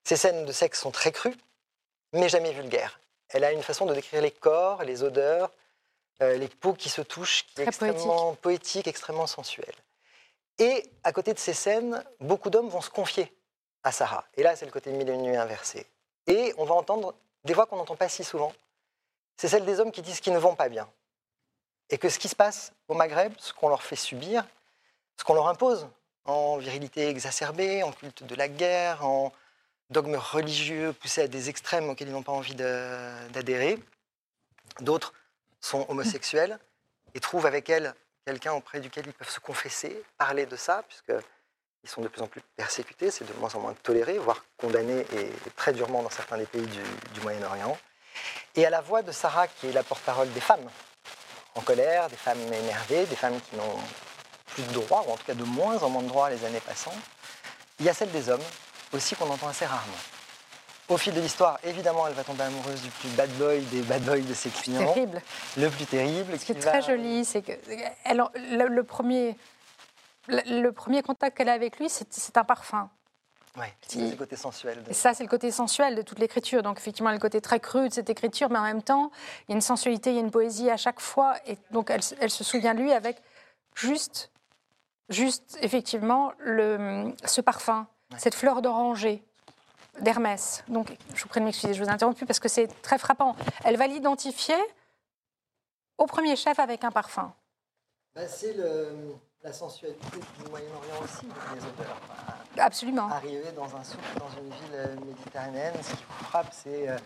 Ces 0.05 0.15
scènes 0.15 0.45
de 0.45 0.51
sexe 0.53 0.79
sont 0.79 0.91
très 0.91 1.11
crues, 1.11 1.35
mais 2.13 2.29
jamais 2.29 2.53
vulgaires. 2.53 3.01
Elle 3.27 3.43
a 3.43 3.51
une 3.51 3.61
façon 3.61 3.85
de 3.85 3.93
décrire 3.93 4.21
les 4.21 4.31
corps, 4.31 4.85
les 4.85 5.03
odeurs, 5.03 5.51
euh, 6.21 6.37
les 6.37 6.47
peaux 6.47 6.75
qui 6.75 6.87
se 6.87 7.01
touchent, 7.01 7.45
qui 7.47 7.63
est 7.63 7.67
extrêmement 7.67 8.35
poétique. 8.35 8.87
extrêmement 8.87 9.27
sensuelle. 9.27 9.75
Et 10.59 10.89
à 11.03 11.11
côté 11.11 11.33
de 11.33 11.39
ces 11.39 11.53
scènes, 11.53 12.05
beaucoup 12.21 12.49
d'hommes 12.49 12.69
vont 12.69 12.79
se 12.79 12.89
confier 12.89 13.35
à 13.83 13.91
Sarah. 13.91 14.23
Et 14.35 14.43
là, 14.43 14.55
c'est 14.55 14.65
le 14.65 14.71
côté 14.71 14.91
mille 14.91 15.09
et 15.09 15.13
une 15.13 15.23
nuits 15.23 15.35
inversé. 15.35 15.85
Et 16.25 16.53
on 16.57 16.63
va 16.63 16.75
entendre 16.75 17.15
des 17.43 17.53
voix 17.53 17.65
qu'on 17.65 17.75
n'entend 17.75 17.97
pas 17.97 18.07
si 18.07 18.23
souvent, 18.23 18.53
c'est 19.41 19.47
celle 19.47 19.65
des 19.65 19.79
hommes 19.79 19.91
qui 19.91 20.03
disent 20.03 20.19
qu'ils 20.19 20.33
ne 20.33 20.37
vont 20.37 20.53
pas 20.53 20.69
bien. 20.69 20.87
Et 21.89 21.97
que 21.97 22.09
ce 22.09 22.19
qui 22.19 22.29
se 22.29 22.35
passe 22.35 22.73
au 22.87 22.93
Maghreb, 22.93 23.33
ce 23.39 23.53
qu'on 23.53 23.69
leur 23.69 23.81
fait 23.81 23.95
subir, 23.95 24.45
ce 25.17 25.23
qu'on 25.23 25.33
leur 25.33 25.47
impose 25.47 25.87
en 26.25 26.57
virilité 26.57 27.07
exacerbée, 27.07 27.81
en 27.81 27.91
culte 27.91 28.21
de 28.21 28.35
la 28.35 28.47
guerre, 28.47 29.03
en 29.03 29.33
dogmes 29.89 30.13
religieux 30.15 30.93
poussés 30.93 31.23
à 31.23 31.27
des 31.27 31.49
extrêmes 31.49 31.89
auxquels 31.89 32.09
ils 32.09 32.13
n'ont 32.13 32.21
pas 32.21 32.31
envie 32.31 32.53
d'adhérer. 32.53 33.79
D'autres 34.79 35.11
sont 35.59 35.87
homosexuels 35.89 36.59
et 37.15 37.19
trouvent 37.19 37.47
avec 37.47 37.67
elles 37.71 37.95
quelqu'un 38.27 38.53
auprès 38.53 38.79
duquel 38.79 39.07
ils 39.07 39.13
peuvent 39.13 39.27
se 39.27 39.39
confesser, 39.39 40.03
parler 40.19 40.45
de 40.45 40.55
ça, 40.55 40.83
puisqu'ils 40.87 41.89
sont 41.89 42.03
de 42.03 42.09
plus 42.09 42.21
en 42.21 42.27
plus 42.27 42.41
persécutés, 42.55 43.09
c'est 43.09 43.25
de 43.25 43.33
moins 43.39 43.55
en 43.55 43.59
moins 43.59 43.73
toléré, 43.73 44.19
voire 44.19 44.45
condamné 44.57 44.99
et 45.13 45.31
très 45.55 45.73
durement 45.73 46.03
dans 46.03 46.11
certains 46.11 46.37
des 46.37 46.45
pays 46.45 46.67
du 47.15 47.21
Moyen-Orient 47.21 47.75
et 48.55 48.65
à 48.65 48.69
la 48.69 48.81
voix 48.81 49.01
de 49.01 49.11
Sarah, 49.11 49.47
qui 49.47 49.67
est 49.67 49.71
la 49.71 49.83
porte-parole 49.83 50.31
des 50.33 50.41
femmes 50.41 50.69
en 51.55 51.61
colère, 51.61 52.09
des 52.09 52.15
femmes 52.15 52.41
énervées, 52.53 53.05
des 53.05 53.15
femmes 53.15 53.39
qui 53.49 53.55
n'ont 53.55 53.79
plus 54.47 54.63
de 54.63 54.73
droits, 54.73 55.03
ou 55.07 55.11
en 55.11 55.17
tout 55.17 55.25
cas 55.25 55.33
de 55.33 55.43
moins 55.43 55.81
en 55.83 55.89
moins 55.89 56.03
de 56.03 56.07
droits 56.07 56.29
les 56.29 56.43
années 56.45 56.61
passant. 56.61 56.93
Il 57.79 57.85
y 57.85 57.89
a 57.89 57.93
celle 57.93 58.11
des 58.11 58.29
hommes, 58.29 58.43
aussi 58.93 59.15
qu'on 59.15 59.29
entend 59.29 59.47
assez 59.47 59.65
rarement. 59.65 59.97
Au 60.89 60.97
fil 60.97 61.13
de 61.13 61.21
l'histoire, 61.21 61.57
évidemment, 61.63 62.05
elle 62.07 62.13
va 62.13 62.23
tomber 62.23 62.43
amoureuse 62.43 62.81
du 62.81 62.89
plus 62.89 63.09
bad 63.09 63.29
boy 63.37 63.61
des 63.61 63.81
bad 63.81 64.03
boys 64.03 64.19
de 64.19 64.33
ses 64.33 64.49
clients. 64.49 64.93
Terrible. 64.93 65.21
Le 65.57 65.69
plus 65.69 65.85
terrible. 65.85 66.37
Ce 66.37 66.45
qui 66.45 66.51
est 66.51 66.55
très 66.55 66.81
joli, 66.81 67.23
c'est 67.23 67.41
que 67.41 67.53
elle, 68.03 68.21
le, 68.35 68.81
premier, 68.83 69.37
le 70.27 70.69
premier 70.71 71.01
contact 71.01 71.37
qu'elle 71.37 71.47
a 71.47 71.53
avec 71.53 71.79
lui, 71.79 71.89
c'est 71.89 72.37
un 72.37 72.43
parfum. 72.43 72.89
Oui, 73.57 73.65
c'est 73.85 74.11
le 74.11 74.15
côté 74.15 74.37
sensuel. 74.37 74.81
Et 74.89 74.93
ça, 74.93 75.13
c'est 75.13 75.23
le 75.23 75.29
côté 75.29 75.51
sensuel 75.51 75.95
de 75.95 76.01
toute 76.01 76.19
l'écriture. 76.19 76.63
Donc, 76.63 76.77
effectivement, 76.77 77.11
le 77.11 77.19
côté 77.19 77.41
très 77.41 77.59
cru 77.59 77.89
de 77.89 77.93
cette 77.93 78.09
écriture, 78.09 78.49
mais 78.49 78.59
en 78.59 78.63
même 78.63 78.81
temps, 78.81 79.11
il 79.47 79.51
y 79.51 79.53
a 79.53 79.55
une 79.55 79.61
sensualité, 79.61 80.11
il 80.11 80.15
y 80.15 80.19
a 80.19 80.21
une 80.21 80.31
poésie 80.31 80.69
à 80.69 80.77
chaque 80.77 81.01
fois. 81.01 81.35
Et 81.47 81.57
donc, 81.71 81.89
elle, 81.89 82.31
se 82.31 82.43
souvient 82.43 82.73
de 82.73 82.79
lui 82.79 82.93
avec 82.93 83.21
juste, 83.75 84.31
juste 85.09 85.57
effectivement, 85.61 86.31
le, 86.39 87.13
ce 87.25 87.41
parfum, 87.41 87.87
cette 88.17 88.35
fleur 88.35 88.61
d'oranger 88.61 89.21
d'Hermès. 89.99 90.63
Donc, 90.69 90.95
je 91.13 91.23
vous 91.23 91.27
prie 91.27 91.41
de 91.41 91.45
m'excuser, 91.45 91.73
je 91.73 91.83
vous 91.83 91.89
ai 91.89 91.91
interrompu 91.91 92.25
parce 92.25 92.39
que 92.39 92.47
c'est 92.47 92.67
très 92.81 92.97
frappant. 92.97 93.35
Elle 93.65 93.75
va 93.75 93.87
l'identifier 93.87 94.55
au 95.97 96.05
premier 96.05 96.37
chef 96.37 96.57
avec 96.59 96.85
un 96.85 96.91
parfum. 96.91 97.33
Bah, 98.15 98.27
c'est 98.29 98.55
la 99.43 99.51
sensualité 99.51 100.19
du 100.39 100.49
Moyen-Orient 100.49 101.03
aussi, 101.03 101.25
les 101.53 101.61
odeurs. 101.61 101.97
Absolument. 102.61 103.09
Arriver 103.09 103.51
dans 103.55 103.75
un 103.75 103.83
souk, 103.83 103.99
dans 104.19 104.29
une 104.39 104.49
ville 104.49 104.75
euh, 104.75 104.95
méditerranéenne, 105.05 105.73
ce 105.81 105.95
qui 105.95 106.03
vous 106.07 106.25
frappe, 106.25 106.49
c'est 106.51 106.87
euh, 106.89 106.97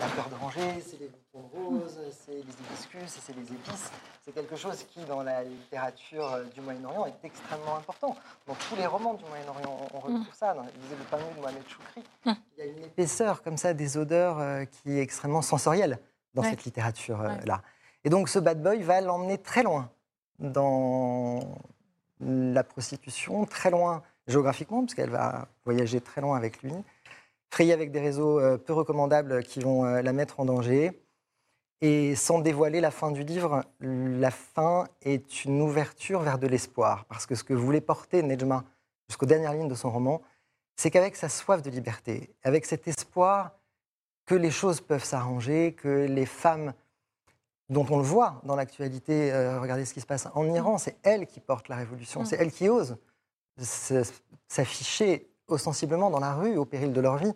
la 0.00 0.06
fleur 0.08 0.28
d'oranger, 0.30 0.82
c'est 0.84 0.98
les 0.98 1.08
boutons 1.08 1.46
roses, 1.52 1.98
c'est 2.10 2.32
les 2.32 2.40
hibiscus, 2.40 3.20
c'est 3.20 3.36
les 3.36 3.42
épices. 3.42 3.90
C'est 4.24 4.32
quelque 4.32 4.56
chose 4.56 4.82
qui, 4.88 5.04
dans 5.04 5.22
la 5.22 5.44
littérature 5.44 6.32
euh, 6.32 6.44
du 6.44 6.62
Moyen-Orient, 6.62 7.06
est 7.06 7.26
extrêmement 7.26 7.76
important. 7.76 8.16
Dans 8.46 8.54
tous 8.54 8.76
les 8.76 8.86
romans 8.86 9.12
du 9.12 9.24
Moyen-Orient, 9.26 9.88
on 9.92 9.98
retrouve 9.98 10.20
mm. 10.20 10.26
ça. 10.32 10.54
Dans 10.54 10.62
le 10.62 11.04
fameux 11.10 11.34
de 11.36 11.40
Mohamed 11.40 11.68
Choukri, 11.68 12.02
mm. 12.24 12.32
il 12.56 12.64
y 12.64 12.66
a 12.66 12.70
une 12.70 12.84
épaisseur 12.84 13.42
comme 13.42 13.58
ça 13.58 13.74
des 13.74 13.98
odeurs 13.98 14.66
qui 14.68 14.92
est 14.92 15.02
extrêmement 15.02 15.42
sensorielle 15.42 15.98
dans 16.32 16.42
cette 16.42 16.64
littérature-là. 16.64 17.60
Et 18.04 18.10
donc 18.10 18.28
ce 18.28 18.38
bad 18.38 18.62
boy 18.62 18.82
va 18.82 19.00
l'emmener 19.00 19.38
très 19.38 19.62
loin 19.62 19.90
dans 20.38 21.40
la 22.20 22.64
prostitution, 22.64 23.44
très 23.44 23.70
loin 23.70 24.02
géographiquement, 24.26 24.82
puisqu'elle 24.82 25.10
va 25.10 25.48
voyager 25.64 26.00
très 26.00 26.20
loin 26.20 26.36
avec 26.36 26.62
lui, 26.62 26.72
frayer 27.50 27.72
avec 27.72 27.90
des 27.90 28.00
réseaux 28.00 28.40
euh, 28.40 28.56
peu 28.56 28.72
recommandables 28.72 29.42
qui 29.42 29.60
vont 29.60 29.84
euh, 29.84 30.02
la 30.02 30.12
mettre 30.12 30.40
en 30.40 30.44
danger. 30.44 31.00
Et 31.80 32.14
sans 32.14 32.38
dévoiler 32.38 32.80
la 32.80 32.90
fin 32.90 33.10
du 33.10 33.24
livre, 33.24 33.62
la 33.80 34.30
fin 34.30 34.86
est 35.02 35.44
une 35.44 35.60
ouverture 35.60 36.20
vers 36.20 36.38
de 36.38 36.46
l'espoir. 36.46 37.04
Parce 37.06 37.26
que 37.26 37.34
ce 37.34 37.44
que 37.44 37.52
voulait 37.52 37.82
porter 37.82 38.22
Nejma 38.22 38.64
jusqu'aux 39.08 39.26
dernières 39.26 39.52
lignes 39.52 39.68
de 39.68 39.74
son 39.74 39.90
roman, 39.90 40.22
c'est 40.76 40.90
qu'avec 40.90 41.14
sa 41.14 41.28
soif 41.28 41.62
de 41.62 41.70
liberté, 41.70 42.34
avec 42.42 42.64
cet 42.64 42.88
espoir 42.88 43.52
que 44.24 44.34
les 44.34 44.50
choses 44.50 44.80
peuvent 44.80 45.04
s'arranger, 45.04 45.74
que 45.74 46.06
les 46.06 46.26
femmes 46.26 46.72
dont 47.68 47.86
on 47.90 47.98
le 47.98 48.02
voit 48.02 48.40
dans 48.44 48.56
l'actualité, 48.56 49.32
euh, 49.32 49.60
regardez 49.60 49.84
ce 49.84 49.94
qui 49.94 50.00
se 50.00 50.06
passe 50.06 50.28
en 50.34 50.46
Iran, 50.46 50.78
c'est 50.78 50.96
elles 51.02 51.26
qui 51.26 51.40
portent 51.40 51.68
la 51.68 51.76
révolution, 51.76 52.22
mm. 52.22 52.26
c'est 52.26 52.36
elles 52.36 52.52
qui 52.52 52.68
osent 52.68 52.96
s'afficher 53.58 55.30
ostensiblement 55.48 56.10
dans 56.10 56.20
la 56.20 56.34
rue 56.34 56.56
au 56.56 56.64
péril 56.64 56.92
de 56.92 57.00
leur 57.00 57.16
vie. 57.16 57.32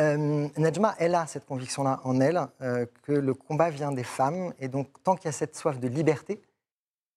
euh, 0.00 0.48
Najma, 0.56 0.94
elle 0.98 1.14
a 1.14 1.26
cette 1.26 1.46
conviction-là 1.46 2.00
en 2.04 2.20
elle, 2.20 2.40
euh, 2.60 2.86
que 3.02 3.12
le 3.12 3.34
combat 3.34 3.70
vient 3.70 3.92
des 3.92 4.04
femmes, 4.04 4.52
et 4.58 4.68
donc 4.68 4.88
tant 5.02 5.16
qu'il 5.16 5.26
y 5.26 5.28
a 5.28 5.32
cette 5.32 5.56
soif 5.56 5.78
de 5.78 5.88
liberté, 5.88 6.40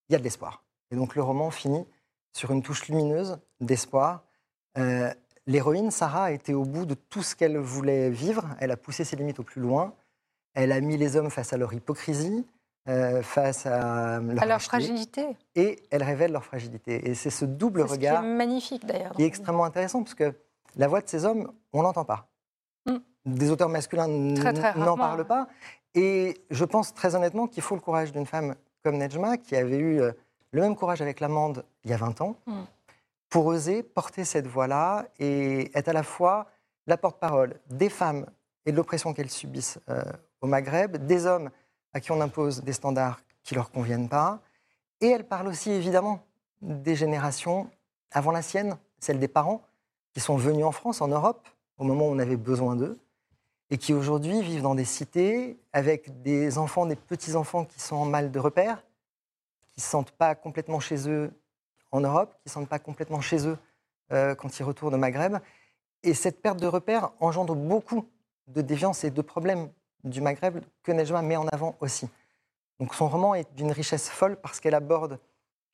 il 0.07 0.13
y 0.13 0.15
a 0.15 0.19
de 0.19 0.23
l'espoir. 0.23 0.63
Et 0.91 0.95
donc 0.95 1.15
le 1.15 1.21
roman 1.21 1.51
finit 1.51 1.85
sur 2.33 2.51
une 2.51 2.61
touche 2.61 2.87
lumineuse 2.87 3.39
d'espoir. 3.59 4.23
Euh, 4.77 5.13
L'héroïne, 5.47 5.89
Sarah, 5.89 6.25
a 6.25 6.31
été 6.31 6.53
au 6.53 6.63
bout 6.63 6.85
de 6.85 6.93
tout 6.93 7.23
ce 7.23 7.35
qu'elle 7.35 7.57
voulait 7.57 8.11
vivre, 8.11 8.45
elle 8.59 8.71
a 8.71 8.77
poussé 8.77 9.03
ses 9.03 9.15
limites 9.15 9.39
au 9.39 9.43
plus 9.43 9.61
loin, 9.61 9.95
elle 10.53 10.71
a 10.71 10.79
mis 10.79 10.95
les 10.95 11.15
hommes 11.15 11.31
face 11.31 11.53
à 11.53 11.57
leur 11.57 11.73
hypocrisie, 11.73 12.45
euh, 12.89 13.21
face 13.21 13.65
à 13.65 14.19
leur, 14.19 14.43
À 14.43 14.45
leur 14.45 14.61
fragilité. 14.61 15.37
et 15.55 15.81
elle 15.91 16.03
révèle 16.03 16.31
leur 16.31 16.43
fragilité. 16.43 17.09
Et 17.09 17.15
c'est 17.15 17.29
ce 17.29 17.45
double 17.45 17.81
ce 17.83 17.85
qui 17.87 17.91
regard 17.93 18.23
est 18.23 18.27
magnifique 18.27 18.85
d'ailleurs. 18.85 19.13
qui 19.13 19.23
est 19.23 19.27
extrêmement 19.27 19.63
intéressant 19.65 20.01
parce 20.03 20.15
que 20.15 20.33
la 20.75 20.87
voix 20.87 21.01
de 21.01 21.07
ces 21.07 21.23
hommes, 21.25 21.51
on 21.73 21.81
l'entend 21.81 22.05
pas. 22.05 22.27
Mm. 22.85 22.97
Des 23.25 23.51
auteurs 23.51 23.69
masculins 23.69 24.07
n'en 24.07 24.97
parlent 24.97 25.25
pas. 25.25 25.47
Et 25.95 26.41
je 26.49 26.65
pense 26.65 26.93
très 26.93 27.15
honnêtement 27.15 27.47
qu'il 27.47 27.63
faut 27.63 27.75
le 27.75 27.81
courage 27.81 28.11
d'une 28.11 28.25
femme 28.25 28.55
comme 28.83 28.97
Nejma, 28.97 29.37
qui 29.37 29.55
avait 29.55 29.77
eu 29.77 30.01
euh, 30.01 30.11
le 30.51 30.61
même 30.61 30.75
courage 30.75 31.01
avec 31.01 31.19
l'amende 31.19 31.63
il 31.83 31.91
y 31.91 31.93
a 31.93 31.97
20 31.97 32.21
ans, 32.21 32.35
Mm. 32.47 32.61
pour 33.29 33.45
oser 33.45 33.83
porter 33.83 34.25
cette 34.25 34.47
voix-là 34.47 35.05
et 35.19 35.69
être 35.77 35.89
à 35.89 35.93
la 35.93 36.03
fois 36.03 36.47
la 36.87 36.97
porte-parole 36.97 37.55
des 37.69 37.89
femmes 37.89 38.25
et 38.65 38.71
de 38.71 38.77
l'oppression 38.77 39.13
qu'elles 39.13 39.29
subissent 39.29 39.79
euh, 39.89 40.01
au 40.41 40.47
Maghreb, 40.47 40.97
des 41.05 41.25
hommes 41.27 41.49
à 41.93 41.99
qui 41.99 42.11
on 42.11 42.21
impose 42.21 42.63
des 42.63 42.73
standards 42.73 43.21
qui 43.43 43.55
leur 43.55 43.71
conviennent 43.71 44.09
pas. 44.09 44.39
Et 45.01 45.07
elle 45.07 45.25
parle 45.25 45.47
aussi 45.47 45.71
évidemment 45.71 46.23
des 46.61 46.95
générations 46.95 47.69
avant 48.11 48.31
la 48.31 48.41
sienne, 48.41 48.77
celle 48.99 49.19
des 49.19 49.27
parents 49.27 49.61
qui 50.13 50.19
sont 50.19 50.37
venus 50.37 50.65
en 50.65 50.71
France, 50.71 51.01
en 51.01 51.07
Europe, 51.07 51.47
au 51.77 51.83
moment 51.83 52.07
où 52.07 52.11
on 52.11 52.19
avait 52.19 52.35
besoin 52.35 52.75
d'eux, 52.75 52.97
et 53.69 53.77
qui 53.77 53.93
aujourd'hui 53.93 54.41
vivent 54.41 54.63
dans 54.63 54.75
des 54.75 54.85
cités 54.85 55.57
avec 55.73 56.21
des 56.21 56.57
enfants, 56.57 56.85
des 56.85 56.95
petits-enfants 56.95 57.65
qui 57.65 57.79
sont 57.79 57.95
en 57.95 58.05
mal 58.05 58.31
de 58.31 58.39
repère, 58.39 58.83
qui 59.67 59.79
ne 59.79 59.83
se 59.83 59.89
sentent 59.89 60.11
pas 60.11 60.35
complètement 60.35 60.79
chez 60.79 61.09
eux 61.09 61.31
en 61.91 62.01
Europe, 62.01 62.33
qui 62.33 62.47
ne 62.47 62.49
se 62.49 62.53
sentent 62.55 62.69
pas 62.69 62.79
complètement 62.79 63.21
chez 63.21 63.47
eux 63.47 63.57
euh, 64.11 64.35
quand 64.35 64.59
ils 64.59 64.63
retournent 64.63 64.95
au 64.95 64.97
Maghreb. 64.97 65.37
Et 66.03 66.13
cette 66.13 66.41
perte 66.41 66.59
de 66.59 66.67
repère 66.67 67.11
engendre 67.19 67.55
beaucoup 67.55 68.05
de 68.47 68.61
déviances 68.61 69.03
et 69.03 69.11
de 69.11 69.21
problèmes 69.21 69.69
du 70.03 70.21
Maghreb 70.21 70.59
que 70.83 70.91
Nejma 70.91 71.21
met 71.21 71.37
en 71.37 71.47
avant 71.47 71.75
aussi. 71.79 72.07
Donc 72.79 72.93
son 72.95 73.09
roman 73.09 73.35
est 73.35 73.53
d'une 73.55 73.71
richesse 73.71 74.09
folle 74.09 74.37
parce 74.37 74.59
qu'elle 74.59 74.75
aborde, 74.75 75.19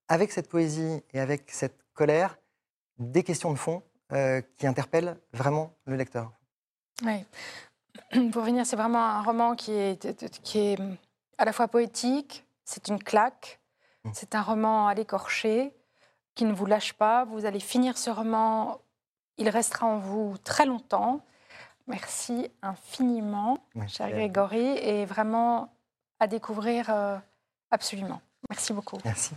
avec 0.08 0.32
cette 0.32 0.50
poésie 0.50 1.04
et 1.14 1.20
avec 1.20 1.52
cette 1.52 1.78
colère, 1.94 2.38
des 2.98 3.24
questions 3.24 3.52
de 3.52 3.58
fond 3.58 3.84
euh, 4.12 4.42
qui 4.58 4.68
interpellent 4.68 5.18
vraiment 5.34 5.74
le 5.86 5.96
lecteur. 5.96 6.32
Oui. 7.04 7.26
Pour 8.32 8.46
finir, 8.46 8.66
c'est 8.66 8.76
vraiment 8.76 9.04
un 9.04 9.22
roman 9.22 9.56
qui 9.56 9.72
est, 9.72 10.26
qui 10.44 10.60
est 10.60 10.80
à 11.38 11.46
la 11.46 11.54
fois 11.54 11.68
poétique, 11.68 12.46
c'est 12.64 12.88
une 12.88 13.02
claque, 13.02 13.60
Mm. 14.06 14.12
c'est 14.14 14.36
un 14.36 14.42
roman 14.42 14.88
à 14.88 14.94
l'écorcher, 14.94 15.74
qui 16.36 16.46
ne 16.46 16.54
vous 16.54 16.66
lâche 16.66 16.94
pas. 16.94 17.26
Vous 17.26 17.46
allez 17.46 17.60
finir 17.60 17.98
ce 17.98 18.10
roman, 18.10 18.80
il 19.38 19.50
restera 19.50 19.88
en 19.88 19.98
vous 19.98 20.36
très 20.44 20.66
longtemps. 20.66 21.22
Merci 21.88 22.50
infiniment, 22.62 23.60
Merci 23.76 23.98
cher. 23.98 24.10
Grégory, 24.10 24.78
et 24.78 25.06
vraiment 25.06 25.72
à 26.20 26.28
découvrir 26.28 26.90
euh, 26.90 27.18
absolument. 27.70 28.22
Merci 28.50 28.74
beaucoup. 28.74 28.98
Merci. 29.06 29.36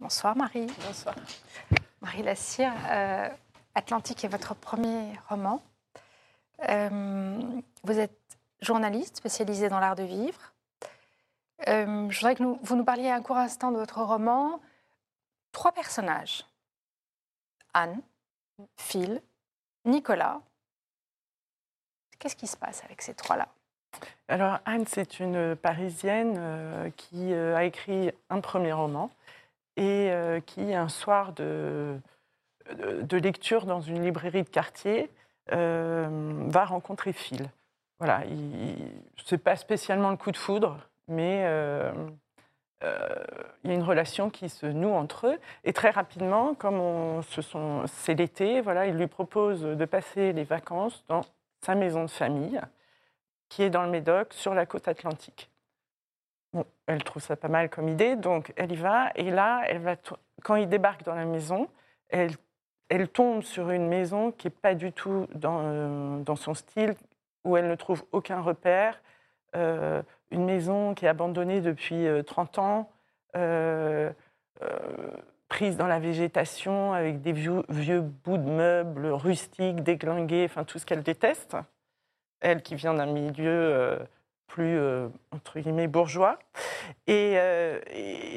Bonsoir 0.00 0.36
Marie. 0.36 0.66
Bonsoir. 0.86 1.14
Marie 2.00 2.22
Lassire, 2.22 2.72
euh, 2.90 3.28
Atlantique 3.74 4.24
est 4.24 4.28
votre 4.28 4.54
premier 4.54 5.12
roman. 5.28 5.62
Euh, 6.68 7.40
vous 7.82 7.98
êtes 7.98 8.18
journaliste 8.60 9.16
spécialisée 9.16 9.68
dans 9.68 9.80
l'art 9.80 9.96
de 9.96 10.02
vivre. 10.04 10.53
Je 11.66 12.16
voudrais 12.18 12.34
que 12.34 12.42
vous 12.42 12.76
nous 12.76 12.84
parliez 12.84 13.10
un 13.10 13.22
court 13.22 13.36
instant 13.38 13.72
de 13.72 13.78
votre 13.78 14.00
roman. 14.02 14.60
Trois 15.52 15.72
personnages. 15.72 16.44
Anne, 17.72 18.00
Phil, 18.76 19.20
Nicolas. 19.84 20.40
Qu'est-ce 22.18 22.36
qui 22.36 22.46
se 22.46 22.56
passe 22.56 22.82
avec 22.84 23.02
ces 23.02 23.14
trois-là? 23.14 23.48
Alors 24.28 24.58
Anne, 24.64 24.86
c'est 24.86 25.20
une 25.20 25.54
Parisienne 25.54 26.34
euh, 26.38 26.90
qui 26.90 27.32
euh, 27.32 27.56
a 27.56 27.64
écrit 27.64 28.10
un 28.30 28.40
premier 28.40 28.72
roman 28.72 29.10
et 29.76 30.10
euh, 30.10 30.40
qui, 30.40 30.74
un 30.74 30.88
soir 30.88 31.32
de, 31.32 32.00
de- 32.72 33.16
lecture 33.16 33.66
dans 33.66 33.80
une 33.80 34.02
librairie 34.02 34.42
de 34.42 34.48
quartier, 34.48 35.10
va 35.48 36.64
rencontrer 36.64 37.12
Phil. 37.12 37.50
Voilà, 37.98 38.22
ce 39.16 39.34
n'est 39.34 39.38
pas 39.38 39.56
spécialement 39.56 40.10
le 40.10 40.16
coup 40.16 40.30
de 40.30 40.36
foudre, 40.36 40.78
mais 41.08 41.42
il 42.82 43.70
y 43.70 43.72
a 43.72 43.74
une 43.74 43.82
relation 43.82 44.30
qui 44.30 44.48
se 44.48 44.66
noue 44.66 44.92
entre 44.92 45.28
eux. 45.28 45.38
Et 45.64 45.72
très 45.72 45.90
rapidement, 45.90 46.54
comme 46.54 46.80
on, 46.80 47.22
sont, 47.22 47.84
c'est 47.86 48.14
l'été, 48.14 48.60
voilà, 48.60 48.86
il 48.86 48.96
lui 48.96 49.06
propose 49.06 49.62
de 49.62 49.84
passer 49.84 50.32
les 50.32 50.44
vacances 50.44 51.04
dans 51.08 51.22
sa 51.62 51.74
maison 51.74 52.02
de 52.02 52.10
famille 52.10 52.60
qui 53.48 53.62
est 53.62 53.70
dans 53.70 53.84
le 53.84 53.90
Médoc, 53.90 54.32
sur 54.32 54.52
la 54.52 54.66
côte 54.66 54.88
atlantique. 54.88 55.48
Bon, 56.52 56.64
elle 56.86 57.04
trouve 57.04 57.22
ça 57.22 57.36
pas 57.36 57.48
mal 57.48 57.70
comme 57.70 57.88
idée, 57.88 58.16
donc 58.16 58.52
elle 58.56 58.72
y 58.72 58.76
va. 58.76 59.10
Et 59.14 59.30
là, 59.30 59.62
elle 59.66 59.78
va 59.78 59.94
quand 60.42 60.56
il 60.56 60.68
débarque 60.68 61.04
dans 61.04 61.14
la 61.14 61.24
maison, 61.24 61.68
elle, 62.08 62.32
elle 62.88 63.08
tombe 63.08 63.42
sur 63.42 63.70
une 63.70 63.86
maison 63.86 64.32
qui 64.32 64.48
n'est 64.48 64.52
pas 64.52 64.74
du 64.74 64.92
tout 64.92 65.26
dans, 65.34 66.18
dans 66.18 66.36
son 66.36 66.54
style, 66.54 66.94
où 67.44 67.56
elle 67.56 67.68
ne 67.68 67.74
trouve 67.74 68.04
aucun 68.12 68.40
repère. 68.40 69.00
Une 70.34 70.44
maison 70.44 70.94
qui 70.94 71.06
est 71.06 71.08
abandonnée 71.08 71.60
depuis 71.60 72.06
euh, 72.06 72.22
30 72.22 72.58
ans, 72.58 72.90
euh, 73.36 74.10
euh, 74.62 74.68
prise 75.48 75.76
dans 75.76 75.86
la 75.86 75.98
végétation, 75.98 76.92
avec 76.92 77.22
des 77.22 77.32
vieux, 77.32 77.62
vieux 77.68 78.00
bouts 78.00 78.38
de 78.38 78.48
meubles 78.48 79.06
rustiques, 79.06 79.82
déglingués, 79.82 80.44
enfin 80.44 80.64
tout 80.64 80.78
ce 80.78 80.86
qu'elle 80.86 81.02
déteste 81.02 81.56
elle 82.44 82.62
qui 82.62 82.76
vient 82.76 82.94
d'un 82.94 83.06
milieu 83.06 83.48
euh, 83.48 83.98
plus, 84.46 84.78
euh, 84.78 85.08
entre 85.32 85.58
guillemets, 85.58 85.88
bourgeois. 85.88 86.38
Et, 87.06 87.34
euh, 87.36 87.80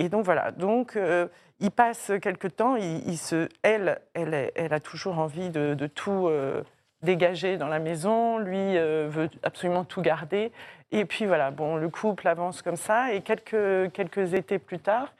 donc 0.10 0.26
voilà, 0.26 0.52
donc 0.52 0.96
euh, 0.96 1.28
il 1.60 1.70
passe 1.72 2.12
quelque 2.22 2.48
temps, 2.48 2.76
il, 2.78 3.18
se, 3.18 3.50
elle, 3.62 4.00
elle, 4.14 4.52
elle 4.56 4.74
a 4.74 4.80
toujours 4.80 5.20
envie 5.20 5.50
de, 5.50 5.76
tout 5.88 6.28
euh, 6.28 6.64
dégager 7.04 7.58
dans 7.58 7.68
la 7.68 7.80
maison, 7.80 8.38
lui 8.38 8.78
euh, 8.78 9.08
veut 9.10 9.30
absolument 9.44 9.84
tout 9.84 10.02
garder. 10.02 10.52
Et 10.92 11.06
puis 11.06 11.26
voilà, 11.26 11.52
bon, 11.52 11.76
le 11.76 11.90
couple 11.90 12.28
avance 12.28 12.62
comme 12.62 12.78
ça, 12.78 13.14
et 13.14 13.22
quelques, 13.22 13.92
quelques 13.92 14.34
étés 14.34 14.60
plus 14.60 14.80
tard, 14.80 15.14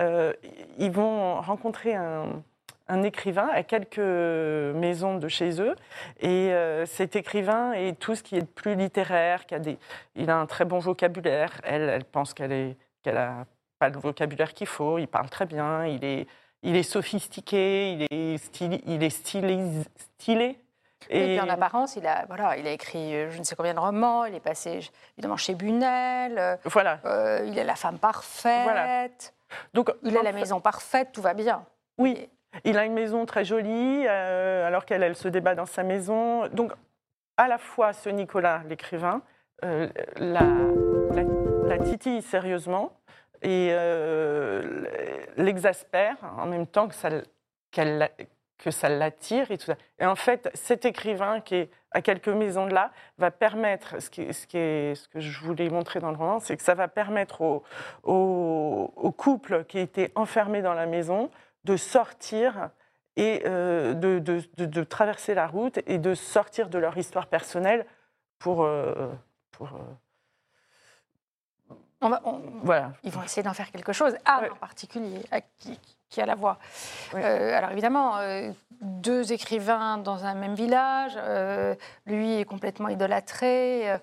euh, 0.00 0.32
ils 0.78 0.90
vont 0.90 1.40
rencontrer 1.40 1.94
un, 1.94 2.42
écrivain 3.04 3.48
à 3.52 3.62
quelques 3.62 3.98
maisons 3.98 5.16
de 5.16 5.28
chez 5.28 5.60
eux. 5.62 5.74
Et 6.20 6.52
euh, 6.52 6.84
cet 6.84 7.16
écrivain 7.16 7.72
est 7.72 7.98
tout 7.98 8.14
ce 8.14 8.22
qui 8.22 8.36
est 8.36 8.42
de 8.42 8.46
plus 8.46 8.74
littéraire, 8.74 9.46
qui 9.46 9.58
des, 9.60 9.78
il 10.14 10.28
a 10.28 10.36
un 10.36 10.46
très 10.46 10.66
bon 10.66 10.78
vocabulaire. 10.78 11.60
Elle, 11.64 11.88
elle 11.88 12.04
pense 12.04 12.34
qu'elle 12.34 12.74
qu'elle 13.02 13.16
a 13.16 13.46
pas 13.78 13.88
le 13.88 13.98
vocabulaire 13.98 14.52
qu'il 14.52 14.66
faut. 14.66 14.98
Il 14.98 15.08
parle 15.08 15.30
très 15.30 15.46
bien. 15.46 15.86
Il 15.86 16.04
est, 16.04 16.26
il 16.62 16.76
est 16.76 16.82
sophistiqué. 16.82 18.06
Il 18.10 19.02
est 19.02 19.10
stylé. 19.10 20.58
Et 21.10 21.24
puis 21.36 21.40
en 21.40 21.48
apparence, 21.48 21.96
il 21.96 22.06
a, 22.06 22.24
voilà, 22.26 22.56
il 22.56 22.66
a 22.66 22.70
écrit 22.72 23.14
euh, 23.14 23.30
je 23.30 23.38
ne 23.38 23.44
sais 23.44 23.54
combien 23.56 23.74
de 23.74 23.78
romans, 23.80 24.24
il 24.24 24.34
est 24.34 24.40
passé 24.40 24.80
évidemment 25.16 25.36
chez 25.36 25.54
Bunel, 25.54 26.38
euh, 26.38 26.56
voilà. 26.64 26.98
euh, 27.04 27.44
il 27.46 27.58
est 27.58 27.64
la 27.64 27.74
femme 27.76 27.98
parfaite, 27.98 28.62
Voilà. 28.64 29.08
Donc, 29.74 29.92
il 30.02 30.16
a 30.16 30.22
la 30.22 30.32
fait- 30.32 30.38
maison 30.40 30.60
parfaite, 30.60 31.10
tout 31.12 31.22
va 31.22 31.34
bien. 31.34 31.64
Oui, 31.98 32.28
il 32.64 32.78
a 32.78 32.84
une 32.84 32.94
maison 32.94 33.26
très 33.26 33.44
jolie, 33.44 34.04
euh, 34.08 34.66
alors 34.66 34.84
qu'elle, 34.84 35.02
elle 35.02 35.16
se 35.16 35.28
débat 35.28 35.54
dans 35.54 35.66
sa 35.66 35.82
maison. 35.82 36.46
Donc, 36.48 36.72
à 37.36 37.48
la 37.48 37.58
fois 37.58 37.92
ce 37.92 38.08
Nicolas, 38.08 38.62
l'écrivain, 38.68 39.22
euh, 39.64 39.88
la, 40.16 40.40
la, 41.14 41.22
la 41.66 41.78
titille 41.78 42.22
sérieusement 42.22 42.92
et 43.42 43.72
l'exaspère 45.36 46.16
en 46.38 46.46
même 46.46 46.66
temps 46.66 46.88
que 46.88 46.94
ça, 46.94 47.08
qu'elle 47.70 48.10
que 48.62 48.70
ça 48.70 48.88
l'attire 48.88 49.50
et 49.50 49.58
tout 49.58 49.66
ça. 49.66 49.74
Et 49.98 50.06
en 50.06 50.14
fait, 50.14 50.48
cet 50.54 50.84
écrivain 50.84 51.40
qui 51.40 51.56
est 51.56 51.70
à 51.90 52.00
quelques 52.00 52.28
maisons 52.28 52.66
de 52.66 52.72
là 52.72 52.92
va 53.18 53.30
permettre, 53.30 54.00
ce, 54.00 54.08
qui, 54.08 54.32
ce, 54.32 54.46
qui 54.46 54.56
est, 54.56 54.94
ce 54.94 55.08
que 55.08 55.20
je 55.20 55.40
voulais 55.40 55.68
montrer 55.68 55.98
dans 56.00 56.10
le 56.10 56.16
roman, 56.16 56.38
c'est 56.38 56.56
que 56.56 56.62
ça 56.62 56.74
va 56.74 56.86
permettre 56.88 57.40
au, 57.40 57.64
au, 58.04 58.92
au 58.96 59.12
couple 59.12 59.64
qui 59.64 59.78
était 59.80 60.12
enfermé 60.14 60.62
dans 60.62 60.74
la 60.74 60.86
maison 60.86 61.30
de 61.64 61.76
sortir 61.76 62.70
et 63.16 63.42
euh, 63.46 63.94
de, 63.94 64.20
de, 64.20 64.40
de- 64.56 64.64
de 64.66 64.84
traverser 64.84 65.34
la 65.34 65.46
route 65.46 65.80
et 65.86 65.98
de 65.98 66.14
sortir 66.14 66.68
de 66.70 66.78
leur 66.78 66.96
histoire 66.96 67.26
personnelle 67.26 67.84
pour, 68.38 68.62
euh, 68.62 69.10
pour, 69.50 69.68
euh, 69.74 71.74
On 72.00 72.08
va, 72.08 72.20
on- 72.24 72.40
Voilà. 72.62 72.92
ils 73.02 73.12
vont 73.12 73.22
essayer 73.22 73.42
d'en 73.42 73.54
faire 73.54 73.70
quelque 73.70 73.92
chose. 73.92 74.12
Ouais. 74.14 74.50
en 74.50 74.56
particulier, 74.56 75.22
à 75.30 75.40
qui, 75.40 75.78
qui 76.12 76.20
a 76.20 76.26
la 76.26 76.36
voix. 76.36 76.58
Euh, 77.14 77.56
alors 77.58 77.70
évidemment, 77.72 78.18
euh, 78.18 78.52
deux 78.82 79.32
écrivains 79.32 79.98
dans 79.98 80.24
un 80.24 80.34
même 80.34 80.54
village, 80.54 81.14
euh, 81.16 81.74
lui 82.06 82.38
est 82.38 82.44
complètement 82.44 82.88
idolâtré. 82.88 83.96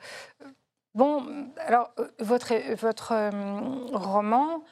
bon, 0.96 1.24
alors 1.68 1.92
votre, 2.20 2.54
votre 2.76 3.14
roman 3.94 4.64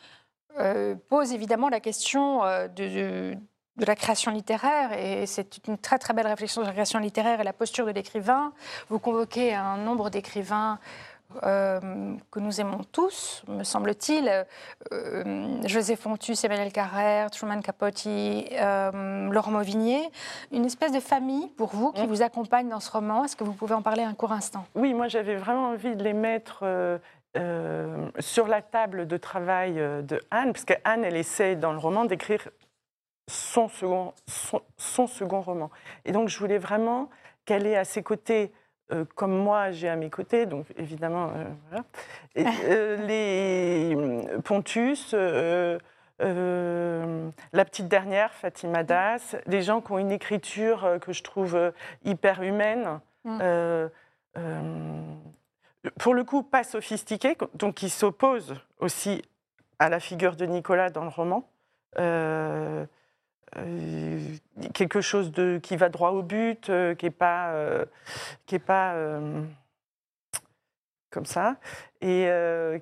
pose 1.08 1.32
évidemment 1.34 1.70
la 1.70 1.80
question 1.80 2.42
de, 2.44 2.68
de- 2.76 3.38
de 3.78 3.86
la 3.86 3.96
création 3.96 4.32
littéraire 4.32 4.92
et 4.94 5.28
c'est 5.28 5.68
une 5.68 5.78
très 5.78 6.00
très 6.00 6.12
belle 6.16 6.26
réflexion 6.26 6.62
sur 6.64 6.68
la 6.68 6.74
création 6.74 6.98
littéraire 6.98 7.40
et 7.40 7.44
la 7.44 7.54
posture 7.54 7.86
de 7.86 7.92
l'écrivain. 7.92 8.52
Vous 8.90 8.98
convoquez 8.98 9.54
un 9.54 9.78
nombre 9.78 10.10
d'écrivains 10.10 10.80
euh, 11.44 12.16
que 12.32 12.40
nous 12.40 12.62
aimons 12.62 12.82
tous, 12.92 13.44
me 13.48 13.64
semble-t-il. 13.64 14.46
Euh, 14.94 15.62
José 15.66 15.96
Fontus, 15.96 16.44
Emmanuel 16.44 16.72
Carrère, 16.72 17.30
Truman 17.32 17.62
Capote, 17.62 18.04
euh, 18.08 19.30
Laurent 19.30 19.52
Mauvignier. 19.52 20.10
Une 20.52 20.66
espèce 20.66 20.92
de 20.92 21.00
famille 21.00 21.48
pour 21.58 21.70
vous 21.70 21.92
qui 21.92 22.04
Mm. 22.04 22.08
vous 22.08 22.22
accompagne 22.22 22.70
dans 22.70 22.80
ce 22.80 22.92
roman. 22.92 23.26
Est-ce 23.26 23.36
que 23.36 23.44
vous 23.44 23.54
pouvez 23.54 23.74
en 23.76 23.82
parler 23.82 24.04
un 24.04 24.14
court 24.14 24.32
instant? 24.32 24.66
Oui, 24.76 24.94
moi 24.94 25.08
j'avais 25.08 25.36
vraiment 25.36 25.70
envie 25.70 25.96
de 25.96 26.04
les 26.04 26.14
mettre 26.14 26.60
euh, 26.64 26.98
euh, 27.38 28.10
sur 28.20 28.48
la 28.48 28.62
table 28.62 29.06
de 29.08 29.18
travail 29.18 29.76
de 29.76 30.20
Anne, 30.32 30.54
parce 30.54 30.66
qu'Anne, 30.66 31.04
elle 31.04 31.18
essaie 31.18 31.56
dans 31.56 31.72
le 31.74 31.78
roman 31.80 32.06
d'écrire 32.06 32.48
son 33.30 33.68
second, 33.68 34.14
son, 34.28 34.62
son 34.78 35.06
second 35.08 35.42
roman. 35.42 35.70
Et 36.06 36.14
donc 36.14 36.30
je 36.30 36.40
voulais 36.40 36.58
vraiment 36.58 37.10
qu'elle 37.46 37.68
ait 37.68 37.76
à 37.78 37.84
ses 37.84 38.02
côtés, 38.02 38.52
euh, 38.94 39.04
comme 39.16 39.38
moi 39.38 39.72
j'ai 39.72 39.90
à 39.90 39.98
mes 39.98 40.10
côtés, 40.10 40.46
donc 40.46 40.66
évidemment, 40.78 41.32
euh, 41.36 41.44
voilà, 41.70 41.84
et, 42.36 42.46
euh, 42.70 43.06
les 43.06 43.98
Pontus. 44.44 45.14
la 45.14 45.80
petite 47.66 47.90
dernière, 47.90 48.34
Fatima 48.34 48.84
Das, 48.84 49.36
des 49.46 49.62
gens 49.62 49.82
qui 49.82 49.92
ont 49.92 50.00
une 50.00 50.12
écriture 50.12 50.98
que 51.02 51.12
je 51.12 51.22
trouve 51.24 51.74
hyper 52.06 52.42
humaine, 52.42 53.00
Mm. 53.26 53.50
pour 56.00 56.14
le 56.14 56.24
coup 56.24 56.44
pas 56.44 56.64
sophistiquée, 56.64 57.36
donc 57.56 57.76
qui 57.76 57.90
s'oppose 57.90 58.56
aussi 58.80 59.22
à 59.80 59.90
la 59.90 60.00
figure 60.00 60.38
de 60.38 60.46
Nicolas 60.46 60.90
dans 60.90 61.04
le 61.04 61.10
roman. 61.10 61.44
Euh, 63.56 63.60
euh, 63.60 64.20
quelque 64.74 65.00
chose 65.02 65.32
de, 65.32 65.60
qui 65.64 65.78
va 65.78 65.90
droit 65.90 66.10
au 66.12 66.22
but, 66.22 66.70
euh, 66.70 66.96
qui 66.96 67.06
n'est 67.06 67.12
pas, 67.12 67.52
euh, 67.52 67.86
qui 68.46 68.56
est 68.56 68.60
pas 68.60 68.94
euh, 68.96 69.42
comme 71.12 71.26
ça. 71.26 71.56
Et, 72.02 72.26
euh, 72.28 72.78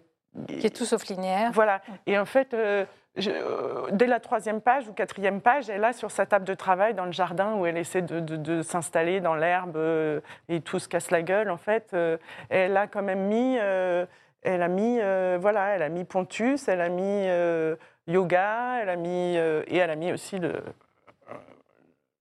Qui 0.47 0.67
est 0.67 0.75
tout 0.75 0.86
sauf 0.86 1.06
linéaire. 1.08 1.51
voilà. 1.54 1.82
Et 2.08 2.17
en 2.17 2.25
fait, 2.25 2.54
euh, 2.54 2.86
je- 3.15 3.30
euh, 3.32 3.88
dès 3.91 4.08
la 4.08 4.19
troisième 4.19 4.60
page 4.60 4.88
ou 4.89 4.93
quatrième 4.93 5.39
page, 5.39 5.69
elle 5.69 5.84
a 5.84 5.93
sur 5.93 6.12
sa 6.12 6.25
table 6.25 6.45
de 6.45 6.54
travail 6.56 6.93
dans 6.95 7.06
le 7.06 7.12
jardin 7.13 7.54
où 7.56 7.65
elle 7.65 7.78
essaie 7.78 8.01
de, 8.01 8.19
de- 8.19 8.36
de 8.36 8.62
s'installer 8.62 9.21
dans 9.21 9.36
l'herbe 9.36 9.78
euh, 9.78 10.19
et 10.49 10.62
tout 10.62 10.80
se 10.80 10.89
casse 10.89 11.12
la 11.12 11.21
gueule. 11.21 11.49
En 11.51 11.58
fait, 11.58 11.91
euh, 11.93 12.17
elle 12.49 12.75
a 12.75 12.88
quand 12.88 13.04
même 13.04 13.28
mis, 13.28 13.58
euh, 13.62 14.06
elle 14.41 14.62
a 14.63 14.67
mis, 14.67 14.99
euh, 14.99 15.38
voilà, 15.39 15.69
elle 15.75 15.84
a 15.84 15.89
mis 15.89 16.04
Pontus, 16.04 16.67
elle 16.67 16.82
a 16.82 16.89
mis 16.89 17.04
euh, 17.28 17.75
yoga, 18.07 18.79
elle 18.81 18.89
a 18.89 18.95
mis 18.95 19.37
euh, 19.37 19.63
et 19.67 19.77
elle 19.77 19.89
a 19.89 19.95
mis 19.95 20.11
aussi 20.11 20.37
le, 20.39 20.63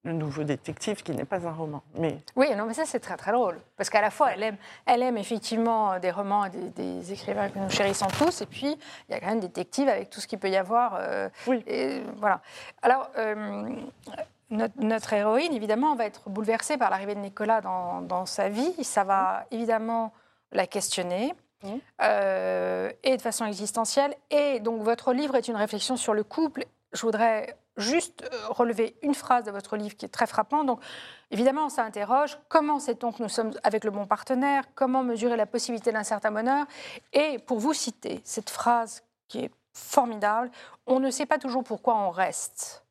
le 0.04 0.12
nouveau 0.12 0.44
détective 0.44 1.02
qui 1.02 1.12
n'est 1.12 1.24
pas 1.24 1.46
un 1.46 1.52
roman, 1.52 1.82
mais 1.98 2.18
Oui, 2.36 2.54
non, 2.54 2.66
mais 2.66 2.74
ça 2.74 2.84
c'est 2.84 3.00
très 3.00 3.16
très 3.16 3.32
drôle. 3.32 3.58
Parce 3.76 3.88
qu'à 3.88 4.02
la 4.02 4.10
fois, 4.10 4.32
elle 4.32 4.42
aime, 4.42 4.56
elle 4.86 5.02
aime 5.02 5.16
effectivement 5.16 5.98
des 5.98 6.10
romans, 6.10 6.44
et 6.44 6.50
des, 6.50 6.68
des 6.70 7.12
écrivains 7.12 7.48
que 7.48 7.58
nous 7.58 7.70
chérissons 7.70 8.08
tous, 8.18 8.42
et 8.42 8.46
puis 8.46 8.76
il 9.08 9.12
y 9.12 9.14
a 9.14 9.20
quand 9.20 9.28
même 9.28 9.40
des 9.40 9.48
détectives 9.48 9.88
avec 9.88 10.10
tout 10.10 10.20
ce 10.20 10.26
qu'il 10.26 10.38
peut 10.38 10.50
y 10.50 10.56
avoir. 10.56 10.96
euh, 11.00 11.28
Oui. 11.46 11.62
et 11.66 12.02
voilà. 12.18 12.42
Alors, 12.82 13.08
euh, 13.16 13.70
notre, 14.50 14.74
notre 14.78 15.12
héroïne, 15.14 15.54
évidemment, 15.54 15.94
va 15.96 16.04
être 16.04 16.28
bouleversée 16.28 16.76
par 16.76 16.90
l'arrivée 16.90 17.14
de 17.14 17.20
Nicolas 17.20 17.62
dans, 17.62 18.02
dans 18.02 18.26
sa 18.26 18.50
vie. 18.50 18.84
Ça 18.84 19.04
va 19.04 19.46
évidemment 19.50 20.12
la 20.52 20.66
questionner. 20.66 21.34
Mhm. 21.64 21.80
euh, 22.02 22.92
et 23.02 23.16
de 23.16 23.22
façon 23.22 23.46
existentielle. 23.46 24.14
Et 24.30 24.60
donc, 24.60 24.82
votre 24.82 25.12
livre 25.12 25.34
est 25.36 25.48
une 25.48 25.56
réflexion 25.56 25.96
sur 25.96 26.14
le 26.14 26.22
couple. 26.22 26.66
Je 26.92 27.02
voudrais 27.02 27.56
juste 27.76 28.22
euh, 28.22 28.48
relever 28.50 28.96
une 29.02 29.14
phrase 29.14 29.44
de 29.44 29.50
votre 29.50 29.76
livre 29.76 29.96
qui 29.96 30.04
est 30.04 30.10
très 30.10 30.26
frappante. 30.26 30.66
Donc, 30.66 30.80
évidemment, 31.30 31.68
ça 31.68 31.82
interroge 31.82 32.38
comment 32.48 32.78
sait-on 32.78 33.12
que 33.12 33.22
nous 33.22 33.28
sommes 33.28 33.52
avec 33.64 33.84
le 33.84 33.90
bon 33.90 34.06
partenaire? 34.06 34.64
Comment 34.74 35.02
mesurer 35.02 35.36
la 35.36 35.46
possibilité 35.46 35.90
d'un 35.90 36.04
certain 36.04 36.30
bonheur? 36.30 36.66
Et 37.12 37.38
pour 37.40 37.58
vous 37.58 37.72
citer 37.72 38.20
cette 38.24 38.50
phrase 38.50 39.02
qui 39.28 39.40
est 39.40 39.50
formidable, 39.72 40.50
on 40.86 41.00
ne 41.00 41.10
sait 41.10 41.26
pas 41.26 41.38
toujours 41.38 41.64
pourquoi 41.64 41.96
on 41.96 42.10
reste. 42.10 42.84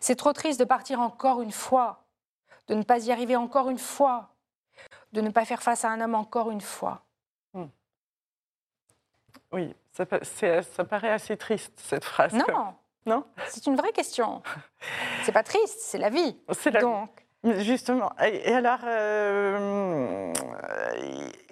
C'est 0.00 0.14
trop 0.14 0.32
triste 0.32 0.60
de 0.60 0.64
partir 0.64 1.00
encore 1.00 1.42
une 1.42 1.50
fois, 1.50 2.04
de 2.68 2.74
ne 2.74 2.82
pas 2.82 3.04
y 3.04 3.10
arriver 3.10 3.34
encore 3.34 3.68
une 3.68 3.78
fois, 3.78 4.28
de 5.12 5.20
ne 5.20 5.30
pas 5.30 5.44
faire 5.44 5.62
face 5.62 5.84
à 5.84 5.90
un 5.90 6.00
homme 6.00 6.14
encore 6.14 6.50
une 6.50 6.60
fois. 6.60 7.02
Oui, 9.54 9.74
ça, 9.92 10.04
paraît 10.84 11.10
assez 11.10 11.36
triste 11.36 11.72
cette 11.76 12.04
phrase. 12.04 12.32
Non, 12.34 12.74
Non? 13.06 13.24
C'est 13.46 13.66
une 13.66 13.76
vraie 13.76 13.92
question. 13.92 14.42
C'est 15.22 15.32
pas 15.32 15.42
triste, 15.42 15.80
c'est 15.80 15.98
la 15.98 16.10
vie. 16.10 16.36
C'est 16.52 16.70
la 16.70 16.80
Donc, 16.80 17.24
Justement. 17.58 18.10
Et, 18.22 18.54
alors, 18.54 18.80
euh, 18.84 20.32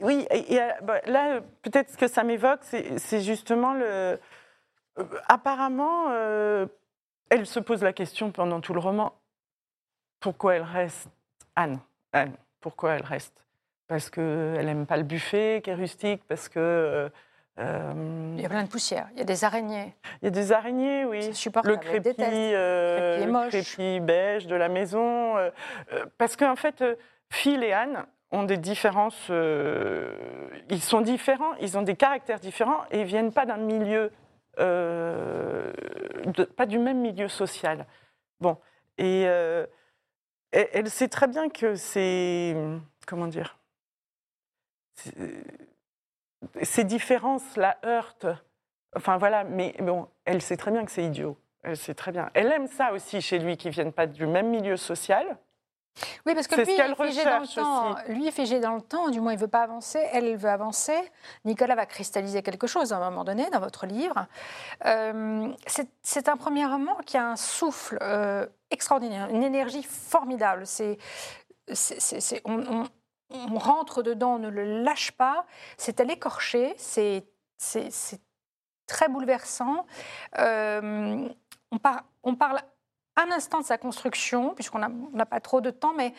oui, 0.00 0.26
et, 0.30 0.54
et, 0.54 0.62
euh, 0.62 0.70
bah, 0.82 1.00
là, 1.06 1.40
peut-être 1.62 1.90
ce 1.90 1.96
que 1.98 2.08
ça 2.08 2.24
m'évoque, 2.24 2.60
c'est 2.62 3.20
justement 3.20 3.74
le. 3.74 3.84
euh, 3.84 4.18
apparemment, 5.28 6.06
euh, 6.10 6.66
elle 7.28 7.46
se 7.46 7.60
pose 7.60 7.82
la 7.82 7.92
question 7.92 8.30
pendant 8.30 8.60
tout 8.60 8.72
le 8.74 8.80
roman 8.80 9.14
pourquoi 10.20 10.54
elle 10.54 10.62
reste 10.62 11.08
Anne 11.56 11.80
Anne, 12.12 12.36
pourquoi 12.60 12.92
elle 12.92 13.04
reste? 13.04 13.44
Parce 13.88 14.08
qu'elle 14.08 14.64
n'aime 14.64 14.86
pas 14.86 14.96
le 14.96 15.02
buffet 15.02 15.60
qui 15.62 15.70
est 15.70 15.74
rustique, 15.74 16.22
parce 16.26 16.48
que. 16.48 16.58
euh, 16.58 17.08
euh, 17.58 18.34
il 18.36 18.40
y 18.42 18.46
a 18.46 18.48
plein 18.48 18.62
de 18.64 18.68
poussière, 18.68 19.08
il 19.12 19.18
y 19.18 19.20
a 19.20 19.24
des 19.24 19.44
araignées. 19.44 19.94
il 20.22 20.24
y 20.24 20.28
a 20.28 20.30
des 20.30 20.52
araignées, 20.52 21.04
oui. 21.04 21.20
Le 21.64 21.76
crépi, 21.76 22.14
euh, 22.18 23.16
Crépi 23.18 23.30
moche. 23.30 23.48
crépi 23.50 24.00
beige 24.00 24.46
de 24.46 24.56
la 24.56 24.68
maison. 24.68 25.36
euh, 25.36 25.50
euh, 25.92 26.06
parce 26.18 26.36
qu'en 26.36 26.56
fait, 26.56 26.82
Phil 27.30 27.62
et 27.62 27.72
Anne 27.72 28.06
ont 28.30 28.44
des 28.44 28.56
différences. 28.56 29.28
ils 29.28 30.82
sont 30.82 31.02
différents, 31.02 31.54
ils 31.60 31.76
ont 31.76 31.82
des 31.82 31.96
caractères 31.96 32.40
différents 32.40 32.84
et 32.90 33.00
ils 33.02 33.06
viennent 33.06 33.32
pas 33.32 33.44
d'un 33.44 33.58
milieu, 33.58 34.10
de- 34.58 36.44
pas 36.56 36.64
du 36.66 36.78
même 36.78 37.00
milieu 37.00 37.28
social. 37.28 37.86
Bon, 38.40 38.56
et 38.96 39.22
elle, 39.22 39.68
elle 40.52 40.88
sait 40.90 41.08
très 41.08 41.26
bien 41.28 41.50
que 41.50 41.74
c'est 41.74 42.56
comment 43.06 43.26
dire. 43.26 43.58
Ces 46.62 46.85
différences 46.85 47.57
la 47.57 47.76
heurtent. 47.85 48.26
Enfin 48.96 49.16
voilà, 49.18 49.44
mais 49.44 49.74
bon, 49.81 50.09
elle 50.24 50.42
sait 50.42 50.57
très 50.57 50.70
bien 50.70 50.85
que 50.85 50.90
c'est 50.90 51.05
idiot. 51.05 51.37
Elle 51.62 51.76
sait 51.76 51.94
très 51.94 52.12
bien. 52.12 52.28
Elle 52.35 52.50
aime 52.52 52.66
ça 52.66 52.92
aussi 52.92 53.20
chez 53.20 53.38
lui, 53.38 53.57
qui 53.57 53.70
viennent 53.70 53.92
pas 53.92 54.07
du 54.07 54.26
même 54.26 54.48
milieu 54.48 54.76
social. 54.76 55.38
Oui, 56.24 56.35
parce 56.35 56.46
que 56.46 56.55
lui, 56.57 56.74
qu'elle 56.74 56.90
est 56.92 56.94
figé 57.07 57.22
dans 57.24 57.38
le 57.40 57.46
temps. 57.55 57.94
Lui 58.09 58.26
est 58.26 58.31
figé 58.33 58.61
dans 58.61 58.74
le 58.74 58.81
temps, 58.81 59.11
du 59.11 59.20
moins 59.20 59.35
il 59.35 59.38
veut 59.38 59.46
pas 59.46 59.62
avancer, 59.62 60.00
elle 60.12 60.35
veut 60.37 60.48
avancer. 60.48 60.96
Nicolas 61.44 61.74
va 61.74 61.85
cristalliser 61.85 62.42
quelque 62.42 62.66
chose 62.66 62.92
à 62.94 62.96
un 62.96 63.11
moment 63.11 63.24
donné 63.24 63.48
dans 63.50 63.61
votre 63.61 63.85
livre. 63.87 64.26
Euh, 64.87 65.52
c'est- 65.66 66.28
un 66.28 66.37
premier 66.38 66.64
roman 66.64 66.96
qui 67.05 67.18
a 67.18 67.26
un 67.28 67.37
souffle 67.37 67.98
euh, 68.00 68.46
extraordinaire, 68.70 69.28
une 69.28 69.42
énergie 69.42 69.83
formidable. 69.83 70.66
C'est, 70.66 70.96
on- 72.46 72.85
on 73.35 73.59
rentre 73.59 74.03
dedans, 74.03 74.35
on 74.35 74.38
ne 74.38 74.49
le 74.49 74.83
lâche 74.83 75.12
pas. 75.12 75.47
C'est 75.77 76.01
à 76.01 76.05
l'écorcher, 76.05 76.75
c'est, 76.77 77.25
très 78.87 79.09
bouleversant. 79.09 79.87
Euh, 80.38 81.29
on, 81.71 81.79
on 82.23 82.35
parle 82.35 82.61
un 83.16 83.31
instant 83.31 83.61
de 83.61 83.64
sa 83.64 83.79
construction, 83.79 84.55
puisqu'on 84.55 84.79
n'a 84.79 84.90
on 85.12 85.16
n'a 85.16 85.27
pas 85.27 85.40
trop 85.40 85.61
de 85.61 85.71
temps, 85.71 85.92
mais 85.95 86.14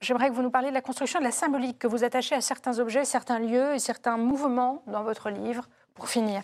j'aimerais 0.00 0.28
que 0.28 0.34
vous 0.34 0.42
nous 0.42 0.50
parliez 0.50 0.68
de 0.68 0.74
la 0.74 0.82
construction, 0.82 1.18
de 1.18 1.24
la 1.24 1.32
symbolique 1.32 1.78
que 1.78 1.86
vous 1.86 2.04
attachez 2.04 2.34
à 2.34 2.40
certains 2.40 2.78
objets, 2.78 3.04
certains 3.04 3.38
lieux 3.38 3.74
et 3.74 3.78
certains 3.78 4.16
mouvements 4.16 4.82
dans 4.86 5.02
votre 5.02 5.30
livre, 5.30 5.68
pour 6.00 6.08
finir. 6.08 6.42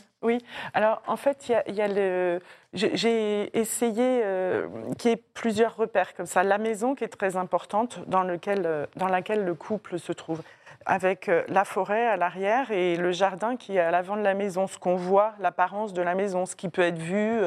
Alors, 0.75 1.03
en 1.07 1.17
fait, 1.17 1.51
il 1.69 1.75
y 1.75 1.83
a, 1.83 1.89
le. 1.89 2.41
J'ai 2.73 3.57
essayé 3.59 4.21
euh, 4.25 4.69
qu'il 4.99 5.11
y 5.11 5.15
ait 5.15 5.23
plusieurs 5.35 5.77
repères 5.77 6.15
comme 6.15 6.27
ça. 6.27 6.43
La 6.43 6.59
maison 6.59 6.95
qui 6.95 7.05
est 7.05 7.09
très 7.09 7.37
importante, 7.37 8.01
dans, 8.09 8.23
lequel, 8.23 8.67
euh, 8.67 8.87
dans 8.97 9.09
laquelle 9.09 9.45
le 9.45 9.55
couple 9.55 9.99
se 9.99 10.13
trouve, 10.13 10.43
avec 10.85 11.29
euh, 11.29 11.43
la 11.49 11.65
forêt 11.65 12.07
à 12.07 12.17
l'arrière 12.17 12.71
et 12.71 12.97
le 12.97 13.13
jardin 13.13 13.57
qui 13.57 13.77
est 13.77 13.81
à 13.81 13.91
l'avant 13.91 14.17
de 14.17 14.23
la 14.23 14.35
maison, 14.35 14.67
ce 14.67 14.79
qu'on 14.79 14.97
voit, 14.97 15.35
l'apparence 15.41 15.93
de 15.93 16.03
la 16.03 16.15
maison, 16.15 16.45
ce 16.45 16.57
qui 16.57 16.69
peut 16.69 16.83
être 16.83 16.99
vu 16.99 17.41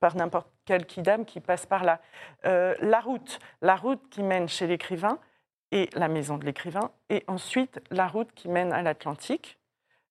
par 0.00 0.16
n'importe 0.16 0.48
quel 0.64 0.84
kidam 0.84 1.24
qui 1.24 1.40
passe 1.40 1.66
par 1.66 1.84
là. 1.84 2.00
La 2.44 3.00
route, 3.00 3.38
la 3.62 3.76
route 3.76 4.02
qui 4.10 4.22
mène 4.22 4.48
chez 4.48 4.66
l'écrivain 4.66 5.18
et 5.70 5.88
la 5.94 6.08
maison 6.08 6.38
de 6.38 6.44
l'écrivain, 6.44 6.90
et 7.08 7.24
ensuite 7.28 7.80
la 7.90 8.06
route 8.06 8.32
qui 8.34 8.48
mène 8.48 8.72
à 8.72 8.82
l'Atlantique. 8.82 9.58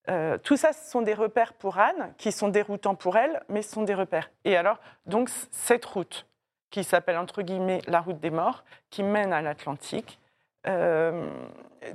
Euh, 0.09 0.37
tout 0.37 0.57
ça, 0.57 0.73
ce 0.73 0.89
sont 0.89 1.01
des 1.01 1.13
repères 1.13 1.53
pour 1.53 1.79
Anne, 1.79 2.13
qui 2.17 2.31
sont 2.31 2.47
déroutants 2.47 2.95
pour 2.95 3.17
elle, 3.17 3.41
mais 3.49 3.61
ce 3.61 3.71
sont 3.71 3.83
des 3.83 3.93
repères. 3.93 4.29
Et 4.43 4.55
alors, 4.55 4.79
donc, 5.05 5.29
cette 5.51 5.85
route, 5.85 6.27
qui 6.69 6.83
s'appelle 6.83 7.17
entre 7.17 7.41
guillemets 7.41 7.81
La 7.87 8.01
route 8.01 8.19
des 8.19 8.29
morts, 8.29 8.63
qui 8.89 9.03
mène 9.03 9.33
à 9.33 9.41
l'Atlantique. 9.41 10.19
Euh, 10.67 11.27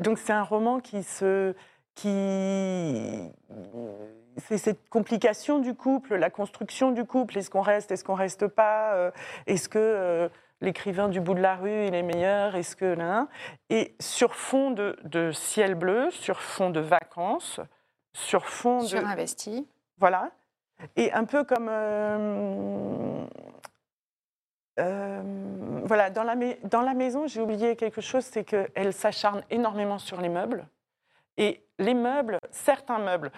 donc, 0.01 0.19
c'est 0.19 0.33
un 0.33 0.43
roman 0.43 0.81
qui 0.81 1.03
se. 1.03 1.55
Qui, 1.97 3.31
c'est 4.37 4.59
cette 4.59 4.89
complication 4.89 5.59
du 5.59 5.75
couple, 5.75 6.15
la 6.17 6.31
construction 6.31 6.93
du 6.93 7.05
couple. 7.05 7.37
Est-ce 7.37 7.51
qu'on 7.51 7.61
reste, 7.61 7.91
est-ce 7.91 8.05
qu'on 8.05 8.15
reste 8.15 8.47
pas 8.47 8.95
euh, 8.95 9.11
Est-ce 9.47 9.69
que 9.69 10.31
l'écrivain 10.61 11.09
du 11.09 11.21
bout 11.21 11.35
de 11.35 11.41
la 11.41 11.57
rue, 11.57 11.87
il 11.87 11.95
est 11.95 12.03
meilleur 12.03 12.55
Est-ce 12.55 12.77
que 12.77 12.97
Et 13.69 13.95
sur 14.01 14.35
fond 14.35 14.71
de, 14.71 15.33
ciel 15.33 15.75
bleu, 15.75 16.11
sur 16.11 16.41
fond 16.41 16.71
de 16.71 16.81
vacances, 16.81 17.61
sur 18.13 18.47
fond 18.47 18.81
sur 18.81 19.07
investi. 19.07 19.69
Voilà. 19.99 20.31
Et 20.97 21.13
un 21.13 21.25
peu 21.25 21.45
comme. 21.45 21.69
Euh, 21.69 23.27
euh, 24.79 25.83
voilà, 25.85 26.11
dans 26.11 26.25
la, 26.25 26.37
dans 26.65 26.81
la 26.81 26.95
maison, 26.95 27.27
j'ai 27.27 27.41
oublié 27.41 27.77
quelque 27.77 28.01
chose, 28.01 28.25
c'est 28.25 28.45
qu'elle 28.45 28.93
s'acharne 28.93 29.43
énormément 29.51 29.99
sur 29.99 30.21
les 30.21 30.29
meubles. 30.29 30.67
Et 31.37 31.65
les 31.79 31.95
meubles, 31.95 32.39
certains 32.51 32.99
meubles, 32.99 33.31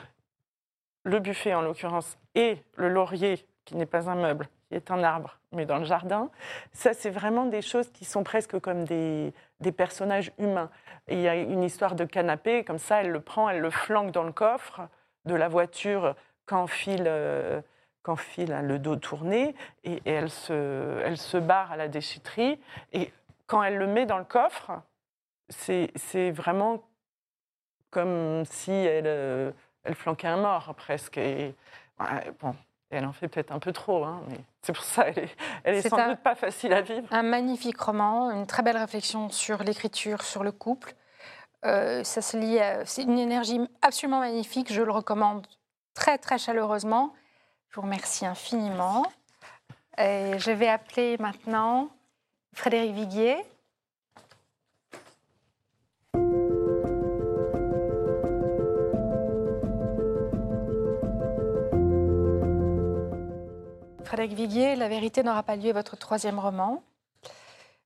le 1.05 1.19
buffet 1.19 1.55
en 1.55 1.63
l'occurrence, 1.63 2.17
et 2.35 2.63
le 2.77 2.89
laurier, 2.89 3.47
qui 3.65 3.77
n'est 3.77 3.87
pas 3.87 4.09
un 4.09 4.15
meuble, 4.15 4.49
est 4.73 4.91
un 4.91 5.03
arbre, 5.03 5.39
mais 5.53 5.67
dans 5.67 5.79
le 5.79 5.85
jardin, 5.85 6.31
ça, 6.73 6.95
c'est 6.95 7.11
vraiment 7.11 7.47
des 7.47 7.63
choses 7.63 7.91
qui 7.91 8.05
sont 8.05 8.25
presque 8.25 8.59
comme 8.61 8.85
des, 8.85 9.33
des 9.61 9.73
personnages 9.73 10.33
humains. 10.39 10.71
il 11.09 11.21
y 11.21 11.29
a 11.29 11.37
une 11.37 11.63
histoire 11.63 11.95
de 11.95 12.05
canapé, 12.05 12.65
comme 12.65 12.79
ça, 12.79 13.01
elle 13.01 13.11
le 13.11 13.21
prend, 13.21 13.49
elle 13.49 13.61
le 13.61 13.71
flanque 13.71 14.11
dans 14.13 14.25
le 14.25 14.33
coffre 14.33 14.83
de 15.25 15.35
la 15.35 15.49
voiture 15.49 16.15
quand 16.47 16.67
file, 16.67 17.05
euh, 17.07 17.61
quand 18.03 18.17
file 18.17 18.61
le 18.63 18.79
dos 18.79 18.97
tourné, 18.97 19.55
et, 19.85 20.01
elle, 20.05 20.31
se, 20.31 21.01
elle 21.05 21.17
se 21.19 21.37
barre 21.37 21.73
à 21.73 21.77
la 21.77 21.89
déchetterie. 21.89 22.61
Et 22.93 23.13
quand 23.47 23.63
elle 23.63 23.77
le 23.77 23.87
met 23.87 24.07
dans 24.07 24.19
le 24.19 24.25
coffre, 24.25 24.73
c'est 25.49 26.31
vraiment 26.31 26.83
comme 27.91 28.45
si 28.47 28.73
elle, 28.73 29.05
euh, 29.07 29.53
elle 29.85 29.95
flanquait 29.95 30.29
un 30.29 30.39
mort, 30.39 30.75
presque. 30.75 31.21
Bon, 32.41 32.57
elle 32.93 33.07
en 33.07 33.13
fait 33.13 33.29
peut-être 33.29 33.53
un 33.53 33.59
peu 33.59 33.73
trop, 33.73 34.05
hein, 34.05 34.23
mais 34.29 34.39
c'est 34.63 34.73
pour 34.73 34.85
ça 34.85 35.09
elle 35.09 35.19
est, 35.19 35.37
elle 35.65 35.75
est, 35.77 35.89
sans 35.89 36.09
doute 36.09 36.21
pas 36.21 36.35
facile 36.35 36.73
à 36.73 36.83
vivre. 36.83 37.07
Un 37.11 37.23
magnifique 37.23 37.81
roman, 37.81 38.31
une 38.31 38.47
très 38.47 38.63
belle 38.63 38.77
réflexion 38.77 39.31
sur 39.31 39.63
l'écriture, 39.63 40.23
sur 40.23 40.45
le 40.45 40.53
couple. 40.53 40.95
Euh, 41.65 42.05
ça 42.05 42.23
se 42.23 42.37
lit, 42.37 42.59
c'est 42.85 43.03
une 43.03 43.19
énergie 43.19 43.61
absolument 43.83 44.21
magnifique. 44.21 44.73
Je 44.73 44.83
le 44.83 44.91
recommande 44.91 45.47
très 45.95 46.19
très 46.19 46.39
chaleureusement. 46.39 47.13
Je 47.71 47.77
vous 47.77 47.83
remercie 47.83 48.27
infiniment. 48.27 49.07
Et 49.99 50.39
je 50.39 50.51
vais 50.51 50.69
appeler 50.69 51.17
maintenant 51.19 51.89
Frédéric 52.55 52.93
Viguier. 52.95 53.37
Frédéric 64.13 64.37
Viguier, 64.37 64.77
La 64.77 64.89
vérité 64.89 65.23
n'aura 65.23 65.43
pas 65.43 65.57
lieu, 65.57 65.73
votre 65.73 65.97
troisième 65.97 66.39
roman. 66.39 66.83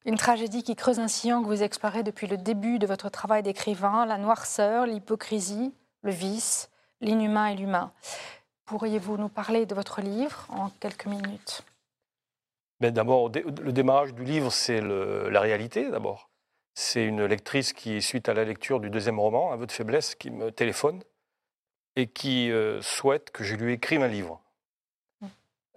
Une 0.05 0.17
tragédie 0.17 0.65
qui 0.65 0.75
creuse 0.75 0.99
un 0.99 1.07
sillon 1.07 1.41
que 1.41 1.47
vous 1.47 1.63
explorez 1.63 2.03
depuis 2.03 2.27
le 2.27 2.37
début 2.37 2.81
de 2.81 2.87
votre 2.89 3.11
travail 3.11 3.45
d'écrivain, 3.45 4.05
la 4.07 4.19
noirceur, 4.19 4.87
l'hypocrisie, 4.87 5.73
le 6.03 6.11
vice, 6.11 6.69
l'inhumain 7.01 7.47
et 7.47 7.55
l'humain. 7.55 7.93
Pourriez-vous 8.65 9.17
nous 9.19 9.29
parler 9.29 9.67
de 9.67 9.75
votre 9.77 10.01
livre 10.01 10.49
en 10.49 10.71
quelques 10.81 11.07
minutes? 11.07 11.63
Ben, 12.81 12.93
D'abord, 12.93 13.29
le 13.29 13.71
démarrage 13.71 14.13
du 14.13 14.25
livre, 14.25 14.51
c'est 14.51 14.81
la 14.81 15.41
réalité 15.41 15.93
d'abord. 15.93 16.29
C'est 16.75 17.05
une 17.05 17.25
lectrice 17.25 17.73
qui, 17.73 18.03
suite 18.03 18.29
à 18.29 18.35
la 18.35 18.43
lecture 18.43 18.81
du 18.81 18.91
deuxième 18.91 19.21
roman, 19.21 19.53
Un 19.53 19.57
vœu 19.59 19.67
de 19.67 19.71
faiblesse, 19.71 20.17
qui 20.17 20.33
me 20.33 20.51
téléphone 20.51 21.05
et 21.95 22.09
qui 22.09 22.51
euh, 22.51 22.83
souhaite 22.83 23.31
que 23.31 23.45
je 23.45 23.55
lui 23.55 23.75
écrive 23.75 24.03
un 24.03 24.09
livre. 24.09 24.43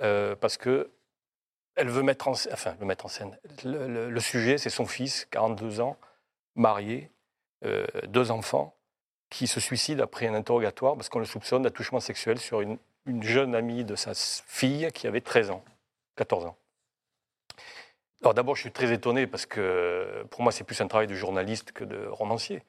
Euh, 0.01 0.35
parce 0.35 0.57
que 0.57 0.91
elle 1.75 1.89
veut 1.89 2.03
mettre 2.03 2.27
en, 2.27 2.31
enfin, 2.31 2.75
le 2.79 2.85
mettre 2.85 3.05
en 3.05 3.09
scène. 3.09 3.38
Le, 3.63 4.19
sujet, 4.19 4.57
c'est 4.57 4.69
son 4.69 4.85
fils, 4.85 5.25
42 5.31 5.79
ans, 5.79 5.97
marié, 6.55 7.09
euh, 7.63 7.85
deux 8.07 8.31
enfants, 8.31 8.75
qui 9.29 9.47
se 9.47 9.59
suicide 9.59 10.01
après 10.01 10.27
un 10.27 10.33
interrogatoire 10.33 10.95
parce 10.95 11.07
qu'on 11.07 11.19
le 11.19 11.25
soupçonne 11.25 11.62
d'attouchement 11.62 11.99
sexuel 11.99 12.39
sur 12.39 12.62
une, 12.62 12.77
jeune 13.21 13.55
amie 13.55 13.85
de 13.85 13.95
sa 13.95 14.13
fille 14.13 14.89
qui 14.93 15.07
avait 15.07 15.21
13 15.21 15.51
ans, 15.51 15.63
14 16.17 16.45
ans. 16.45 16.57
Alors 18.21 18.33
d'abord, 18.33 18.55
je 18.55 18.62
suis 18.62 18.71
très 18.71 18.91
étonné 18.91 19.25
parce 19.25 19.45
que 19.45 20.25
pour 20.29 20.41
moi, 20.41 20.51
c'est 20.51 20.63
plus 20.63 20.79
un 20.81 20.88
travail 20.88 21.07
de 21.07 21.15
journaliste 21.15 21.71
que 21.71 21.85
de 21.85 22.05
romancier. 22.07 22.62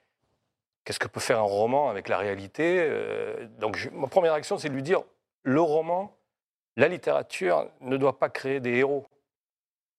Qu'est-ce 0.85 0.99
que 0.99 1.09
peut 1.09 1.21
faire 1.21 1.39
un 1.39 1.43
roman 1.43 1.91
avec 1.91 2.09
la 2.09 2.17
réalité? 2.17 2.79
Euh, 2.81 3.47
Donc, 3.59 3.91
ma 3.93 4.07
première 4.07 4.33
action, 4.33 4.57
c'est 4.57 4.69
de 4.69 4.75
lui 4.75 4.83
dire 4.83 5.03
le 5.43 5.61
roman, 5.61 6.17
la 6.77 6.89
littérature 6.89 7.71
ne 7.81 7.97
doit 7.97 8.19
pas 8.19 8.31
créer 8.31 8.61
des 8.61 8.77
héros. 8.77 9.07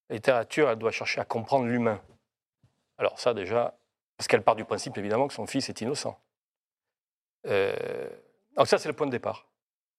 La 0.10 0.16
littérature, 0.16 0.70
elle 0.70 0.78
doit 0.78 0.92
chercher 0.92 1.22
à 1.22 1.26
comprendre 1.26 1.66
l'humain. 1.66 2.02
Alors 2.98 3.20
ça 3.20 3.34
déjà, 3.34 3.78
parce 4.18 4.28
qu'elle 4.28 4.44
part 4.44 4.56
du 4.56 4.66
principe 4.66 4.98
évidemment 4.98 5.28
que 5.28 5.34
son 5.34 5.48
fils 5.48 5.70
est 5.70 5.82
innocent. 5.82 6.20
Euh, 7.48 8.10
donc 8.56 8.68
ça, 8.68 8.78
c'est 8.78 8.90
le 8.90 8.94
point 8.94 9.08
de 9.08 9.12
départ. 9.12 9.48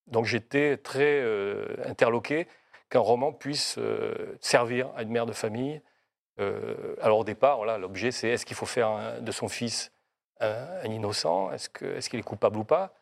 Donc 0.06 0.26
j'étais 0.26 0.76
très 0.76 1.20
euh, 1.20 1.76
interloqué 1.84 2.46
qu'un 2.90 3.00
roman 3.00 3.32
puisse 3.32 3.76
euh, 3.78 4.36
servir 4.40 4.90
à 4.96 5.02
une 5.02 5.10
mère 5.10 5.26
de 5.26 5.32
famille. 5.32 5.80
alors 7.00 7.18
au 7.18 7.24
départ, 7.24 7.56
voilà, 7.56 7.78
l'objet, 7.78 8.10
c'est 8.10 8.28
est-ce 8.30 8.44
qu'il 8.46 8.56
faut 8.56 8.66
faire 8.66 9.20
de 9.20 9.32
son 9.32 9.48
fils 9.48 9.92
un, 10.40 10.84
innocent? 10.84 11.52
Est-ce 11.52 11.68
qu'il 11.68 12.18
est, 12.18 12.20
est, 12.20 12.22
coupable 12.22 12.58
ou 12.58 12.64
pas? 12.64 12.94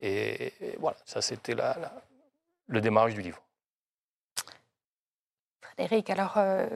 Et, 0.00 0.52
voilà, 0.78 0.96
ça 1.04 1.20
c'était 1.20 1.54
la, 1.54 1.76
le 2.68 2.80
démarrage 2.80 3.14
du 3.14 3.22
livre. 3.22 3.40
Frédéric, 5.76 6.10
alors, 6.10 6.34
euh, 6.36 6.66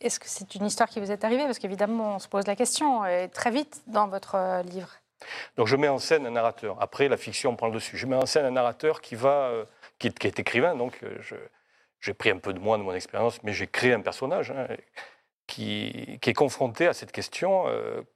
est-ce 0.00 0.18
que 0.18 0.28
c'est 0.28 0.54
une 0.54 0.66
histoire 0.66 0.88
qui 0.88 1.00
vous 1.00 1.10
est 1.12 1.24
arrivée? 1.24 1.44
Parce 1.44 1.58
qu'évidemment, 1.58 2.16
on 2.16 2.18
se 2.18 2.28
pose 2.28 2.46
la 2.46 2.56
question, 2.56 3.04
et 3.04 3.28
très 3.28 3.50
vite 3.50 3.82
dans 3.86 4.08
votre 4.08 4.34
euh, 4.34 4.62
livre. 4.62 4.90
Donc 5.56 5.66
je 5.66 5.76
mets 5.76 5.88
en 5.88 5.98
scène 5.98 6.26
un 6.26 6.30
narrateur. 6.30 6.80
Après, 6.80 7.08
la 7.08 7.18
fiction 7.18 7.54
prend 7.54 7.66
le 7.66 7.74
dessus. 7.74 7.98
Je 7.98 8.06
mets 8.06 8.16
en 8.16 8.24
scène 8.24 8.46
un 8.46 8.50
narrateur 8.50 9.02
qui, 9.02 9.14
va, 9.14 9.48
euh, 9.48 9.64
qui, 9.98 10.06
est, 10.08 10.38
écrivain, 10.38 10.74
donc 10.74 11.04
j'ai 12.00 12.14
pris 12.14 12.30
un 12.30 12.38
peu 12.38 12.54
de 12.54 12.58
moi 12.58 12.78
de 12.78 12.82
mon 12.82 12.94
expérience, 12.94 13.42
mais 13.42 13.52
j'ai 13.52 13.66
créé 13.66 13.92
un 13.92 14.00
personnage 14.00 14.50
hein, 14.50 14.66
qui, 15.46 16.18
qui, 16.22 16.30
est 16.30 16.34
confronté 16.34 16.86
à 16.86 16.94
cette 16.94 17.12
question 17.12 17.66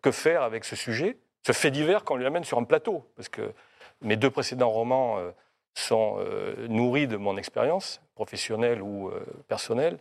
que 0.00 0.10
faire 0.10 0.42
avec 0.42 0.64
ce 0.64 0.76
sujet, 0.76 1.18
ce 1.46 1.52
fait 1.52 1.70
divers 1.70 2.04
qu'on 2.04 2.16
lui 2.16 2.24
amène 2.24 2.44
sur 2.44 2.56
un 2.56 2.64
plateau? 2.64 3.06
Parce 3.16 3.28
que 3.28 3.52
mes 4.00 4.16
deux 4.16 4.30
précédents 4.30 4.70
romans 4.70 5.18
sont 5.74 6.16
euh, 6.18 6.68
nourris 6.68 7.06
de 7.06 7.16
mon 7.16 7.36
expérience 7.36 8.00
professionnelle 8.14 8.80
ou 8.80 9.08
euh, 9.08 9.24
personnelle. 9.48 9.98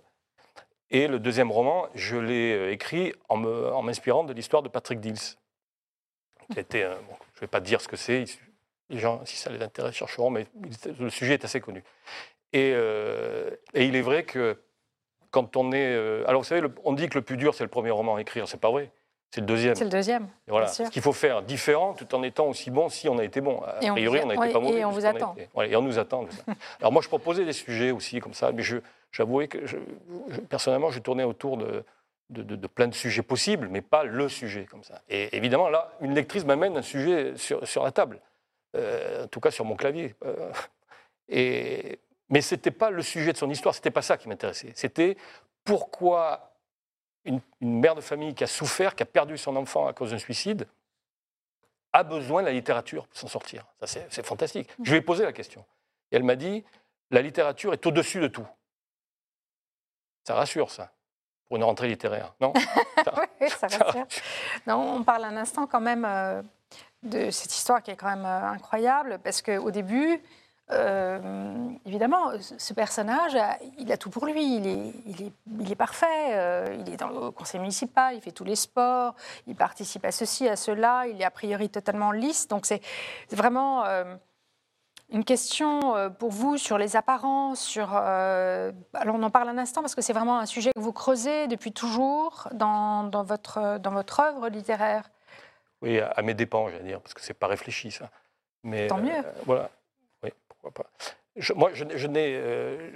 Et 0.92 1.08
le 1.08 1.20
deuxième 1.20 1.52
roman, 1.52 1.88
je 1.96 2.16
l'ai 2.18 2.54
euh, 2.54 2.72
écrit 2.72 3.14
en 3.30 3.82
m'inspirant 3.82 4.24
de 4.24 4.34
l'histoire 4.34 4.62
de 4.62 4.70
Patrick 4.70 5.00
Dills. 5.00 5.38
Je 6.56 6.60
ne 6.60 7.40
vais 7.42 7.48
pas 7.48 7.60
dire 7.60 7.82
ce 7.82 7.88
que 7.88 7.96
c'est, 7.96 8.26
les 8.90 9.00
gens, 9.00 9.26
si 9.26 9.38
ça 9.38 9.50
les 9.50 9.62
intéresse, 9.64 9.96
chercheront, 9.96 10.30
mais 10.30 10.46
le 11.00 11.10
sujet 11.10 11.34
est 11.34 11.46
assez 11.46 11.62
connu. 11.62 11.84
Et, 12.52 12.70
et 12.70 13.86
il 13.86 13.96
est 13.96 14.02
vrai 14.02 14.24
que 14.24 14.62
quand 15.32 15.56
on 15.58 15.72
est... 15.72 15.96
alors 16.28 16.42
vous 16.42 16.48
savez, 16.48 16.68
on 16.84 16.94
dit 16.94 17.10
que 17.10 17.18
le 17.18 17.24
plus 17.24 17.38
dur, 17.38 17.56
c'est 17.56 17.64
le 17.64 17.70
premier 17.70 17.90
roman 17.90 18.18
à 18.18 18.22
écrire, 18.22 18.48
c'est 18.48 18.60
pas 18.60 18.70
vrai. 18.70 18.92
C'est 19.34 19.42
le 19.42 19.48
deuxième. 19.48 19.74
C'est 19.74 19.84
le 19.86 19.90
deuxième. 19.90 20.28
voilà. 20.48 20.68
Ce 20.68 20.84
qu'il 20.84 21.02
faut 21.02 21.12
faire 21.12 21.42
différent 21.42 21.94
tout 21.94 22.14
en 22.14 22.22
étant 22.22 22.46
aussi 22.46 22.70
bon 22.70 22.88
si 22.90 23.10
on 23.10 23.18
a 23.18 23.24
été 23.24 23.42
bon. 23.42 23.64
A 23.64 23.92
priori, 23.92 24.20
on 24.24 24.28
n'a 24.28 24.36
été 24.36 24.54
pas 24.54 24.60
mauvais. 24.60 24.78
Et 24.78 24.86
on 24.86 24.92
vous 24.92 25.08
attend. 25.08 25.36
et 25.58 25.76
on 25.76 25.82
nous 25.82 25.98
attend. 25.98 26.28
Alors 26.80 26.92
moi, 26.92 27.02
je 27.02 27.08
proposais 27.08 27.44
des 27.44 27.54
sujets 27.54 27.90
aussi 27.90 28.20
comme 28.20 28.36
ça, 28.36 28.52
mais 28.52 28.62
j'avouais 29.12 29.48
que 29.48 29.58
personnellement, 30.50 30.92
je 30.92 31.00
tournais 31.00 31.24
autour 31.24 31.58
de, 31.58 31.84
de, 32.30 32.68
plein 32.68 32.88
de 32.88 32.94
sujets 32.94 33.24
possibles, 33.24 33.70
mais 33.72 33.82
pas 33.82 34.04
le 34.04 34.30
sujet 34.30 34.66
comme 34.70 34.84
ça. 34.84 35.02
Et 35.10 35.36
évidemment, 35.36 35.68
là, 35.68 35.92
une 36.02 36.14
lectrice 36.14 36.46
m'amène 36.46 36.78
un 36.78 36.84
sujet 36.84 37.34
sur, 37.36 37.68
sur 37.68 37.84
la 37.84 37.92
table, 37.92 38.20
euh, 38.76 39.24
en 39.24 39.28
tout 39.30 39.40
cas 39.40 39.50
sur 39.50 39.66
mon 39.66 39.76
clavier. 39.76 40.14
Euh, 40.26 40.52
et, 41.28 41.98
mais 42.30 42.42
ce 42.42 42.54
n'était 42.54 42.70
pas 42.70 42.92
le 42.92 43.02
sujet 43.02 43.34
de 43.34 43.38
son 43.38 43.50
histoire, 43.50 43.74
ce 43.74 43.80
n'était 43.80 43.90
pas 43.90 44.04
ça 44.04 44.16
qui 44.16 44.30
m'intéressait. 44.30 44.74
C'était 44.76 45.18
pourquoi 45.64 46.53
une, 47.26 47.42
mère 47.62 47.96
de 47.96 48.02
famille 48.02 48.34
qui 48.34 48.44
a 48.44 48.48
souffert, 48.48 48.96
qui 48.96 49.04
a 49.04 49.06
perdu 49.06 49.38
son 49.38 49.56
enfant 49.56 49.88
à 49.88 49.94
cause 49.94 50.12
d'un 50.12 50.18
suicide, 50.18 50.68
a 51.94 52.04
besoin 52.04 52.42
de 52.42 52.48
la 52.48 52.54
littérature 52.54 53.08
pour 53.08 53.18
s'en 53.18 53.28
sortir. 53.28 53.66
Ça, 53.84 54.02
c'est 54.10 54.26
fantastique. 54.26 54.70
Je 54.82 54.92
lui 54.92 54.98
ai 54.98 55.02
posé 55.02 55.24
la 55.24 55.34
question. 55.34 55.64
Et 56.12 56.16
elle 56.16 56.24
m'a 56.24 56.36
dit, 56.36 56.64
la 57.12 57.22
littérature 57.22 57.74
est 57.74 57.86
au-dessus 57.86 58.20
de 58.20 58.28
tout. 58.28 58.48
Ça 60.24 60.36
rassure, 60.36 60.72
ça, 60.72 60.92
pour 61.46 61.58
une 61.58 61.64
rentrée 61.64 61.88
littéraire, 61.88 62.34
non 62.40 62.54
Oui, 63.42 63.50
ça 63.50 63.68
rassure. 63.68 64.08
Non, 64.66 64.96
on 64.96 65.04
parle 65.04 65.26
un 65.26 65.38
instant 65.38 65.68
quand 65.68 65.82
même 65.82 66.06
euh, 66.06 66.42
de 67.04 67.30
cette 67.30 67.54
histoire 67.54 67.84
qui 67.84 67.92
est 67.92 67.96
quand 67.96 68.10
même 68.10 68.26
euh, 68.26 68.48
incroyable, 68.48 69.20
parce 69.24 69.42
qu'au 69.42 69.70
début, 69.70 70.22
euh, 70.72 71.68
évidemment, 71.86 72.32
ce 72.40 72.74
personnage, 72.74 73.38
il 73.78 73.92
a 73.92 73.98
tout 73.98 74.10
pour 74.10 74.26
lui. 74.26 74.56
Il 74.58 74.68
est, 74.68 74.94
il 75.06 75.22
est, 75.28 75.32
il 75.60 75.72
est 75.72 75.76
parfait. 75.76 76.36
euh, 76.36 76.76
il 76.80 76.92
est 76.92 76.98
dans 76.98 77.10
le 77.10 77.32
conseil 77.32 77.60
municipal, 77.60 78.16
il 78.16 78.22
fait 78.22 78.32
tous 78.32 78.44
les 78.46 78.56
sports, 78.56 79.16
il 79.48 79.56
participe 79.56 80.06
à 80.06 80.12
ceci, 80.12 80.48
à 80.48 80.56
cela. 80.56 81.06
Il 81.08 81.22
est 81.22 81.26
a 81.26 81.32
priori 81.32 81.70
totalement 81.70 82.12
lisse. 82.12 82.48
Donc 82.48 82.66
c'est 82.66 82.82
vraiment 83.32 83.84
euh, 83.86 84.16
une 85.12 85.26
question 85.26 85.96
euh, 85.96 86.10
pour 86.10 86.32
vous 86.32 86.58
sur 86.58 86.78
les 86.78 86.96
apparences. 86.96 87.60
Sur, 87.60 87.92
euh, 87.94 88.72
alors 88.94 89.16
on 89.16 89.24
en 89.24 89.30
parle 89.30 89.50
un 89.50 89.58
instant 89.58 89.82
parce 89.82 89.96
que 89.96 90.02
c'est 90.02 90.14
vraiment 90.14 90.40
un 90.40 90.46
sujet 90.46 90.72
que 90.74 90.80
vous 90.80 90.94
creusez 90.94 91.48
depuis 91.48 91.72
toujours 91.74 92.48
dans, 92.54 93.04
dans 93.04 93.24
votre, 93.24 93.78
dans 93.80 93.92
votre 93.92 94.22
œuvre 94.22 94.50
littéraire. 94.50 95.10
Oui, 95.82 96.00
à, 96.00 96.22
mes 96.22 96.34
dépens, 96.34 96.70
j'allais 96.70 96.86
dire, 96.86 97.02
parce 97.02 97.14
que 97.14 97.22
c'est 97.22 97.34
pas 97.34 97.48
réfléchi, 97.48 97.92
ça. 97.92 98.10
Mais, 98.64 98.88
Tant 98.88 98.98
mieux. 99.00 99.12
euh, 99.14 99.32
voilà. 99.46 99.70
Moi, 101.56 101.72
euh, 101.76 102.92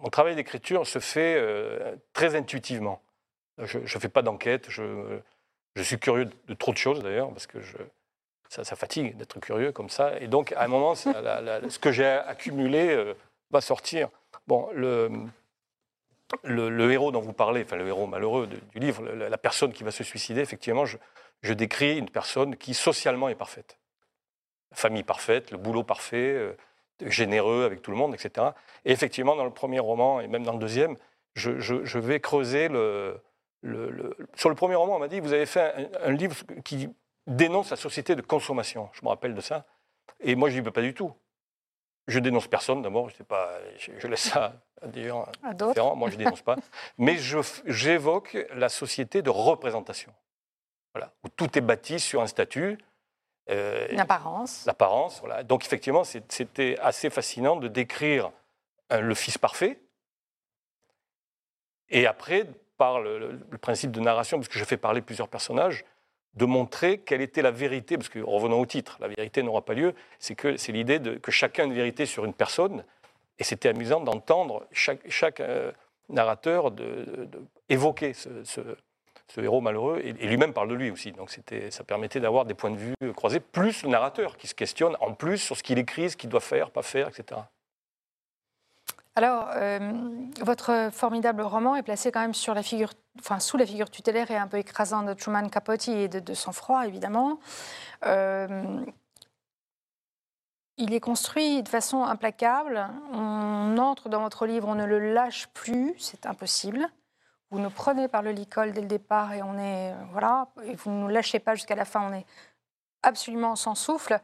mon 0.00 0.08
travail 0.10 0.34
d'écriture 0.34 0.86
se 0.86 0.98
fait 0.98 1.36
euh, 1.36 1.96
très 2.12 2.34
intuitivement. 2.34 3.02
Je 3.58 3.78
ne 3.78 3.86
fais 3.86 4.08
pas 4.08 4.22
d'enquête. 4.22 4.66
Je, 4.68 5.20
suis 5.80 5.98
curieux 5.98 6.28
de, 6.46 6.54
trop 6.54 6.72
de 6.72 6.78
choses, 6.78 7.02
d'ailleurs, 7.02 7.30
parce 7.30 7.46
que 7.46 7.58
ça, 8.48 8.64
fatigue 8.76 9.16
d'être 9.16 9.40
curieux 9.40 9.72
comme 9.72 9.90
ça. 9.90 10.18
Et 10.20 10.28
donc, 10.28 10.52
à 10.52 10.64
un 10.64 10.68
moment, 10.68 10.94
ce 10.94 11.78
que 11.78 11.92
j'ai 11.92 12.06
accumulé 12.06 12.90
euh, 12.90 13.14
va 13.50 13.60
sortir. 13.60 14.08
Bon, 14.46 14.68
le, 14.72 15.30
héros 16.90 17.12
dont 17.12 17.20
vous 17.20 17.32
parlez, 17.32 17.62
enfin 17.62 17.76
le 17.76 17.86
héros 17.86 18.06
malheureux 18.06 18.46
du 18.46 18.78
livre, 18.78 19.04
la, 19.04 19.38
personne 19.38 19.72
qui 19.72 19.84
va 19.84 19.90
se 19.90 20.04
suicider, 20.04 20.40
effectivement, 20.40 20.84
je, 20.84 21.52
décris 21.52 21.96
une 21.96 22.10
personne 22.10 22.56
qui 22.56 22.74
socialement 22.74 23.28
est 23.28 23.36
parfaite. 23.36 23.78
La 24.70 24.76
famille 24.76 25.04
parfaite, 25.04 25.50
le 25.50 25.58
boulot 25.58 25.82
parfait, 25.82 26.56
généreux 27.06 27.64
avec 27.64 27.82
tout 27.82 27.90
le 27.90 27.96
monde, 27.96 28.14
etc. 28.14 28.48
Et 28.84 28.92
effectivement, 28.92 29.36
dans 29.36 29.44
le 29.44 29.50
premier 29.52 29.78
roman 29.80 30.20
et 30.20 30.28
même 30.28 30.44
dans 30.44 30.52
le 30.52 30.58
deuxième, 30.58 30.96
je, 31.34 31.58
je- 31.60 31.84
je 31.84 31.98
vais 31.98 32.20
creuser 32.20 32.68
le, 32.68 33.20
le- 33.62 33.90
le- 33.90 34.16
Sur 34.34 34.48
le 34.48 34.54
premier 34.54 34.74
roman, 34.74 34.96
on 34.96 34.98
m'a 34.98 35.08
dit, 35.08 35.20
vous 35.20 35.32
avez 35.32 35.46
fait 35.46 35.90
un, 36.02 36.08
un 36.08 36.12
livre 36.12 36.36
qui 36.64 36.88
dénonce 37.26 37.70
la 37.70 37.76
société 37.76 38.14
de 38.16 38.22
consommation. 38.22 38.88
Je 38.92 39.00
me 39.02 39.08
rappelle 39.08 39.34
de 39.34 39.40
ça. 39.40 39.66
Et 40.20 40.34
moi, 40.34 40.48
je 40.50 40.58
dis, 40.60 40.70
pas 40.70 40.80
du 40.82 40.94
tout. 40.94 41.12
Je 42.06 42.18
dénonce 42.20 42.48
personne 42.48 42.80
d'abord, 42.80 43.10
je, 43.10 43.22
pas, 43.22 43.50
je, 43.76 43.92
je 43.98 44.06
laisse 44.08 44.22
ça 44.30 44.54
à 44.80 44.86
des 44.86 45.08
gens 45.08 45.26
À 45.42 45.52
d'autres. 45.52 45.72
différents. 45.72 45.94
Moi, 45.94 46.08
je 46.08 46.14
ne 46.16 46.24
dénonce 46.24 46.40
pas. 46.40 46.56
Mais 46.98 47.18
j'évoque 47.66 48.36
la 48.54 48.70
société 48.70 49.20
de 49.20 49.28
représentation. 49.30 50.12
Voilà, 50.94 51.12
où 51.22 51.28
tout 51.28 51.56
est 51.58 51.60
bâti 51.60 52.00
sur 52.00 52.22
un 52.22 52.26
statut. 52.26 52.78
Euh, 53.50 53.86
Une 53.90 54.00
apparence. 54.00 54.64
l'apparence. 54.66 55.20
Voilà. 55.20 55.42
Donc 55.42 55.64
effectivement, 55.64 56.04
c'était 56.04 56.76
assez 56.80 57.10
fascinant 57.10 57.56
de 57.56 57.68
décrire 57.68 58.30
un- 58.90 59.00
le 59.00 59.14
fils 59.14 59.38
parfait. 59.38 59.80
Et 61.90 62.06
après, 62.06 62.46
par 62.76 63.00
le, 63.00 63.38
principe 63.60 63.90
de 63.90 64.00
narration, 64.00 64.38
parce 64.38 64.48
que 64.48 64.58
je 64.58 64.64
fais 64.64 64.76
parler 64.76 65.00
plusieurs 65.00 65.28
personnages, 65.28 65.84
de 66.34 66.44
montrer 66.44 66.98
quelle 66.98 67.20
était 67.22 67.42
la 67.42 67.50
vérité, 67.50 67.96
parce 67.96 68.08
que 68.10 68.18
revenons 68.20 68.60
au 68.60 68.66
titre, 68.66 68.98
la 69.00 69.08
vérité 69.08 69.42
n'aura 69.42 69.62
pas 69.64 69.74
lieu, 69.74 69.94
c'est 70.18 70.34
que 70.34 70.56
c'est 70.56 70.72
l'idée 70.72 71.00
que 71.20 71.30
chacun 71.30 71.62
a 71.64 71.66
une 71.66 71.74
vérité 71.74 72.06
sur 72.06 72.24
une 72.24 72.34
personne, 72.34 72.84
et 73.38 73.44
c'était 73.44 73.70
amusant 73.70 74.00
d'entendre 74.00 74.66
chaque, 74.70 75.08
chaque 75.10 75.40
euh, 75.40 75.72
narrateur 76.08 76.70
de, 76.70 76.84
de- 77.04 77.24
de 77.24 77.42
évoquer 77.68 78.12
ce, 78.12 78.44
ce- 78.44 78.76
ce 79.28 79.40
héros 79.40 79.60
malheureux, 79.60 80.00
et, 80.02 80.12
lui-même 80.12 80.52
parle 80.52 80.68
de 80.68 80.74
lui 80.74 80.90
aussi. 80.90 81.12
Donc 81.12 81.30
ça 81.70 81.84
permettait 81.84 82.20
d'avoir 82.20 82.44
des 82.44 82.54
points 82.54 82.70
de 82.70 82.76
vue 82.76 82.94
croisés, 83.14 83.40
plus 83.40 83.82
le 83.82 83.90
narrateur 83.90 84.36
qui 84.36 84.46
se 84.46 84.54
questionne 84.54 84.96
en 85.00 85.12
plus 85.12 85.38
sur 85.38 85.56
ce 85.56 85.62
qu'il 85.62 85.78
écrit, 85.78 86.10
ce 86.10 86.16
qu'il 86.16 86.30
doit 86.30 86.40
faire, 86.40 86.70
pas 86.70 86.82
faire, 86.82 87.08
etc. 87.08 87.40
Alors, 89.18 89.48
euh, 89.56 89.80
votre 90.42 90.90
formidable 90.92 91.42
roman 91.42 91.74
est 91.74 91.82
placé 91.82 92.12
quand 92.12 92.20
même 92.20 92.34
sous 92.34 92.54
la 92.54 92.62
figure 92.62 93.90
tutélaire 93.90 94.30
et 94.30 94.36
un 94.36 94.46
peu 94.46 94.58
écrasante 94.58 95.06
de 95.06 95.12
Truman 95.12 95.48
Capote 95.48 95.88
et 95.88 96.06
de, 96.06 96.20
de 96.20 96.86
évidemment. 96.86 97.40
Euh, 98.06 98.80
il 100.76 100.94
est 100.94 101.00
construit 101.00 101.64
de 101.64 101.68
façon 101.68 102.04
implacable. 102.04 102.88
On 103.12 103.76
entre 103.78 104.08
dans 104.08 104.22
votre 104.22 104.46
livre, 104.46 104.68
on 104.68 104.76
ne 104.76 104.84
le 104.84 105.12
lâche 105.12 105.48
plus, 105.48 105.96
c'est 105.98 106.24
impossible. 106.24 106.88
Vous 107.50 107.58
nous 107.58 107.70
prenez 107.70 108.08
par 108.08 108.22
le 108.22 108.30
licol 108.30 108.72
dès 108.72 108.82
le 108.82 108.86
départ 108.86 109.32
et 109.32 109.42
on 109.42 109.58
est, 109.58 109.92
euh, 109.92 109.96
voilà, 110.12 110.48
vous 110.56 110.90
ne 110.90 111.02
nous 111.02 111.08
lâchez 111.08 111.38
pas 111.38 111.54
jusqu'à 111.54 111.74
la 111.74 111.84
fin, 111.84 112.10
on 112.10 112.12
est 112.12 112.26
absolument 113.02 113.56
sans 113.56 113.74
souffle. 113.74 114.20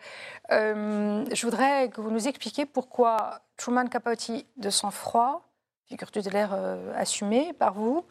Euh, 0.51 1.25
je 1.33 1.47
voudrais 1.47 1.89
que 1.91 2.01
vous 2.01 2.11
nous 2.11 2.29
expliquiez 2.29 2.66
pourquoi 2.66 3.41
Truman 3.57 3.87
Capote 3.87 4.31
de 4.57 4.70
sang-froid, 4.70 5.43
figure 5.87 6.11
tutélaire 6.11 6.53
euh, 6.55 6.93
assumée 6.97 7.53
par 7.53 7.75
vous, 7.75 8.07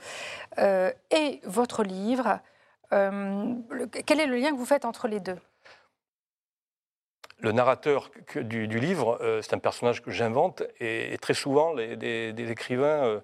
euh, 0.59 0.91
et 1.11 1.41
votre 1.43 1.83
livre. 1.83 2.39
quel 2.91 4.19
est 4.19 4.27
le 4.27 4.35
lien 4.35 4.51
que 4.51 4.57
vous 4.57 4.65
faites 4.65 4.85
entre 4.85 5.07
les 5.07 5.19
deux? 5.19 5.39
Le 7.39 7.51
narrateur 7.51 8.09
du, 8.35 8.67
livre, 8.67 9.19
c'est 9.41 9.53
un 9.53 9.59
personnage 9.59 10.01
que 10.01 10.11
j'invente, 10.11 10.63
et, 10.79 11.17
très 11.19 11.33
souvent, 11.33 11.73
les, 11.73 12.51
écrivains, 12.51 13.21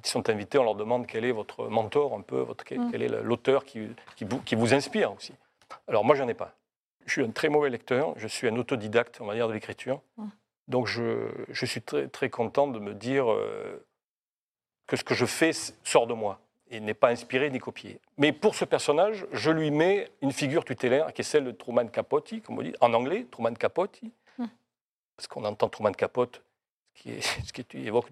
quand 0.00 0.08
ils 0.08 0.10
sont 0.12 0.30
invités, 0.30 0.56
on 0.58 0.64
leur 0.64 0.74
demande 0.76 1.06
quel 1.06 1.24
est 1.26 1.32
votre 1.32 1.66
mentor, 1.68 2.14
un 2.14 2.22
peu, 2.22 2.40
votre, 2.40 2.64
quel, 2.64 2.80
Mm. 2.80 2.90
quel 2.90 3.02
est 3.02 3.22
l'auteur 3.22 3.64
qui, 3.64 3.86
qui, 4.16 4.24
vous, 4.24 4.38
qui 4.40 4.54
vous 4.54 4.72
inspire 4.72 5.12
aussi. 5.12 5.34
Alors 5.88 6.04
moi, 6.04 6.16
j'en 6.16 6.26
ai 6.26 6.34
pas. 6.34 6.54
Je 7.06 7.12
suis 7.12 7.22
un 7.22 7.30
très 7.30 7.48
mauvais 7.48 7.68
lecteur, 7.70 8.14
je 8.16 8.26
suis 8.26 8.48
un 8.48 8.56
autodidacte, 8.56 9.20
on 9.20 9.26
va 9.26 9.34
dire, 9.34 9.46
de 9.48 9.52
l'écriture. 9.52 10.00
Mm. 10.16 10.26
Donc 10.68 10.86
je, 10.86 11.28
je 11.50 11.66
suis 11.66 11.82
très, 11.82 12.08
très 12.08 12.30
content 12.30 12.66
de 12.68 12.78
me 12.78 12.94
dire 12.94 13.30
euh, 13.30 13.84
que 14.86 14.96
ce 14.96 15.04
que 15.04 15.14
je 15.14 15.26
fais 15.26 15.50
sort 15.84 16.06
de 16.06 16.14
moi 16.14 16.40
et 16.70 16.80
n'est 16.80 16.94
pas 16.94 17.10
inspiré 17.10 17.50
ni 17.50 17.58
copié. 17.58 18.00
Mais 18.16 18.32
pour 18.32 18.54
ce 18.54 18.64
personnage, 18.64 19.26
je 19.32 19.50
lui 19.50 19.70
mets 19.70 20.08
une 20.22 20.32
figure 20.32 20.64
tutélaire 20.64 21.12
qui 21.12 21.20
est 21.20 21.24
celle 21.24 21.44
de 21.44 21.50
Truman 21.50 21.88
Capote, 21.88 22.32
comme 22.42 22.58
on 22.58 22.62
dit, 22.62 22.72
en 22.80 22.94
anglais, 22.94 23.26
Truman 23.30 23.54
Capote, 23.54 24.00
Hmm. 24.38 24.46
parce 25.16 25.26
qu'on 25.26 25.44
entend 25.44 25.68
Truman 25.68 25.92
Capote, 25.92 26.40
qui, 26.94 27.12
est, 27.12 27.20
ce 27.46 27.52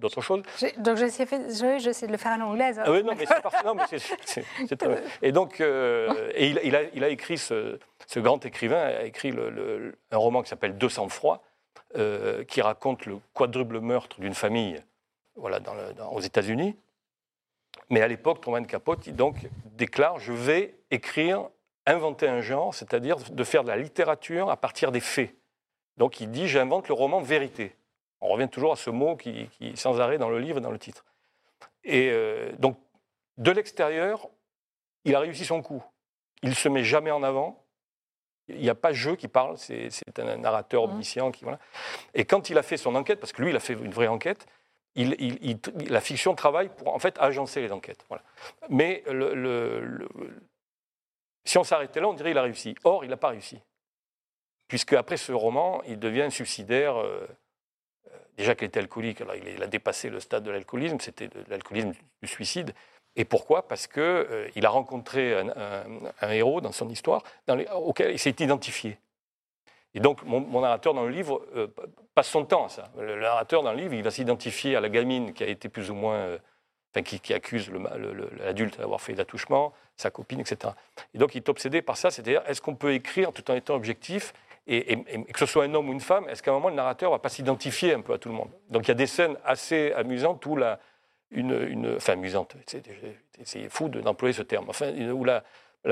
d'autres 0.00 0.20
choses. 0.20 0.42
J'ai- 0.58 0.72
Donc 0.78 0.96
j'essaie 0.96 1.26
je- 1.26 1.78
de 2.06 2.12
le 2.12 2.18
faire 2.18 2.32
à 2.32 2.36
l'anglaise. 2.38 2.80
Ah 2.82 2.90
oui, 2.90 3.02
non, 3.04 3.14
mais 3.16 3.26
c'est 3.26 3.42
parfait. 3.42 3.64
Non, 3.66 3.74
mais. 3.74 3.84
Et 5.22 5.32
donc, 5.32 5.60
euh, 5.60 6.30
et 6.34 6.48
il, 6.48 6.60
il 6.64 6.74
a, 6.76 6.82
il 6.94 7.04
a 7.04 7.08
écrit, 7.08 7.38
ce, 7.38 7.78
ce 8.06 8.20
grand 8.20 8.44
écrivain 8.46 8.80
a 8.80 9.02
écrit 9.04 9.30
le- 9.30 9.50
le- 9.50 9.98
un 10.10 10.16
roman 10.16 10.42
qui 10.42 10.48
s'appelle 10.48 10.78
Deux 10.78 10.88
sang-froid, 10.88 11.42
euh, 11.96 12.44
qui 12.44 12.60
raconte 12.62 13.06
le 13.06 13.18
quadruple 13.34 13.80
meurtre 13.80 14.20
d'une 14.20 14.34
famille 14.34 14.82
voilà, 15.36 15.60
dans 15.60 15.74
le- 15.74 15.92
dans- 15.94 16.10
aux 16.12 16.20
États-Unis. 16.20 16.76
Mais 17.90 18.00
à 18.02 18.08
l'époque, 18.08 18.40
Truman 18.40 18.64
Capote 18.64 19.06
il 19.06 19.14
donc 19.16 19.36
déclare 19.66 20.18
Je 20.18 20.32
vais 20.32 20.74
écrire, 20.90 21.48
inventer 21.86 22.28
un 22.28 22.40
genre, 22.40 22.74
c'est-à-dire 22.74 23.16
de 23.16 23.44
faire 23.44 23.62
de 23.64 23.68
la 23.68 23.76
littérature 23.76 24.50
à 24.50 24.56
partir 24.56 24.92
des 24.92 25.00
faits. 25.00 25.34
Donc 25.96 26.20
il 26.20 26.30
dit 26.30 26.48
J'invente 26.48 26.88
le 26.88 26.94
roman 26.94 27.20
vérité. 27.20 27.74
On 28.20 28.28
revient 28.28 28.48
toujours 28.48 28.72
à 28.72 28.76
ce 28.76 28.90
mot 28.90 29.16
qui, 29.16 29.48
sans 29.74 30.00
arrêt 30.00 30.18
dans 30.18 30.28
le 30.30 30.38
livre 30.38 30.58
et 30.58 30.60
dans 30.60 30.70
le 30.72 30.78
titre. 30.78 31.04
Et 31.84 32.10
euh, 32.10 32.52
donc, 32.58 32.78
de 33.36 33.50
l'extérieur, 33.50 34.28
il 35.04 35.14
a 35.14 35.20
réussi 35.20 35.44
son 35.44 35.62
coup. 35.62 35.82
Il 36.42 36.50
ne 36.50 36.54
se 36.54 36.68
met 36.68 36.84
jamais 36.84 37.10
en 37.10 37.22
avant. 37.22 37.64
Il 38.48 38.58
n'y 38.60 38.70
a 38.70 38.74
pas 38.74 38.92
jeu 38.92 39.14
qui 39.14 39.28
parle, 39.28 39.58
c'est 39.58 39.90
un 40.18 40.36
narrateur 40.38 40.86
Mhm. 40.86 40.92
omniscient. 40.94 41.30
Qui, 41.30 41.44
voilà. 41.44 41.58
Et 42.14 42.24
quand 42.24 42.50
il 42.50 42.58
a 42.58 42.62
fait 42.62 42.76
son 42.76 42.94
enquête, 42.94 43.20
parce 43.20 43.32
que 43.32 43.42
lui, 43.42 43.50
il 43.50 43.56
a 43.56 43.60
fait 43.60 43.74
une 43.74 43.90
vraie 43.92 44.06
enquête, 44.08 44.46
il, 44.94 45.14
il- 45.20 45.38
il- 45.42 45.90
la 45.90 46.00
fiction 46.00 46.34
travaille 46.34 46.70
pour 46.70 46.92
en 46.94 46.98
fait 46.98 47.16
agencer 47.20 47.60
les 47.60 47.70
enquêtes. 47.72 48.04
Voilà. 48.08 48.24
Mais 48.68 49.04
le- 49.06 49.34
le- 49.34 49.80
le- 49.80 50.08
si 51.44 51.56
on 51.58 51.64
s'arrêtait 51.64 52.00
là, 52.00 52.08
on 52.08 52.14
dirait 52.14 52.30
qu'il 52.30 52.38
a 52.38 52.42
réussi. 52.42 52.74
Or, 52.84 53.04
il 53.04 53.10
n'a 53.10 53.16
pas 53.16 53.28
réussi. 53.28 53.60
Puisque 54.66 54.94
après 54.94 55.16
ce 55.16 55.32
roman, 55.32 55.82
il 55.84 55.98
devient 55.98 56.22
un 56.22 56.30
suicidaire. 56.30 56.96
euh, 56.98 57.26
déjà 58.38 58.54
qu'il 58.54 58.68
était 58.68 58.80
alcoolique, 58.80 59.20
alors 59.20 59.34
il, 59.34 59.62
a 59.62 59.66
dépassé 59.66 60.08
le 60.10 60.20
stade 60.20 60.44
de 60.44 60.50
l'alcoolisme, 60.50 60.98
c'était 61.00 61.28
l'alcoolisme 61.48 61.92
du 62.22 62.28
suicide. 62.28 62.72
Et 63.16 63.24
pourquoi? 63.24 63.66
Parce 63.66 63.86
qu'il 63.86 64.50
il 64.54 64.64
a 64.64 64.70
rencontré 64.70 65.34
un, 65.34 66.30
héros 66.30 66.60
dans 66.60 66.72
son 66.72 66.88
histoire 66.88 67.22
auquel 67.74 68.12
il 68.12 68.18
s'est 68.18 68.36
identifié. 68.38 68.98
Et 69.94 70.00
donc, 70.00 70.22
mon, 70.24 70.60
narrateur 70.60 70.94
dans 70.94 71.04
le 71.04 71.10
livre 71.10 71.44
euh, 71.56 71.66
passe 72.14 72.28
son 72.28 72.44
temps 72.44 72.66
à 72.66 72.68
ça. 72.68 72.92
Le 72.98 73.18
narrateur 73.20 73.62
dans 73.62 73.72
le 73.72 73.78
livre, 73.78 73.94
il 73.94 74.02
va 74.02 74.10
s'identifier 74.10 74.76
à 74.76 74.80
la 74.80 74.88
gamine 74.88 75.32
qui 75.32 75.42
a 75.42 75.48
été 75.48 75.68
plus 75.68 75.90
ou 75.90 75.94
moins. 75.94 76.14
euh, 76.14 76.38
enfin, 76.92 77.02
qui, 77.02 77.20
qui 77.20 77.34
accuse 77.34 77.70
l'adulte 78.38 78.78
d'avoir 78.78 79.00
fait 79.00 79.14
l'attouchement, 79.14 79.72
sa 79.96 80.10
copine, 80.10 80.40
etc. 80.40 80.74
Et 81.14 81.18
donc, 81.18 81.34
il 81.34 81.38
est 81.38 81.48
obsédé 81.48 81.82
par 81.82 81.96
ça, 81.96 82.10
c'est-à-dire, 82.10 82.42
est-ce 82.46 82.60
qu'on 82.60 82.74
peut 82.74 82.92
écrire 82.92 83.32
tout 83.32 83.50
en 83.50 83.54
étant 83.54 83.74
objectif? 83.74 84.34
Et, 84.68 85.02
que 85.32 85.38
ce 85.38 85.46
soit 85.46 85.64
un 85.64 85.74
homme 85.74 85.88
ou 85.88 85.92
une 85.92 86.00
femme, 86.00 86.28
est-ce 86.28 86.42
qu'à 86.42 86.50
un 86.50 86.54
moment, 86.54 86.68
le 86.68 86.74
narrateur 86.74 87.10
ne 87.10 87.14
va 87.14 87.18
pas 87.18 87.30
s'identifier 87.30 87.94
un 87.94 88.02
peu 88.02 88.12
à 88.12 88.18
tout 88.18 88.28
le 88.28 88.34
monde? 88.34 88.50
Donc, 88.68 88.86
il 88.86 88.88
y 88.88 88.92
a 88.92 88.94
des 88.94 89.06
scènes 89.06 89.36
assez 89.44 89.92
amusantes 89.92 90.44
où 90.46 90.56
la. 90.56 90.78
C'est, 93.44 93.68
fou 93.68 93.88
de- 93.88 94.00
d'employer 94.00 94.32
ce 94.32 94.42
terme, 94.42 94.70
où 95.12 95.24
la, 95.24 95.42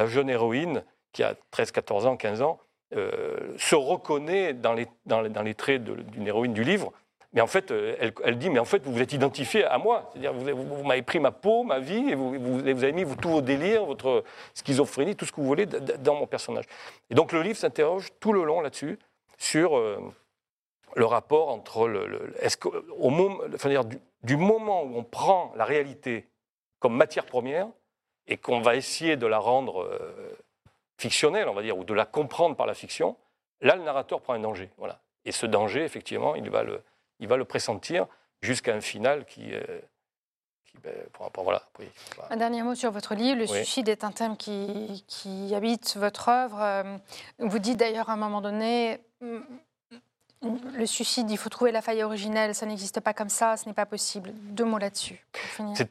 jeune 0.07 0.31
héroïne, 0.31 0.83
qui 1.13 1.23
a 1.23 1.35
13, 1.51 1.73
14 1.73 2.07
ans, 2.07 2.17
15 2.17 2.43
ans, 2.43 2.59
euh, 2.95 3.55
se 3.59 3.75
reconnaît 3.75 4.55
dans 4.55 4.73
les, 4.73 5.55
traits 5.55 5.83
d'une 5.85 6.27
héroïne 6.27 6.55
du 6.55 6.65
livre. 6.65 6.93
Mais 7.37 7.43
en 7.43 7.47
fait, 7.47 7.71
euh, 7.71 7.95
elle, 8.25 8.39
dit, 8.39 8.49
mais 8.49 8.59
en 8.59 8.65
fait, 8.65 8.83
vous 8.83 8.95
vous 8.95 9.03
êtes 9.03 9.13
identifié 9.13 9.63
à 9.65 9.77
moi. 9.77 10.11
C'est-à-dire, 10.11 10.33
vous, 10.33 10.83
m'avez 10.85 11.03
pris 11.03 11.21
ma 11.21 11.33
peau, 11.33 11.65
ma 11.65 11.79
vie, 11.79 12.09
et 12.09 12.15
vous, 12.15 12.67
avez 12.67 12.93
mis 12.93 13.05
tous 13.17 13.29
vos 13.29 13.43
délires, 13.43 13.85
votre 13.85 14.25
schizophrénie, 14.55 15.15
tout 15.15 15.27
ce 15.27 15.33
que 15.33 15.43
vous 15.43 15.47
voulez 15.47 15.67
dans 15.67 16.15
mon 16.15 16.27
personnage. 16.27 16.65
Et 17.11 17.15
donc, 17.15 17.33
le 17.33 17.43
livre 17.43 17.59
s'interroge 17.59 18.09
tout 18.21 18.33
le 18.33 18.43
long 18.43 18.63
là-dessus, 18.63 18.99
sur 19.37 19.77
euh, 19.77 20.01
le 20.95 21.05
rapport 21.05 21.51
entre 21.51 21.87
le... 21.87 22.07
le- 22.07 22.35
est-ce 22.41 22.57
que, 22.57 22.69
au 22.99 23.11
moment, 23.11 23.41
enfin, 23.55 23.69
dire, 23.69 23.85
du, 23.85 23.99
du 24.23 24.39
moment 24.39 24.85
où 24.85 24.97
on 24.97 25.05
prend 25.05 25.53
la 25.57 25.67
réalité 25.67 26.27
comme 26.79 26.97
matière 26.97 27.27
première, 27.27 27.69
et 28.29 28.39
qu'on 28.39 28.63
va 28.63 28.77
essayer 28.77 29.19
de 29.19 29.27
la 29.27 29.39
rendre 29.39 29.83
euh, 29.83 30.39
fictionnelle, 30.97 31.49
on 31.51 31.55
va 31.55 31.61
dire, 31.61 31.77
ou 31.77 31.85
de 31.85 31.93
la 31.93 32.07
comprendre 32.07 32.57
par 32.57 32.67
la 32.67 32.73
fiction, 32.73 33.15
là, 33.61 33.77
le 33.77 33.83
narrateur 33.83 34.23
prend 34.23 34.33
un 34.33 34.41
danger. 34.41 34.71
Voilà. 34.79 35.01
Et 35.27 35.33
ce 35.33 35.45
danger, 35.45 35.85
effectivement, 35.85 36.35
il 36.35 36.49
va 36.49 36.63
le, 36.63 36.81
il 37.21 37.29
va 37.29 37.37
le 37.37 37.45
pressentir 37.45 38.07
jusqu'à 38.43 38.75
un 38.75 38.81
final 38.81 39.25
qui. 39.27 39.53
euh, 39.55 39.63
qui, 40.65 40.79
ben, 40.83 40.93
pour- 41.13 41.31
pour- 41.31 41.45
voilà, 41.45 41.63
oui, 41.79 41.87
voilà. 42.17 42.33
Un 42.33 42.37
dernier 42.37 42.63
mot 42.63 42.75
sur 42.75 42.91
votre 42.91 43.15
livre. 43.15 43.37
Le 43.39 43.43
Oui. 43.45 43.49
suicide 43.59 43.89
est 43.89 44.05
un 44.05 44.13
thème 44.13 44.37
qui, 44.37 45.05
qui 45.07 45.55
habite 45.55 45.97
votre 45.97 46.29
œuvre. 46.29 46.59
Euh, 46.61 46.97
Vous 47.39 47.59
dites 47.59 47.79
d'ailleurs 47.79 48.11
à 48.11 48.15
un 48.15 48.17
moment 48.17 48.41
donné, 48.41 49.01
mm, 49.21 49.39
le 50.75 50.87
suicide, 50.87 51.31
il 51.31 51.39
faut 51.39 51.49
trouver 51.49 51.73
la 51.73 51.81
faille 51.83 52.03
originelle, 52.03 52.55
ça 52.55 52.67
n'existe 52.67 53.01
pas 53.01 53.15
comme 53.15 53.31
ça, 53.31 53.57
ce 53.57 53.67
n'est 53.67 53.75
pas 53.75 53.87
possible. 53.87 54.31
Deux 54.35 54.65
mots 54.65 54.79
là-dessus. 54.79 55.25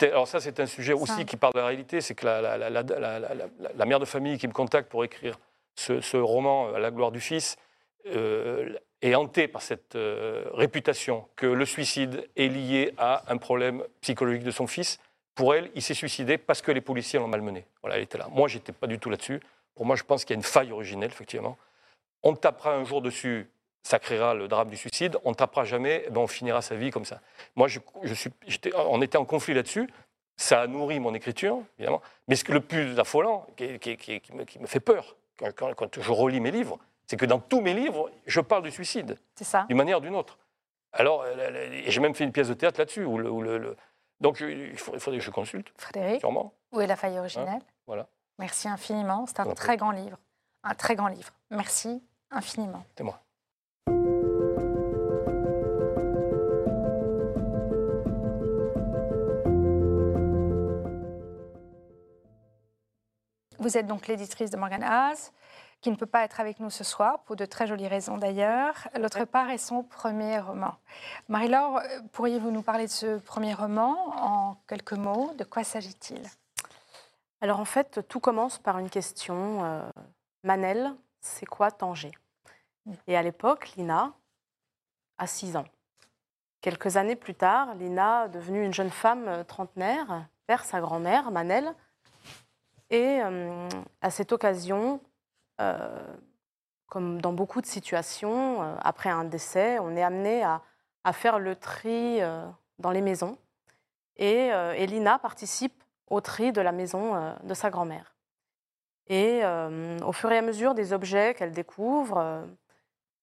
alors 0.04 0.28
ça, 0.28 0.40
c'est 0.40 0.60
un 0.60 0.66
sujet 0.68 0.94
aussi 0.94 1.26
qui 1.26 1.36
parle 1.36 1.54
de 1.54 1.60
la 1.60 1.66
réalité. 1.66 2.00
C'est 2.00 2.14
que 2.16 2.26
la, 2.26 3.86
mère 3.86 4.00
de 4.00 4.06
famille 4.06 4.38
qui 4.38 4.48
me 4.48 4.54
contacte 4.54 4.90
pour 4.90 5.04
écrire 5.04 5.40
ce, 5.76 6.00
ce 6.00 6.18
roman, 6.18 6.74
À 6.74 6.80
la 6.80 6.92
gloire 6.92 7.12
du 7.12 7.20
fils, 7.20 7.58
euh, 8.06 8.78
est 9.06 9.16
hantée 9.16 9.47
par 9.47 9.62
cette 9.62 9.95
euh, 9.95 10.45
réputation 10.53 11.28
que 11.36 11.45
le 11.45 11.66
suicide 11.66 12.28
est 12.36 12.47
lié 12.47 12.93
à 12.97 13.24
un 13.32 13.38
problème 13.38 13.84
psychologique 14.01 14.43
de 14.43 14.51
son 14.51 14.68
fils. 14.68 14.99
Pour 15.36 15.53
elle, 15.53 15.70
il 15.76 15.82
s'est 15.82 15.93
suicidé 15.93 16.38
parce 16.38 16.62
que 16.62 16.72
les 16.72 16.82
policiers 16.82 17.20
l'ont 17.20 17.28
malmené. 17.28 17.66
Voilà, 17.82 17.97
elle 17.97 18.03
était 18.03 18.18
là. 18.18 18.28
Moi, 18.32 18.47
j'étais 18.47 18.72
pas 18.72 18.88
du 18.88 18.99
tout 18.99 19.10
là-dessus. 19.10 19.41
Pour 19.76 19.86
moi, 19.86 19.95
je 19.95 20.03
pense 20.03 20.24
qu'il 20.24 20.34
y 20.34 20.38
a 20.38 20.39
une 20.39 20.43
faille 20.43 20.72
originelle, 20.72 21.12
effectivement. 21.12 21.58
On 22.24 22.36
tapera 22.36 22.74
un 22.74 22.86
jour 22.86 23.01
dessus, 23.01 23.49
ça 23.84 23.99
créera 23.99 24.34
le 24.34 24.47
drame 24.47 24.70
du 24.70 24.78
suicide. 24.78 25.18
On 25.26 25.34
tapera 25.34 25.66
jamais, 25.66 26.06
ben, 26.10 26.22
on 26.22 26.28
finira 26.28 26.62
sa 26.62 26.76
vie 26.76 26.89
comme 26.89 27.06
ça. 27.06 27.22
Moi, 27.56 27.68
je, 27.68 27.80
suis, 28.14 28.32
on 28.74 29.01
était 29.01 29.18
en 29.18 29.26
conflit 29.26 29.53
là-dessus. 29.53 29.89
Ça 30.38 30.62
a 30.62 30.68
nourri 30.68 30.99
mon 30.99 31.14
écriture, 31.14 31.62
évidemment. 31.78 32.01
Mais 32.28 32.36
ce 32.36 32.43
que 32.43 32.53
le 32.53 32.62
plus 32.62 32.97
affolant, 32.99 33.45
qui, 33.58 33.78
qui- 33.97 34.22
me, 34.34 34.68
fait 34.68 34.80
peur 34.80 35.16
quand 35.56 35.99
je 35.99 36.12
relis 36.12 36.39
mes 36.39 36.51
livres, 36.51 36.80
c'est 37.08 37.18
que 37.18 37.26
dans 37.26 37.39
tous 37.39 37.62
mes 37.62 37.74
livres, 37.74 38.10
je 38.26 38.41
parle 38.41 38.64
du 38.64 38.72
suicide, 38.72 39.18
C'est 39.36 39.43
ça. 39.43 39.66
d'une 39.70 39.78
manière 39.78 39.97
ou 39.97 40.01
d'une 40.01 40.16
autre. 40.16 40.38
Alors, 40.93 41.24
euh, 41.26 41.82
j'ai 41.88 41.99
même 41.99 42.16
fait 42.16 42.24
une 42.24 42.32
pièce 42.32 42.47
de 42.47 42.53
théâtre 42.53 42.80
là-dessus. 42.80 43.03
Où 43.03 43.18
le, 43.18 43.30
où 43.30 43.41
le- 43.41 43.58
le- 43.58 43.76
Donc, 44.22 44.39
il 44.39 44.78
faut- 44.78 44.93
il 44.93 44.99
faudrait 44.99 45.20
que 45.20 45.26
je 45.26 45.32
consulte, 45.32 45.68
Frédéric, 45.78 46.20
sûrement. 46.22 46.53
où 46.72 46.80
est 46.80 46.88
la 46.88 46.95
faille 46.95 47.20
originelle 47.20 47.62
Voilà. 47.86 48.08
Merci 48.39 48.68
infiniment. 48.68 49.26
C'est 49.28 49.39
un 49.41 49.53
très 49.53 49.78
grand 49.78 49.91
livre. 49.91 50.18
Un 50.64 50.74
très 50.74 50.95
grand 50.95 51.08
livre. 51.10 51.32
Merci 51.51 52.01
infiniment. 52.32 52.84
C'est 52.97 53.03
moi. 53.03 53.20
Vous 63.60 63.78
êtes 63.78 63.88
donc 63.88 64.08
l'éditrice 64.08 64.51
de 64.51 64.58
Morgan 64.58 64.84
Haas, 64.84 65.32
qui 65.86 65.92
ne 65.92 65.96
peut 65.96 66.08
pas 66.08 66.24
être 66.24 66.40
avec 66.40 66.60
nous 66.60 66.72
ce 66.72 66.84
soir, 66.84 67.20
pour 67.26 67.36
de 67.36 67.46
très 67.46 67.68
jolies 67.68 67.88
raisons 67.88 68.18
d'ailleurs. 68.18 68.88
L'autre 69.00 69.24
part 69.26 69.52
est 69.52 69.60
son 69.60 69.84
premier 69.84 70.40
roman. 70.40 70.74
Marie-Laure, 71.28 71.80
pourriez-vous 72.12 72.50
nous 72.50 72.64
parler 72.64 72.88
de 72.88 72.92
ce 72.92 73.20
premier 73.20 73.54
roman 73.54 73.96
en 74.18 74.56
quelques 74.68 74.94
mots? 74.94 75.32
De 75.38 75.44
quoi 75.44 75.64
s'agit-il? 75.64 76.24
Alors 77.40 77.60
en 77.60 77.66
fait, 77.66 78.00
tout 78.08 78.20
commence 78.20 78.58
par 78.58 78.80
une 78.80 78.90
question. 78.90 79.64
euh, 79.64 79.88
Manel, 80.44 80.92
c'est 81.22 81.46
quoi 81.46 81.70
Tanger? 81.70 82.10
Et 83.06 83.16
à 83.16 83.22
l'époque, 83.22 83.74
Lina 83.78 84.12
a 85.20 85.28
6 85.28 85.56
ans. 85.56 85.66
Quelques 86.62 86.98
années 86.98 87.16
plus 87.16 87.36
tard, 87.36 87.76
Lina, 87.76 88.28
devenue 88.28 88.66
une 88.66 88.74
jeune 88.74 88.90
femme 88.90 89.28
euh, 89.28 89.44
trentenaire, 89.44 90.26
perd 90.48 90.64
sa 90.64 90.82
grand-mère, 90.82 91.30
Manel. 91.30 91.76
Et 92.90 93.22
euh, 93.22 93.70
à 94.02 94.10
cette 94.10 94.32
occasion, 94.32 95.00
comme 96.88 97.22
dans 97.22 97.34
beaucoup 97.34 97.62
de 97.62 97.66
situations, 97.66 98.62
euh, 98.64 98.76
après 98.82 99.10
un 99.10 99.26
décès, 99.26 99.80
on 99.80 99.95
est 99.95 100.03
amené 100.03 100.43
à, 100.43 100.62
faire 101.14 101.38
le 101.38 101.56
tri 101.56 102.22
euh, 102.22 102.45
dans 102.80 102.91
les 102.91 103.01
maisons. 103.01 103.38
Et, 104.18 104.51
euh, 104.53 104.74
et 104.74 104.88
Lina 104.88 105.20
participe 105.20 105.84
au 106.08 106.22
tri 106.22 106.51
de 106.51 106.62
la 106.62 106.72
maison 106.72 107.16
euh, 107.16 107.34
de 107.43 107.53
sa 107.53 107.70
grand-mère. 107.70 108.16
Et 109.08 109.41
euh, 109.43 109.99
au 109.99 110.14
fur 110.14 110.32
et 110.32 110.38
à 110.38 110.41
mesure 110.41 110.74
des 110.74 110.93
objets 110.93 111.36
qu'elle 111.36 111.51
découvre, 111.51 112.18
euh, 112.18 112.45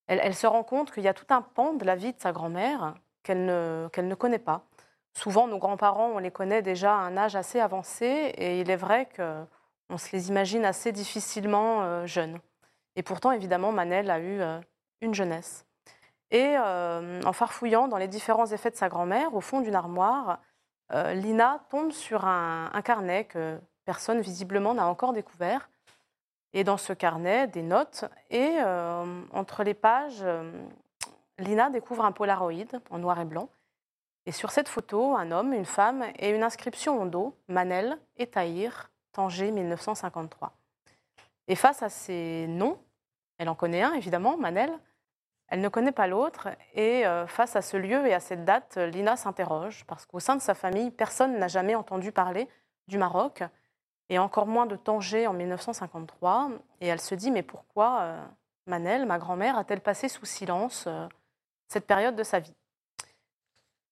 elle, 0.07 0.35
se 0.35 0.47
rend 0.47 0.63
compte 0.63 0.93
qu'il 0.93 1.03
y 1.03 1.09
a 1.09 1.15
tout 1.15 1.27
un 1.31 1.43
pan 1.43 1.73
de 1.73 1.85
la 1.85 1.97
vie 1.97 2.13
de 2.13 2.21
sa 2.21 2.31
grand-mère 2.31 2.95
qu'elle 3.23 3.47
ne, 3.47 3.89
qu'elle 3.93 4.07
ne 4.07 4.15
connaît 4.15 4.39
pas. 4.39 4.67
Souvent, 5.15 5.49
nos 5.49 5.59
grands-parents, 5.59 6.11
on 6.15 6.19
les 6.19 6.31
connaît 6.31 6.63
déjà 6.63 6.95
à 6.95 7.01
un 7.01 7.17
âge 7.17 7.37
assez 7.37 7.59
avancé, 7.59 8.07
et 8.07 8.61
il 8.61 8.71
est 8.71 8.77
vrai 8.77 9.07
qu'on 9.93 9.99
se 9.99 10.17
les 10.17 10.31
imagine 10.31 10.65
assez 10.65 10.91
difficilement 10.91 11.83
euh, 11.83 12.07
jeunes. 12.07 12.39
Et 12.97 13.03
pourtant, 13.03 13.31
évidemment, 13.31 13.73
Manel 13.73 14.11
a 14.11 14.21
eu 14.21 14.41
euh, 14.41 14.59
une 15.03 15.13
jeunesse. 15.13 15.67
Et 16.31 16.55
euh, 16.57 17.21
en 17.27 17.33
farfouillant 17.35 17.89
dans 17.89 17.99
les 17.99 18.09
différents 18.09 18.47
effets 18.47 18.71
de 18.71 18.77
sa 18.77 18.89
grand-mère, 18.89 19.35
au 19.35 19.43
fond 19.43 19.61
d'une 19.61 19.75
armoire, 19.75 20.41
Lina 21.15 21.65
tombe 21.71 21.91
sur 21.91 22.27
un, 22.27 22.71
carnet 22.85 23.25
que 23.25 23.59
personne 23.87 24.21
visiblement 24.21 24.75
n'a 24.75 24.87
encore 24.87 25.15
découvert. 25.15 25.71
Et 26.53 26.65
dans 26.65 26.77
ce 26.77 26.93
carnet, 26.93 27.47
des 27.47 27.63
notes. 27.63 28.05
Et 28.29 28.59
entre 29.33 29.63
les 29.63 29.73
pages, 29.73 30.23
Lina 31.39 31.71
découvre 31.71 32.05
un 32.05 32.13
polaroid 32.13 32.53
en 32.91 32.99
noir 32.99 33.19
et 33.21 33.25
blanc. 33.25 33.49
Et 34.27 34.33
sur 34.33 34.51
cette 34.51 34.69
photo, 34.69 35.17
un 35.17 35.31
homme, 35.31 35.55
une 35.55 35.65
femme 35.65 36.05
et 36.19 36.29
une 36.29 36.43
inscription 36.43 37.01
en 37.01 37.07
dos, 37.07 37.35
Manel 37.49 37.99
et 38.19 38.27
Tahir, 38.27 38.92
Tanger 39.13 39.51
1953. 39.51 40.53
Et 41.49 41.55
face 41.55 41.83
à 41.83 41.89
ces 41.89 42.47
noms, 42.49 42.79
elle 43.39 43.49
en 43.49 43.55
connaît 43.55 43.83
un 43.83 43.93
évidemment, 43.95 44.37
Manel, 44.37 44.73
elle 45.49 45.61
ne 45.61 45.69
connaît 45.69 45.93
pas 45.93 46.07
l'autre. 46.07 46.49
Et 46.75 47.07
euh, 47.07 47.27
face 47.27 47.57
à 47.57 47.63
ce 47.63 47.77
lieu 47.77 48.07
et 48.07 48.15
à 48.15 48.21
cette 48.21 48.45
date, 48.45 48.77
Lina 48.79 49.17
s'interroge, 49.17 49.85
parce 49.87 50.07
qu'au 50.07 50.21
sein 50.21 50.37
de 50.37 50.41
sa 50.41 50.55
famille, 50.55 50.91
personne 50.91 51.39
n'a 51.39 51.49
jamais 51.49 51.75
entendu 51.75 52.11
parler 52.11 52.49
du 52.89 52.97
Maroc, 52.97 53.43
et 54.09 54.19
encore 54.19 54.47
moins 54.47 54.67
de 54.67 54.77
Tanger 54.77 55.27
en 55.27 55.33
1953. 55.33 56.51
Et 56.81 56.87
elle 56.87 57.01
se 57.01 57.15
dit, 57.15 57.31
mais 57.31 57.43
pourquoi 57.43 58.01
euh, 58.01 58.25
Manel, 58.67 59.07
ma 59.07 59.19
grand-mère, 59.19 59.59
a-t-elle 59.59 59.81
passé 59.81 60.09
sous 60.09 60.25
silence 60.25 60.85
euh, 60.87 61.07
cette 61.69 61.87
période 61.87 62.17
de 62.17 62.23
sa 62.23 62.39
vie? 62.39 62.55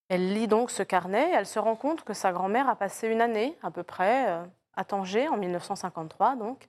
Elle 0.09 0.33
lit 0.33 0.49
donc 0.49 0.71
ce 0.71 0.83
carnet 0.83 1.31
et 1.31 1.35
elle 1.35 1.47
se 1.47 1.59
rend 1.59 1.77
compte 1.77 2.05
que 2.05 2.15
sa 2.15 2.33
grand-mère 2.33 2.69
a 2.69 2.77
passé 2.77 3.07
une 3.07 3.21
année 3.21 3.57
à 3.63 3.71
peu 3.71 3.83
près 3.83 4.43
à 4.81 4.85
Tanger 4.85 5.29
en 5.29 5.37
1953, 5.37 6.37
donc, 6.37 6.67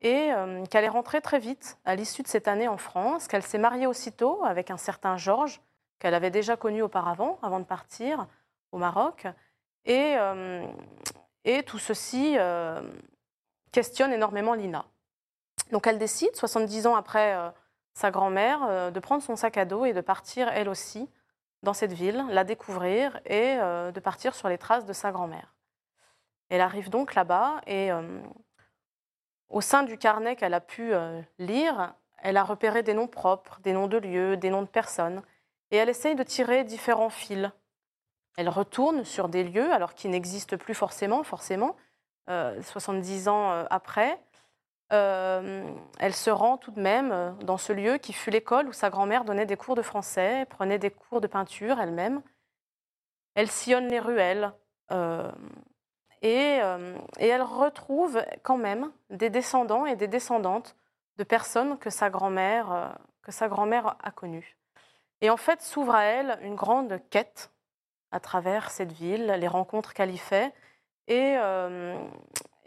et 0.00 0.32
euh, 0.32 0.64
qu'elle 0.66 0.84
est 0.84 0.88
rentrée 0.88 1.20
très 1.20 1.40
vite 1.40 1.76
à 1.84 1.96
l'issue 1.96 2.22
de 2.22 2.28
cette 2.28 2.46
année 2.46 2.68
en 2.68 2.76
France, 2.76 3.26
qu'elle 3.26 3.42
s'est 3.42 3.58
mariée 3.58 3.88
aussitôt 3.88 4.44
avec 4.44 4.70
un 4.70 4.76
certain 4.76 5.16
Georges 5.16 5.60
qu'elle 5.98 6.14
avait 6.14 6.30
déjà 6.30 6.56
connu 6.56 6.82
auparavant, 6.82 7.38
avant 7.42 7.58
de 7.58 7.64
partir 7.64 8.26
au 8.70 8.78
Maroc. 8.78 9.26
Et, 9.84 10.14
euh, 10.16 10.66
tout 11.66 11.78
ceci 11.78 12.36
euh, 12.38 12.80
questionne 13.72 14.12
énormément 14.12 14.54
Lina. 14.54 14.84
Donc 15.72 15.88
elle 15.88 15.98
décide, 15.98 16.34
70 16.36 16.86
ans 16.86 16.94
après 16.94 17.36
sa 17.94 18.10
grand-mère, 18.10 18.92
de 18.92 19.00
prendre 19.00 19.22
son 19.22 19.36
sac 19.36 19.56
à 19.56 19.64
dos 19.64 19.84
et 19.84 19.92
de 19.92 20.00
partir 20.00 20.48
elle 20.48 20.68
aussi 20.68 21.08
dans 21.62 21.74
cette 21.74 21.92
ville, 21.92 22.24
la 22.30 22.44
découvrir 22.44 23.20
et 23.24 23.56
de 23.56 24.00
partir 24.00 24.34
sur 24.34 24.48
les 24.48 24.58
traces 24.58 24.84
de 24.84 24.92
sa 24.92 25.12
grand-mère. 25.12 25.54
Elle 26.52 26.60
arrive 26.60 26.90
donc 26.90 27.14
là-bas 27.14 27.62
et 27.66 27.90
euh, 27.90 28.20
au 29.48 29.62
sein 29.62 29.84
du 29.84 29.96
carnet 29.96 30.36
qu'elle 30.36 30.52
a 30.52 30.60
pu 30.60 30.92
euh, 30.92 31.22
lire, 31.38 31.94
elle 32.18 32.36
a 32.36 32.44
repéré 32.44 32.82
des 32.82 32.92
noms 32.92 33.08
propres, 33.08 33.58
des 33.62 33.72
noms 33.72 33.86
de 33.86 33.96
lieux, 33.96 34.36
des 34.36 34.50
noms 34.50 34.60
de 34.60 34.68
personnes, 34.68 35.22
et 35.70 35.78
elle 35.78 35.88
essaye 35.88 36.14
de 36.14 36.22
tirer 36.22 36.62
différents 36.64 37.08
fils. 37.08 37.50
Elle 38.36 38.50
retourne 38.50 39.02
sur 39.02 39.30
des 39.30 39.44
lieux, 39.44 39.72
alors 39.72 39.94
qui 39.94 40.08
n'existent 40.08 40.58
plus 40.58 40.74
forcément, 40.74 41.22
forcément, 41.22 41.74
euh, 42.28 42.60
70 42.60 43.28
ans 43.28 43.50
euh, 43.50 43.64
après. 43.70 44.22
Euh, 44.92 45.66
elle 46.00 46.14
se 46.14 46.28
rend 46.28 46.58
tout 46.58 46.70
de 46.70 46.82
même 46.82 47.34
dans 47.44 47.56
ce 47.56 47.72
lieu 47.72 47.96
qui 47.96 48.12
fut 48.12 48.28
l'école 48.28 48.68
où 48.68 48.74
sa 48.74 48.90
grand-mère 48.90 49.24
donnait 49.24 49.46
des 49.46 49.56
cours 49.56 49.74
de 49.74 49.80
français, 49.80 50.44
prenait 50.50 50.78
des 50.78 50.90
cours 50.90 51.22
de 51.22 51.28
peinture 51.28 51.80
elle-même. 51.80 52.20
Elle 53.34 53.50
sillonne 53.50 53.88
les 53.88 54.00
ruelles 54.00 54.52
et, 56.22 56.60
euh, 56.62 56.96
et 57.18 57.26
elle 57.26 57.42
retrouve 57.42 58.24
quand 58.42 58.56
même 58.56 58.90
des 59.10 59.28
descendants 59.28 59.86
et 59.86 59.96
des 59.96 60.08
descendantes 60.08 60.76
de 61.18 61.24
personnes 61.24 61.76
que 61.78 61.90
sa 61.90 62.10
grand-mère 62.10 62.72
euh, 62.72 62.88
que 63.22 63.32
sa 63.32 63.48
grand-mère 63.48 63.96
a 64.02 64.10
connues. 64.10 64.56
Et 65.20 65.30
en 65.30 65.36
fait, 65.36 65.62
s'ouvre 65.62 65.94
à 65.94 66.04
elle 66.04 66.38
une 66.42 66.56
grande 66.56 67.00
quête 67.10 67.52
à 68.10 68.18
travers 68.18 68.70
cette 68.70 68.90
ville, 68.90 69.26
les 69.26 69.46
rencontres 69.46 69.94
qu'elle 69.94 70.10
y 70.10 70.18
fait. 70.18 70.52
Et, 71.06 71.36
euh, 71.38 71.96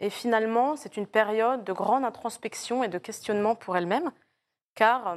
et 0.00 0.08
finalement, 0.08 0.76
c'est 0.76 0.96
une 0.96 1.06
période 1.06 1.62
de 1.64 1.72
grande 1.74 2.04
introspection 2.06 2.82
et 2.82 2.88
de 2.88 2.96
questionnement 2.96 3.54
pour 3.54 3.76
elle-même, 3.76 4.10
car 4.74 5.16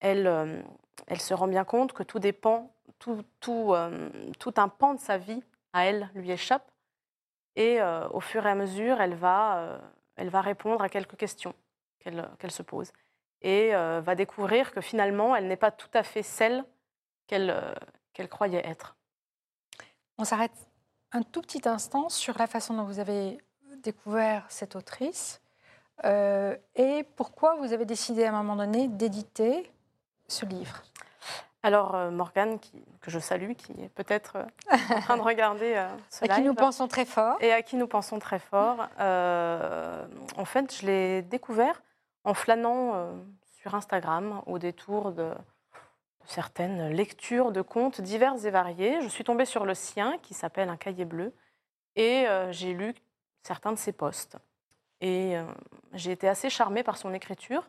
elle, 0.00 0.62
elle 1.06 1.20
se 1.20 1.32
rend 1.32 1.48
bien 1.48 1.64
compte 1.64 1.94
que 1.94 2.02
tout 2.02 2.18
dépend, 2.18 2.70
tout 2.98 3.24
un 4.56 4.68
pan 4.68 4.94
de 4.94 5.00
sa 5.00 5.16
vie 5.16 5.42
à 5.72 5.86
elle 5.86 6.10
lui 6.14 6.30
échappe. 6.30 6.69
Et 7.60 7.78
euh, 7.78 8.08
au 8.08 8.20
fur 8.20 8.46
et 8.46 8.48
à 8.48 8.54
mesure, 8.54 9.02
elle 9.02 9.14
va, 9.14 9.58
euh, 9.58 9.78
elle 10.16 10.30
va 10.30 10.40
répondre 10.40 10.82
à 10.82 10.88
quelques 10.88 11.18
questions 11.18 11.54
qu'elle 11.98 12.26
qu'elle 12.38 12.50
se 12.50 12.62
pose. 12.62 12.90
Et 13.42 13.74
euh, 13.74 14.00
va 14.00 14.14
découvrir 14.14 14.72
que 14.72 14.80
finalement, 14.80 15.36
elle 15.36 15.46
n'est 15.46 15.58
pas 15.58 15.70
tout 15.70 15.90
à 15.92 16.02
fait 16.02 16.22
celle 16.22 16.64
qu'elle 17.26 17.54
qu'elle 18.14 18.30
croyait 18.30 18.66
être. 18.66 18.96
On 20.16 20.24
s'arrête 20.24 20.54
un 21.12 21.20
tout 21.20 21.42
petit 21.42 21.68
instant 21.68 22.08
sur 22.08 22.38
la 22.38 22.46
façon 22.46 22.72
dont 22.72 22.84
vous 22.84 22.98
avez 22.98 23.36
découvert 23.82 24.46
cette 24.48 24.74
autrice 24.74 25.42
et 26.02 27.04
pourquoi 27.14 27.56
vous 27.56 27.74
avez 27.74 27.84
décidé 27.84 28.24
à 28.24 28.30
un 28.30 28.42
moment 28.42 28.56
donné 28.56 28.88
d'éditer 28.88 29.70
ce 30.28 30.46
livre? 30.46 30.82
Alors, 31.62 31.94
euh, 31.94 32.10
Morgane, 32.10 32.58
qui- 32.58 32.82
que 33.00 33.10
je 33.10 33.18
salue, 33.18 33.52
qui 33.52 33.72
est 33.72 33.88
peut-être 33.90 34.36
euh, 34.36 34.44
en 34.96 35.00
train 35.00 35.16
de 35.16 35.22
regarder 35.22 35.74
euh, 35.76 35.88
ce 36.08 36.24
À 36.24 36.28
qui 36.36 36.40
nous 36.42 36.54
pensons 36.54 36.88
très 36.88 37.04
fort. 37.04 37.36
et 37.40 37.52
à 37.52 37.62
qui 37.62 37.76
nous 37.76 37.86
pensons 37.86 38.18
très 38.18 38.38
fort. 38.38 38.88
Euh, 38.98 40.06
en 40.36 40.44
fait, 40.46 40.74
je 40.74 40.86
l'ai 40.86 41.22
découvert 41.22 41.82
en 42.24 42.32
flânant 42.34 42.92
euh, 42.94 43.12
sur 43.60 43.74
Instagram 43.74 44.42
au 44.46 44.58
détour 44.58 45.12
de, 45.12 45.32
certaines 46.24 46.88
lectures 46.88 47.52
de 47.52 47.60
contes 47.60 48.00
divers 48.00 48.44
et 48.46 48.50
variés. 48.50 49.00
Je 49.02 49.08
suis 49.08 49.24
tombée 49.24 49.44
sur 49.44 49.66
le 49.66 49.74
sien 49.74 50.16
qui 50.22 50.32
s'appelle 50.32 50.68
Un 50.70 50.76
cahier 50.76 51.04
bleu 51.04 51.34
et 51.96 52.26
j'ai 52.50 52.72
lu 52.72 52.94
certains 53.42 53.72
de 53.72 53.78
ses 53.78 53.92
posts. 53.92 54.36
Et 55.00 55.34
j'ai 55.92 56.12
été 56.12 56.28
assez 56.28 56.48
charmée 56.48 56.82
par 56.84 56.96
son 56.96 57.12
écriture. 57.12 57.68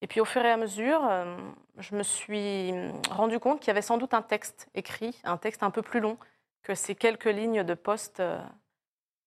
Et 0.00 0.06
puis 0.06 0.20
au 0.20 0.24
fur 0.24 0.44
et 0.44 0.50
à 0.50 0.56
mesure, 0.56 1.00
euh, 1.04 1.36
je 1.78 1.96
me 1.96 2.02
suis 2.02 2.72
rendu 3.10 3.40
compte 3.40 3.60
qu'il 3.60 3.68
y 3.68 3.70
avait 3.70 3.82
sans 3.82 3.98
doute 3.98 4.14
un 4.14 4.22
texte 4.22 4.68
écrit, 4.74 5.20
un 5.24 5.36
texte 5.36 5.62
un 5.62 5.70
peu 5.70 5.82
plus 5.82 6.00
long 6.00 6.18
que 6.62 6.74
ces 6.74 6.94
quelques 6.94 7.24
lignes 7.24 7.64
de 7.64 7.74
post 7.74 8.20
euh, 8.20 8.40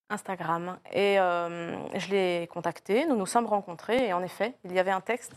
Instagram. 0.10 0.80
Et 0.92 1.20
euh, 1.20 1.76
je 1.98 2.10
l'ai 2.10 2.48
contacté, 2.48 3.06
nous 3.06 3.18
nous 3.18 3.26
sommes 3.26 3.48
rencontrés, 3.48 4.08
et 4.08 4.14
en 4.14 4.24
effet, 4.24 4.56
il 4.64 4.74
y 4.74 4.80
avait 4.80 4.92
un 4.92 5.02
texte, 5.02 5.34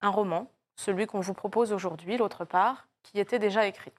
un 0.00 0.10
roman, 0.10 0.50
celui 0.76 1.06
qu'on 1.06 1.20
vous 1.20 1.34
propose 1.34 1.72
aujourd'hui, 1.72 2.16
l'autre 2.16 2.44
part, 2.44 2.88
qui 3.02 3.20
était 3.20 3.38
déjà 3.38 3.66
écrit. 3.66 3.92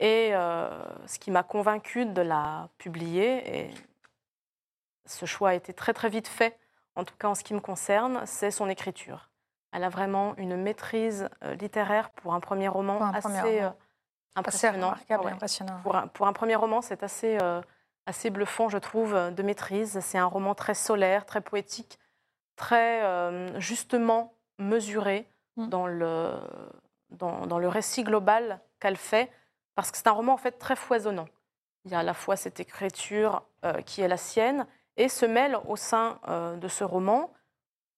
Et 0.00 0.30
ce 0.30 1.18
qui 1.18 1.32
m'a 1.32 1.42
convaincue 1.42 2.06
de 2.06 2.22
la 2.22 2.68
publier, 2.78 3.62
et 3.62 3.74
ce 5.06 5.26
choix 5.26 5.48
a 5.48 5.54
été 5.54 5.72
très 5.72 5.92
très 5.92 6.08
vite 6.08 6.28
fait, 6.28 6.56
en 6.94 7.04
tout 7.04 7.16
cas 7.18 7.28
en 7.28 7.34
ce 7.34 7.42
qui 7.42 7.54
me 7.54 7.60
concerne, 7.60 8.22
c'est 8.24 8.52
son 8.52 8.68
écriture. 8.68 9.27
Elle 9.72 9.84
a 9.84 9.88
vraiment 9.88 10.34
une 10.36 10.56
maîtrise 10.56 11.28
euh, 11.44 11.54
littéraire 11.54 12.10
pour 12.10 12.34
un 12.34 12.40
premier 12.40 12.68
roman 12.68 12.96
Pour 12.96 13.06
un 13.06 13.10
assez 13.12 13.20
premier 13.28 13.40
roman. 13.40 13.52
euh, 13.64 13.68
Assez 14.34 14.38
impressionnant. 14.38 14.90
Ouais. 15.26 15.32
Pour 15.82 15.96
un, 15.96 16.06
pour 16.06 16.26
un 16.26 16.32
premier 16.32 16.54
roman, 16.54 16.80
c'est 16.80 17.02
assez, 17.02 17.38
euh, 17.42 17.60
assez 18.06 18.30
bluffant, 18.30 18.68
je 18.68 18.78
trouve, 18.78 19.14
de 19.14 19.42
maîtrise. 19.42 19.98
C'est 20.00 20.18
un 20.18 20.26
roman 20.26 20.54
très 20.54 20.74
solaire, 20.74 21.26
très 21.26 21.40
poétique, 21.40 21.98
très 22.56 23.02
euh, 23.04 23.58
justement 23.60 24.32
mesuré 24.58 25.28
Mm. 25.56 25.68
dans, 25.70 25.86
le, 25.88 26.34
dans, 27.10 27.46
dans 27.46 27.58
le 27.58 27.66
récit 27.68 28.04
global 28.04 28.60
qu'elle 28.78 28.96
fait, 28.96 29.28
parce 29.74 29.90
que 29.90 29.96
c'est 29.98 30.06
un 30.06 30.12
roman 30.12 30.34
en 30.34 30.36
fait 30.36 30.52
très 30.52 30.76
foisonnant. 30.76 31.26
Il 31.84 31.90
y 31.90 31.94
a 31.96 31.98
à 31.98 32.02
la 32.04 32.14
fois 32.14 32.36
cette 32.36 32.60
écriture 32.60 33.42
euh, 33.64 33.82
qui 33.82 34.00
est 34.00 34.06
la 34.06 34.16
sienne, 34.16 34.66
et 34.96 35.08
se 35.08 35.26
mêle 35.26 35.58
au 35.66 35.74
sein 35.74 36.20
de 36.28 36.68
ce 36.68 36.84
roman 36.84 37.32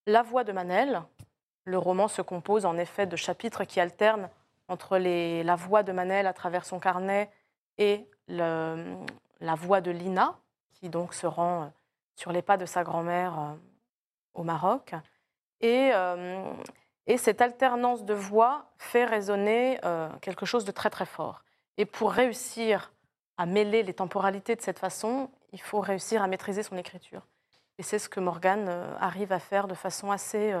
la 0.07 0.23
voix 0.23 0.43
de 0.43 0.51
Manel. 0.51 1.03
Le 1.71 1.77
roman 1.77 2.09
se 2.09 2.21
compose 2.21 2.65
en 2.65 2.77
effet 2.77 3.05
de 3.05 3.15
chapitres 3.15 3.63
qui 3.63 3.79
alternent 3.79 4.29
entre 4.67 4.97
la 4.97 5.55
voix 5.55 5.83
de 5.83 5.93
Manel 5.93 6.27
à 6.27 6.33
travers 6.33 6.65
son 6.65 6.81
carnet 6.81 7.31
et 7.77 8.05
la 8.27 9.55
voix 9.55 9.79
de 9.79 9.89
Lina, 9.89 10.37
qui 10.73 10.89
donc 10.89 11.13
se 11.13 11.25
rend 11.25 11.61
euh, 11.61 11.65
sur 12.15 12.33
les 12.33 12.41
pas 12.41 12.57
de 12.57 12.65
sa 12.65 12.83
grand-mère 12.83 13.39
euh, 13.39 13.53
au 14.33 14.43
Maroc. 14.43 14.95
Et, 15.61 15.91
euh, 15.93 16.43
et 17.07 17.17
cette 17.17 17.39
alternance 17.39 18.03
de 18.03 18.13
voix 18.13 18.65
fait 18.77 19.05
résonner 19.05 19.79
quelque 20.19 20.45
chose 20.45 20.65
de 20.65 20.71
très 20.71 20.89
très 20.89 21.05
fort. 21.05 21.41
Et 21.77 21.85
pour 21.85 22.11
réussir 22.11 22.91
à 23.37 23.45
mêler 23.45 23.81
les 23.81 23.93
temporalités 23.93 24.57
de 24.57 24.61
cette 24.61 24.79
façon, 24.79 25.29
il 25.53 25.61
faut 25.61 25.79
réussir 25.79 26.21
à 26.21 26.27
maîtriser 26.27 26.63
son 26.63 26.75
écriture. 26.75 27.21
Et 27.77 27.83
c'est 27.83 27.97
ce 27.97 28.09
que 28.09 28.19
Morgane 28.19 28.67
arrive 28.99 29.31
à 29.31 29.39
faire 29.39 29.67
de 29.69 29.73
façon 29.73 30.11
assez, 30.11 30.53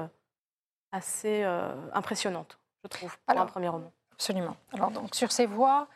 assez 0.91 1.43
euh, 1.43 1.73
impressionnante, 1.93 2.59
je 2.83 2.87
trouve, 2.87 3.17
pour 3.17 3.31
Alors, 3.31 3.43
un 3.43 3.47
premier 3.47 3.69
roman. 3.69 3.91
Absolument. 4.13 4.55
Alors, 4.73 4.91
donc, 4.91 5.15
sur 5.15 5.31
ces 5.31 5.45
voix, 5.45 5.87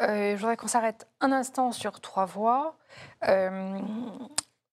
euh, 0.00 0.32
je 0.32 0.36
voudrais 0.36 0.56
qu'on 0.56 0.68
s'arrête 0.68 1.06
un 1.20 1.32
instant 1.32 1.72
sur 1.72 2.00
trois 2.00 2.24
voix. 2.24 2.76
Euh, 3.26 3.78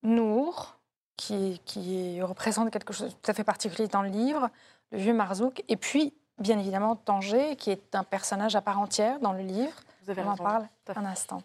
Nour, 0.03 0.77
qui, 1.17 1.61
qui 1.65 2.21
représente 2.21 2.69
quelque 2.69 2.93
chose 2.93 3.07
de 3.09 3.13
tout 3.13 3.31
à 3.31 3.33
fait 3.33 3.43
particulier 3.43 3.87
dans 3.87 4.03
le 4.03 4.09
livre, 4.09 4.49
le 4.91 4.99
vieux 4.99 5.13
Marzouk, 5.13 5.63
et 5.67 5.77
puis, 5.77 6.13
bien 6.37 6.59
évidemment, 6.59 6.95
Tanger, 6.95 7.55
qui 7.55 7.71
est 7.71 7.95
un 7.95 8.03
personnage 8.03 8.55
à 8.55 8.61
part 8.61 8.79
entière 8.79 9.19
dans 9.19 9.33
le 9.33 9.41
livre. 9.41 9.73
Vous 10.03 10.11
avez 10.11 10.21
On 10.21 10.29
en 10.29 10.37
parle 10.37 10.67
un 10.95 11.05
instant. 11.05 11.41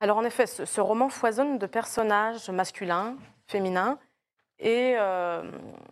Alors 0.00 0.16
en 0.16 0.24
effet, 0.24 0.46
ce, 0.46 0.64
ce 0.64 0.80
roman 0.80 1.08
foisonne 1.08 1.58
de 1.58 1.66
personnages 1.66 2.50
masculins, 2.50 3.16
féminins, 3.46 3.98
et 4.60 4.94
euh, 4.98 5.42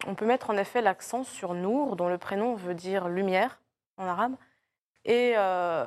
on 0.07 0.15
peut 0.15 0.27
mettre 0.27 0.51
en 0.51 0.57
effet 0.57 0.83
l'accent 0.83 1.25
sur 1.25 1.55
Nour, 1.55 1.97
dont 1.97 2.09
le 2.09 2.19
prénom 2.19 2.55
veut 2.55 2.75
dire 2.75 3.09
lumière 3.09 3.59
en 3.97 4.07
arabe, 4.07 4.35
et, 5.05 5.33
euh, 5.37 5.87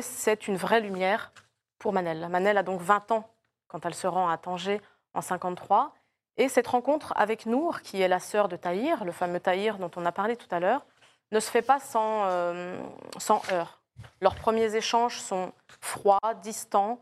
c'est 0.00 0.48
une 0.48 0.56
vraie 0.56 0.80
lumière 0.80 1.30
pour 1.78 1.92
Manel. 1.92 2.26
Manel 2.30 2.56
a 2.56 2.62
donc 2.62 2.80
20 2.80 3.12
ans 3.12 3.28
quand 3.68 3.84
elle 3.84 3.94
se 3.94 4.06
rend 4.06 4.30
à 4.30 4.38
Tanger 4.38 4.80
en 5.12 5.20
53, 5.20 5.94
et 6.38 6.48
cette 6.48 6.66
rencontre 6.66 7.12
avec 7.16 7.44
Nour, 7.44 7.82
qui 7.82 8.00
est 8.00 8.08
la 8.08 8.18
sœur 8.18 8.48
de 8.48 8.56
Tahir, 8.56 9.04
le 9.04 9.12
fameux 9.12 9.40
Tahir 9.40 9.78
dont 9.78 9.90
on 9.96 10.06
a 10.06 10.12
parlé 10.12 10.36
tout 10.36 10.48
à 10.50 10.58
l'heure, 10.58 10.86
ne 11.32 11.40
se 11.40 11.50
fait 11.50 11.62
pas 11.62 11.80
sans, 11.80 12.24
euh, 12.24 12.82
sans 13.18 13.42
heurts. 13.52 13.82
Leurs 14.20 14.34
premiers 14.34 14.74
échanges 14.74 15.20
sont 15.20 15.52
froids, 15.80 16.34
distants, 16.42 16.98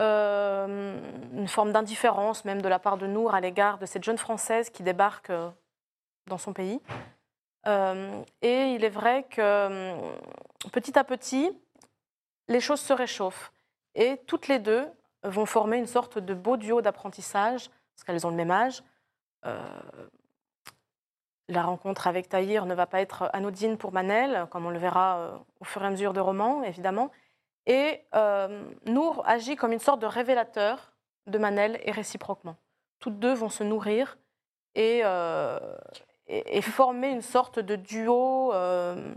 euh, 0.00 1.00
une 1.32 1.48
forme 1.48 1.72
d'indifférence 1.72 2.44
même 2.44 2.62
de 2.62 2.68
la 2.68 2.78
part 2.78 2.98
de 2.98 3.08
Nour 3.08 3.34
à 3.34 3.40
l'égard 3.40 3.78
de 3.78 3.86
cette 3.86 4.04
jeune 4.04 4.18
Française 4.18 4.70
qui 4.70 4.84
débarque 4.84 5.30
euh, 5.30 5.50
dans 6.26 6.38
son 6.38 6.52
pays. 6.52 6.80
Euh, 7.66 8.22
et 8.40 8.74
il 8.74 8.84
est 8.84 8.90
vrai 8.90 9.24
que 9.24 9.92
petit 10.70 10.96
à 10.96 11.02
petit, 11.04 11.50
les 12.46 12.60
choses 12.60 12.80
se 12.80 12.92
réchauffent. 12.92 13.52
Et 13.96 14.18
toutes 14.26 14.46
les 14.46 14.60
deux 14.60 14.86
vont 15.24 15.46
former 15.46 15.78
une 15.78 15.86
sorte 15.86 16.18
de 16.18 16.32
beau 16.32 16.56
duo 16.56 16.80
d'apprentissage, 16.80 17.68
parce 17.68 18.04
qu'elles 18.06 18.24
ont 18.26 18.30
le 18.30 18.36
même 18.36 18.52
âge. 18.52 18.84
La 21.48 21.62
rencontre 21.62 22.06
avec 22.06 22.28
Tahir 22.28 22.66
ne 22.66 22.74
va 22.74 22.86
pas 22.86 23.00
être 23.00 23.30
anodine 23.32 23.78
pour 23.78 23.92
Manel, 23.92 24.46
comme 24.50 24.66
on 24.66 24.70
le 24.70 24.78
verra 24.78 25.44
au 25.60 25.64
fur 25.64 25.82
et 25.82 25.86
à 25.86 25.90
mesure 25.90 26.12
de 26.12 26.20
roman, 26.20 26.62
évidemment. 26.62 27.10
Et 27.68 28.04
euh, 28.14 28.64
Nour 28.86 29.22
agit 29.26 29.54
comme 29.54 29.72
une 29.72 29.78
sorte 29.78 30.00
de 30.00 30.06
révélateur 30.06 30.92
de 31.26 31.38
Manel 31.38 31.78
et 31.84 31.90
réciproquement. 31.92 32.56
Toutes 32.98 33.18
deux 33.20 33.34
vont 33.34 33.50
se 33.50 33.62
nourrir 33.62 34.16
et, 34.74 35.02
euh, 35.04 35.58
et, 36.26 36.56
et 36.58 36.62
former 36.62 37.10
une 37.10 37.20
sorte 37.22 37.58
de 37.60 37.76
duo 37.76 38.52
euh, 38.54 39.14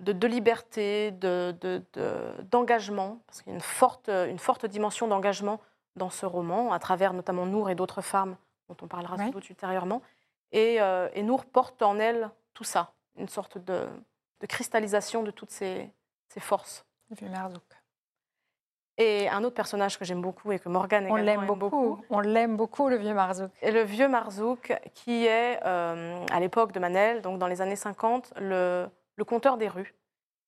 de, 0.00 0.12
de 0.12 0.26
liberté, 0.26 1.12
de- 1.12 1.54
de- 1.60 1.82
de- 1.92 2.42
d'engagement, 2.50 3.20
parce 3.26 3.42
qu'il 3.42 3.50
y 3.50 3.52
a 3.52 3.54
une 3.54 3.60
forte, 3.62 4.08
une 4.08 4.38
forte 4.38 4.66
dimension 4.66 5.06
d'engagement 5.08 5.60
dans 5.96 6.10
ce 6.10 6.26
roman, 6.26 6.72
à 6.72 6.78
travers 6.80 7.12
notamment 7.12 7.46
Nour 7.46 7.70
et 7.70 7.74
d'autres 7.76 8.02
femmes 8.02 8.36
dont 8.68 8.76
on 8.82 8.88
parlera 8.88 9.16
Ouais. 9.16 9.24
sans 9.26 9.30
doute 9.30 9.48
ultérieurement. 9.48 10.02
Et, 10.52 10.80
euh, 10.80 11.08
et 11.14 11.22
Nour 11.22 11.46
porte 11.46 11.80
en 11.82 11.98
elle 12.00 12.30
tout 12.54 12.64
ça, 12.64 12.92
une 13.16 13.28
sorte 13.28 13.56
de, 13.58 13.86
de 14.40 14.46
cristallisation 14.46 15.22
de 15.22 15.30
toutes 15.30 15.50
ces, 15.52 15.90
ces 16.28 16.40
forces. 16.40 16.84
Le 17.10 17.16
vieux 17.16 17.28
Marzouk. 17.28 17.62
Et 18.98 19.28
un 19.28 19.44
autre 19.44 19.54
personnage 19.54 19.96
que 19.98 20.04
j'aime 20.04 20.20
beaucoup 20.20 20.50
et 20.50 20.58
que 20.58 20.68
Morgane 20.68 21.04
On 21.04 21.16
également 21.16 21.24
l'aime 21.24 21.40
aime 21.42 21.58
beaucoup. 21.58 22.04
On 22.10 22.20
l'aime 22.20 22.56
beaucoup, 22.56 22.88
le 22.88 22.96
vieux 22.96 23.14
Marzouk. 23.14 23.50
et 23.62 23.70
le 23.70 23.82
vieux 23.82 24.08
Marzouk, 24.08 24.72
qui 24.94 25.24
est, 25.26 25.60
euh, 25.64 26.26
à 26.32 26.40
l'époque 26.40 26.72
de 26.72 26.80
Manel, 26.80 27.22
donc 27.22 27.38
dans 27.38 27.46
les 27.46 27.60
années 27.60 27.76
50, 27.76 28.34
le, 28.40 28.88
le 29.14 29.24
conteur 29.24 29.56
des 29.56 29.68
rues, 29.68 29.94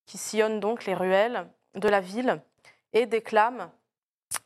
qui 0.07 0.19
sillonne 0.19 0.59
donc 0.59 0.85
les 0.85 0.95
ruelles 0.95 1.47
de 1.75 1.89
la 1.89 2.01
ville 2.01 2.43
et 2.93 3.07
déclame 3.07 3.71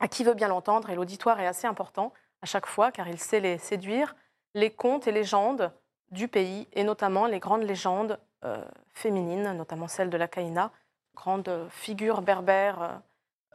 à 0.00 0.08
qui 0.08 0.22
veut 0.24 0.34
bien 0.34 0.48
l'entendre, 0.48 0.90
et 0.90 0.94
l'auditoire 0.94 1.40
est 1.40 1.46
assez 1.46 1.66
important 1.66 2.12
à 2.42 2.46
chaque 2.46 2.66
fois, 2.66 2.92
car 2.92 3.08
il 3.08 3.18
sait 3.18 3.40
les 3.40 3.56
séduire, 3.56 4.14
les 4.54 4.70
contes 4.70 5.06
et 5.06 5.12
légendes 5.12 5.72
du 6.10 6.28
pays, 6.28 6.68
et 6.74 6.84
notamment 6.84 7.26
les 7.26 7.38
grandes 7.38 7.62
légendes 7.62 8.18
euh, 8.44 8.62
féminines, 8.92 9.52
notamment 9.52 9.88
celle 9.88 10.10
de 10.10 10.16
la 10.18 10.28
Caïna, 10.28 10.70
grande 11.14 11.66
figure 11.70 12.22
berbère 12.22 12.82
euh, 12.82 12.88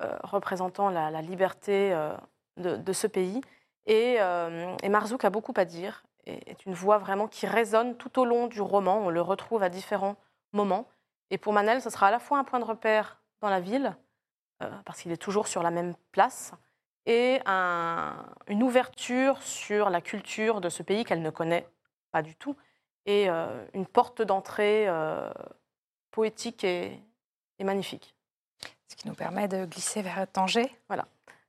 euh, 0.01 0.18
représentant 0.24 0.89
la, 0.89 1.22
liberté 1.22 1.93
euh, 1.93 2.16
de, 2.57 2.93
ce 2.93 3.07
pays. 3.07 3.41
Et, 3.86 4.18
Marzouk 4.89 5.26
a 5.26 5.30
beaucoup 5.30 5.53
à 5.57 5.66
dire, 5.66 6.03
et 6.26 6.49
est 6.49 6.66
une 6.66 6.74
voix 6.74 6.97
vraiment 6.97 7.28
qui 7.28 7.47
résonne 7.47 7.95
tout 7.97 8.20
au 8.20 8.26
long 8.26 8.47
du 8.47 8.62
roman, 8.62 8.99
on 8.99 9.10
le 9.10 9.22
retrouve 9.22 9.64
à 9.64 9.70
différents 9.70 10.16
moments. 10.53 10.88
Et 11.32 11.38
pour 11.38 11.53
Manel, 11.53 11.82
ce 11.82 11.89
sera 11.89 12.07
à 12.07 12.12
la 12.12 12.20
fois 12.20 12.38
un 12.38 12.43
point 12.43 12.60
de 12.60 12.66
repère 12.66 13.22
dans 13.41 13.49
la 13.49 13.60
ville, 13.60 13.95
parce 14.86 15.01
qu'il 15.01 15.12
est 15.12 15.18
toujours 15.18 15.47
sur 15.47 15.64
la 15.64 15.72
même 15.72 15.95
place, 16.12 16.53
et 17.05 17.39
un- 17.45 18.26
une 18.47 18.62
ouverture 18.62 19.41
sur 19.41 19.89
la 19.89 20.01
culture 20.01 20.60
de 20.62 20.70
ce 20.70 20.84
pays 20.84 21.05
qu'elle 21.05 21.22
ne 21.22 21.30
connaît 21.30 21.68
pas 22.12 22.22
du 22.22 22.36
tout, 22.36 22.55
et 23.05 23.30
une 23.74 23.88
porte 23.88 24.22
d'entrée 24.22 24.88
poétique 26.12 26.64
et, 26.64 26.99
et 27.60 27.64
magnifique. 27.64 28.16
Ce 28.88 28.95
qui 28.95 29.07
nous 29.07 29.14
permet 29.14 29.47
de 29.47 29.66
glisser 29.66 30.01
vers 30.01 30.26
Tanger. 30.32 30.76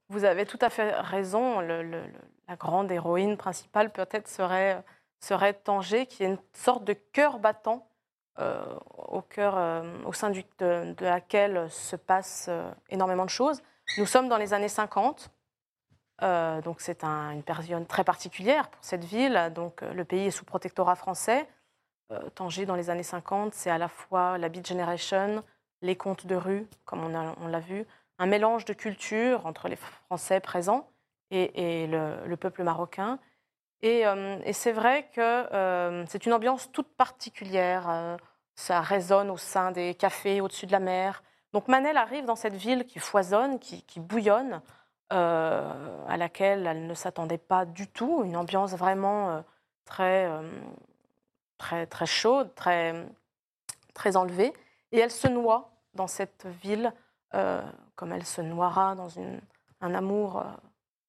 Vous 0.09 0.25
avez 0.25 0.45
tout 0.45 0.59
à 0.61 0.69
fait 0.71 0.91
raison. 1.01 1.61
le- 1.61 1.83
le- 1.83 2.07
le- 2.07 2.13
la 2.49 2.57
grande 2.57 2.91
héroïne 2.91 3.37
principale 3.37 3.91
peut-être 3.93 4.29
serait, 4.29 4.83
serait 5.21 5.55
Tanger, 5.55 6.07
qui 6.07 6.25
est 6.25 6.27
une 6.27 6.39
sorte 6.53 6.85
de 6.85 6.93
cœur 6.93 7.39
battant 7.39 7.87
euh, 8.39 8.65
au, 8.97 9.21
cœur, 9.23 9.57
euh, 9.57 9.83
au 10.05 10.13
sein 10.13 10.31
du- 10.31 10.45
de, 10.59 10.95
de 10.97 11.05
laquelle 11.05 11.69
se 11.71 11.95
passe 11.97 12.47
euh, 12.49 12.71
énormément 12.89 13.25
de 13.25 13.31
choses. 13.31 13.61
Nous 13.99 14.07
sommes 14.07 14.29
dans 14.29 14.37
les 14.39 14.53
années 14.55 14.69
50. 14.69 15.31
euh, 16.23 16.61
donc 16.63 16.81
c'est 16.81 17.03
un- 17.05 17.31
une 17.31 17.43
période 17.43 17.87
très 17.89 18.05
particulière 18.05 18.69
pour 18.69 18.83
cette 18.85 19.05
ville. 19.05 19.51
Donc 19.55 19.81
le 19.83 20.05
pays 20.05 20.27
est 20.27 20.31
sous 20.31 20.45
protectorat 20.45 20.95
français. 20.97 21.49
Tanger 22.35 22.67
dans 22.67 22.75
les 22.77 22.91
années 22.91 23.03
50, 23.05 23.55
c'est 23.55 23.71
à 23.71 23.79
la 23.79 23.89
fois 23.89 24.37
la 24.39 24.49
Beat 24.49 24.67
Generation, 24.67 25.45
les 25.83 25.97
contes 25.97 26.27
de 26.27 26.35
rue, 26.35 26.67
comme 26.85 27.05
on 27.05 27.49
l'a 27.49 27.61
vu, 27.61 27.87
un 28.19 28.27
mélange 28.27 28.65
de 28.67 28.75
cultures 28.75 29.47
entre 29.47 29.69
les 29.69 29.77
Français 29.77 30.41
présents 30.41 30.89
et, 31.31 31.87
le, 31.87 32.27
le 32.27 32.37
peuple 32.37 32.63
marocain. 32.63 33.19
Et, 33.83 34.07
euh, 34.07 34.39
c'est 34.53 34.73
vrai 34.73 35.09
que 35.15 35.21
euh, 35.21 36.05
c'est 36.07 36.27
une 36.27 36.33
ambiance 36.33 36.71
toute 36.73 36.89
particulière. 36.97 37.89
euh, 37.89 38.17
ça 38.57 38.81
résonne 38.83 39.31
au 39.31 39.39
sein 39.39 39.71
des 39.71 39.95
cafés 39.95 40.41
au-dessus 40.43 40.67
de 40.67 40.73
la 40.73 40.81
mer. 40.81 41.23
Donc 41.55 41.67
Manel 41.67 41.97
arrive 41.97 42.27
dans 42.27 42.37
cette 42.37 42.55
ville 42.55 42.85
qui 42.85 42.99
foisonne, 42.99 43.59
qui, 43.59 44.01
bouillonne, 44.01 44.61
à 45.09 46.17
laquelle 46.19 46.67
elle 46.67 46.87
ne 46.87 46.95
s'attendait 46.95 47.39
pas 47.39 47.65
du 47.65 47.89
tout. 47.89 48.23
Une 48.23 48.37
ambiance 48.37 48.75
vraiment 48.75 49.43
très, 49.87 50.29
très, 51.57 51.87
très 51.87 52.07
chaude, 52.07 52.55
très, 52.55 53.07
très 53.95 54.17
enlevée. 54.17 54.53
Et 54.93 54.99
elle 54.99 55.11
se 55.11 55.27
noie 55.27 55.70
dans 55.95 56.07
cette 56.07 56.47
ville 56.63 56.93
euh, 57.35 57.63
comme 57.97 58.13
elle 58.13 58.27
se 58.27 58.41
noiera 58.41 58.95
dans 58.97 59.09
une- 59.09 59.41
un 59.81 59.95
amour 59.95 60.39
euh, 60.39 60.45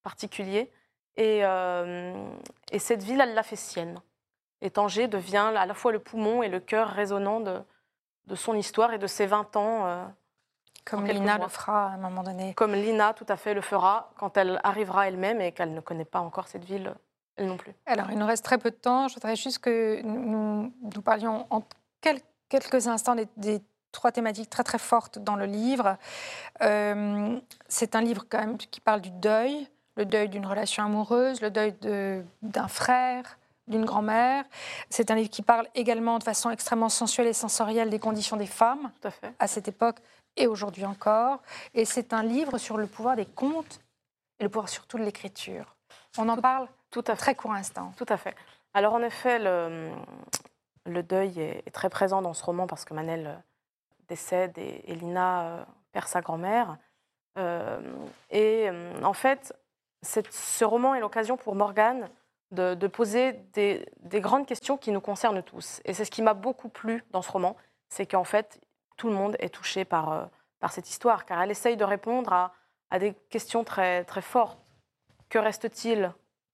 particulier. 0.02 0.70
Et, 1.16 1.40
euh, 1.44 2.14
et 2.70 2.78
cette 2.78 3.02
ville, 3.02 3.20
elle 3.20 3.34
l'a 3.34 3.42
fait 3.42 3.56
sienne. 3.56 4.00
Et 4.60 4.70
Tanger 4.70 5.08
devient 5.08 5.52
à 5.56 5.66
la 5.66 5.74
fois 5.74 5.90
le 5.92 5.98
poumon 5.98 6.42
et 6.42 6.48
le 6.48 6.60
cœur 6.60 6.88
résonnant 6.88 7.40
de, 7.40 7.60
de 8.26 8.34
son 8.36 8.54
histoire 8.54 8.92
et 8.92 8.98
de 8.98 9.06
ses 9.08 9.26
20 9.26 9.56
ans, 9.56 10.12
Comme 10.84 11.04
Lina 11.06 11.36
mois. 11.36 11.46
le 11.46 11.50
fera 11.50 11.86
à 11.86 11.90
un 11.94 11.96
moment 11.98 12.22
donné. 12.22 12.54
comme 12.54 12.72
Lina 12.72 13.12
tout 13.14 13.26
à 13.28 13.36
fait 13.36 13.52
le 13.54 13.60
fera 13.60 14.10
quand 14.16 14.36
elle 14.36 14.60
arrivera 14.62 15.08
elle-même 15.08 15.40
et 15.40 15.52
qu'elle 15.52 15.74
ne 15.74 15.80
connaît 15.80 16.04
pas 16.04 16.20
encore 16.20 16.46
cette 16.48 16.64
ville, 16.64 16.94
elle 17.36 17.46
non 17.48 17.56
plus. 17.56 17.74
Alors, 17.86 18.10
il 18.10 18.18
nous 18.18 18.26
reste 18.26 18.44
très 18.44 18.58
peu 18.58 18.70
de 18.70 18.76
temps. 18.76 19.08
Je 19.08 19.14
voudrais 19.14 19.34
juste 19.36 19.58
que 19.58 20.00
nous, 20.02 20.72
nous 20.80 21.02
parlions 21.02 21.46
en 21.50 21.62
quel- 22.00 22.20
quelques 22.48 22.86
instants 22.86 23.14
des, 23.16 23.26
des 23.36 23.60
trois 23.92 24.10
thématiques 24.12 24.50
très 24.50 24.64
très 24.64 24.78
fortes 24.78 25.18
dans 25.18 25.36
le 25.36 25.44
livre. 25.46 25.96
Euh, 26.62 27.38
c'est 27.68 27.94
un 27.94 28.00
livre 28.00 28.24
quand 28.28 28.38
même 28.38 28.58
qui 28.58 28.80
parle 28.80 29.00
du 29.00 29.10
deuil, 29.10 29.68
le 29.96 30.04
deuil 30.06 30.28
d'une 30.28 30.46
relation 30.46 30.84
amoureuse, 30.84 31.40
le 31.40 31.50
deuil 31.50 31.72
de- 31.80 32.24
d'un 32.42 32.68
frère, 32.68 33.38
d'une 33.68 33.84
grand-mère. 33.84 34.44
C'est 34.90 35.10
un 35.10 35.14
livre 35.14 35.30
qui 35.30 35.42
parle 35.42 35.68
également 35.74 36.18
de 36.18 36.24
façon 36.24 36.50
extrêmement 36.50 36.88
sensuelle 36.88 37.26
et 37.28 37.32
sensorielle 37.32 37.90
des 37.90 37.98
conditions 37.98 38.36
des 38.36 38.46
femmes 38.46 38.90
Tout 39.00 39.08
à 39.08 39.10
fait. 39.10 39.32
à 39.38 39.46
cette 39.46 39.68
époque 39.68 39.98
et 40.36 40.46
aujourd'hui 40.46 40.84
encore. 40.86 41.40
Et 41.74 41.84
c'est 41.84 42.12
un 42.12 42.22
livre 42.22 42.58
sur 42.58 42.76
le 42.78 42.86
pouvoir 42.86 43.16
des 43.16 43.26
contes 43.26 43.80
et 44.40 44.44
le 44.44 44.48
pouvoir 44.48 44.68
surtout 44.68 44.98
de 44.98 45.04
l'écriture. 45.04 45.76
On 46.18 46.28
en 46.28 46.36
parle 46.38 46.68
Tout 46.90 47.04
à 47.06 47.16
très 47.16 47.34
court 47.34 47.52
instant. 47.52 47.92
Tout 47.96 48.06
à 48.08 48.16
fait. 48.16 48.34
Alors 48.74 48.94
en 48.94 49.02
effet, 49.02 49.38
le, 49.38 49.90
le 50.86 51.02
deuil 51.02 51.38
est, 51.40 51.62
est 51.66 51.70
très 51.70 51.88
présent 51.90 52.20
dans 52.22 52.34
ce 52.34 52.42
roman 52.44 52.66
parce 52.66 52.84
que 52.84 52.94
Manel 52.94 53.42
décède 54.12 54.56
et, 54.58 54.74
et 54.90 54.94
Lina 54.94 55.28
euh, 55.42 55.64
perd 55.92 56.06
sa 56.06 56.20
grand-mère. 56.20 56.76
Euh, 57.38 57.80
et 58.30 58.68
euh, 58.68 59.02
en 59.02 59.14
fait, 59.14 59.54
ce 60.02 60.64
roman 60.64 60.94
est 60.94 61.00
l'occasion 61.00 61.36
pour 61.36 61.54
Morgane 61.54 62.10
de, 62.50 62.88
poser 62.88 63.32
des, 63.54 63.86
des 64.00 64.20
grandes 64.20 64.46
questions 64.46 64.76
qui 64.76 64.90
nous 64.92 65.00
concernent 65.00 65.42
tous. 65.42 65.80
Et 65.86 65.94
c'est 65.94 66.04
ce 66.04 66.10
qui 66.10 66.20
m'a 66.20 66.34
beaucoup 66.34 66.68
plu 66.68 67.02
dans 67.10 67.22
ce 67.22 67.32
roman, 67.32 67.56
c'est 67.88 68.04
qu'en 68.04 68.24
fait, 68.24 68.60
tout 68.98 69.08
le 69.08 69.14
monde 69.14 69.36
est 69.38 69.48
touché 69.48 69.86
par, 69.86 70.28
par 70.60 70.70
cette 70.70 70.90
histoire, 70.90 71.24
car 71.24 71.40
elle 71.40 71.50
essaye 71.50 71.78
de 71.78 71.84
répondre 71.84 72.30
à, 72.32 72.52
à 72.90 72.98
des 72.98 73.14
questions 73.30 73.64
très, 73.64 74.04
très 74.04 74.20
fortes. 74.20 74.60
Que 75.30 75.38
reste-t-il 75.38 76.12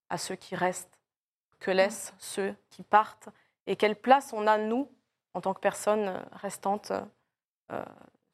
à 0.09 0.19
ceux 0.19 0.37
qui 0.37 0.55
restent? 0.55 0.97
Que 1.59 1.73
laissent 1.73 2.15
ceux 2.19 2.55
qui 2.71 2.85
partent? 2.85 3.29
Et 3.67 3.75
quelle 3.75 3.97
place 3.97 4.33
on 4.33 4.47
a, 4.47 4.57
nous, 4.57 4.89
en 5.35 5.41
tant 5.41 5.53
que 5.53 5.61
personnes 5.61 6.13
restantes 6.33 6.93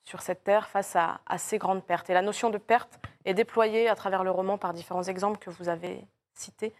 sur 0.05 0.20
cette 0.20 0.45
terre 0.45 0.68
face 0.68 0.97
à, 0.97 1.18
ces 1.39 1.59
grandes 1.59 1.82
pertes 1.82 2.11
Et 2.11 2.14
la 2.14 2.22
notion 2.22 2.51
de 2.51 2.59
perte 2.59 3.01
est 3.24 3.35
déployée 3.35 3.89
à 3.89 3.95
travers 3.95 4.22
le 4.22 4.30
roman 4.30 4.59
par 4.59 4.72
différents 4.72 5.03
exemples 5.03 5.39
que 5.39 5.51
vous 5.51 5.68
avez 5.68 6.07
cités. 6.35 6.74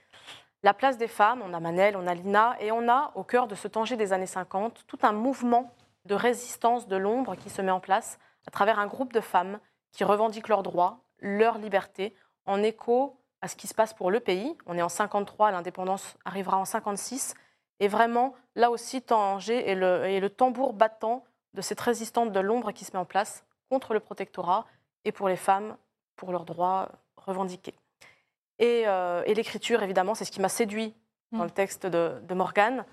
La 0.63 0.75
place 0.75 0.99
des 0.99 1.09
femmes, 1.09 1.43
on 1.45 1.53
a 1.53 1.61
Manel, 1.61 1.97
on 1.97 2.07
a 2.07 2.15
Lina, 2.15 2.57
et 2.61 2.71
on 2.71 2.89
a, 2.89 3.13
au 3.15 3.23
cœur 3.23 3.49
de 3.49 3.55
ce 3.55 3.69
Tanger 3.69 3.97
des 3.97 4.13
années 4.13 4.27
50, 4.27 4.85
tout 4.87 4.99
un 5.03 5.13
mouvement 5.13 5.75
de 6.05 6.15
résistance 6.15 6.87
de 6.87 6.97
l'ombre 6.97 7.35
qui 7.35 7.51
se 7.51 7.63
met 7.63 7.71
en 7.71 7.81
place 7.81 8.19
à 8.47 8.51
travers 8.51 8.79
un 8.79 8.87
groupe 8.87 9.13
de 9.13 9.21
femmes 9.21 9.59
qui 9.93 10.05
revendiquent 10.05 10.49
leurs 10.49 10.63
droits, 10.63 11.01
leur 11.19 11.59
liberté, 11.59 12.15
en 12.47 12.63
écho 12.63 13.19
à 13.41 13.49
ce 13.49 13.57
qui 13.57 13.67
se 13.67 13.75
passe 13.75 13.95
pour 13.95 14.11
le 14.11 14.21
pays. 14.21 14.57
On 14.67 14.77
est 14.77 14.83
en 14.83 14.89
53, 14.89 15.51
l'indépendance 15.51 16.17
arrivera 16.25 16.59
en 16.59 16.65
56. 16.65 17.35
Et 17.81 17.89
vraiment, 17.89 18.35
là 18.55 18.71
aussi, 18.71 19.03
Tanger 19.03 19.71
est 19.71 19.75
le 19.75 20.29
tambour 20.29 20.73
battant 20.73 21.25
de 21.55 21.63
cette 21.63 21.81
résistance 21.81 22.31
de 22.33 22.41
l'ombre 22.41 22.73
qui 22.73 22.85
se 22.85 22.93
met 22.93 22.99
en 22.99 23.05
place 23.05 23.45
contre 23.71 23.95
le 23.95 24.01
protectorat 24.01 24.67
et 25.05 25.13
pour 25.13 25.29
les 25.29 25.37
femmes, 25.37 25.77
pour 26.17 26.33
leurs 26.33 26.45
droits 26.45 26.89
revendiqués. 27.17 27.75
Et, 28.59 28.85
euh, 28.87 29.23
et 29.27 29.35
l'écriture, 29.35 29.83
évidemment, 29.83 30.15
c'est 30.15 30.25
ce 30.25 30.31
qui 30.31 30.41
m'a 30.41 30.49
séduit 30.49 30.95
dans 31.33 31.39
Mm. 31.41 31.45
le 31.45 31.51
texte 31.51 31.87
de, 31.87 32.21
de 32.23 32.35
Morgane. 32.35 32.85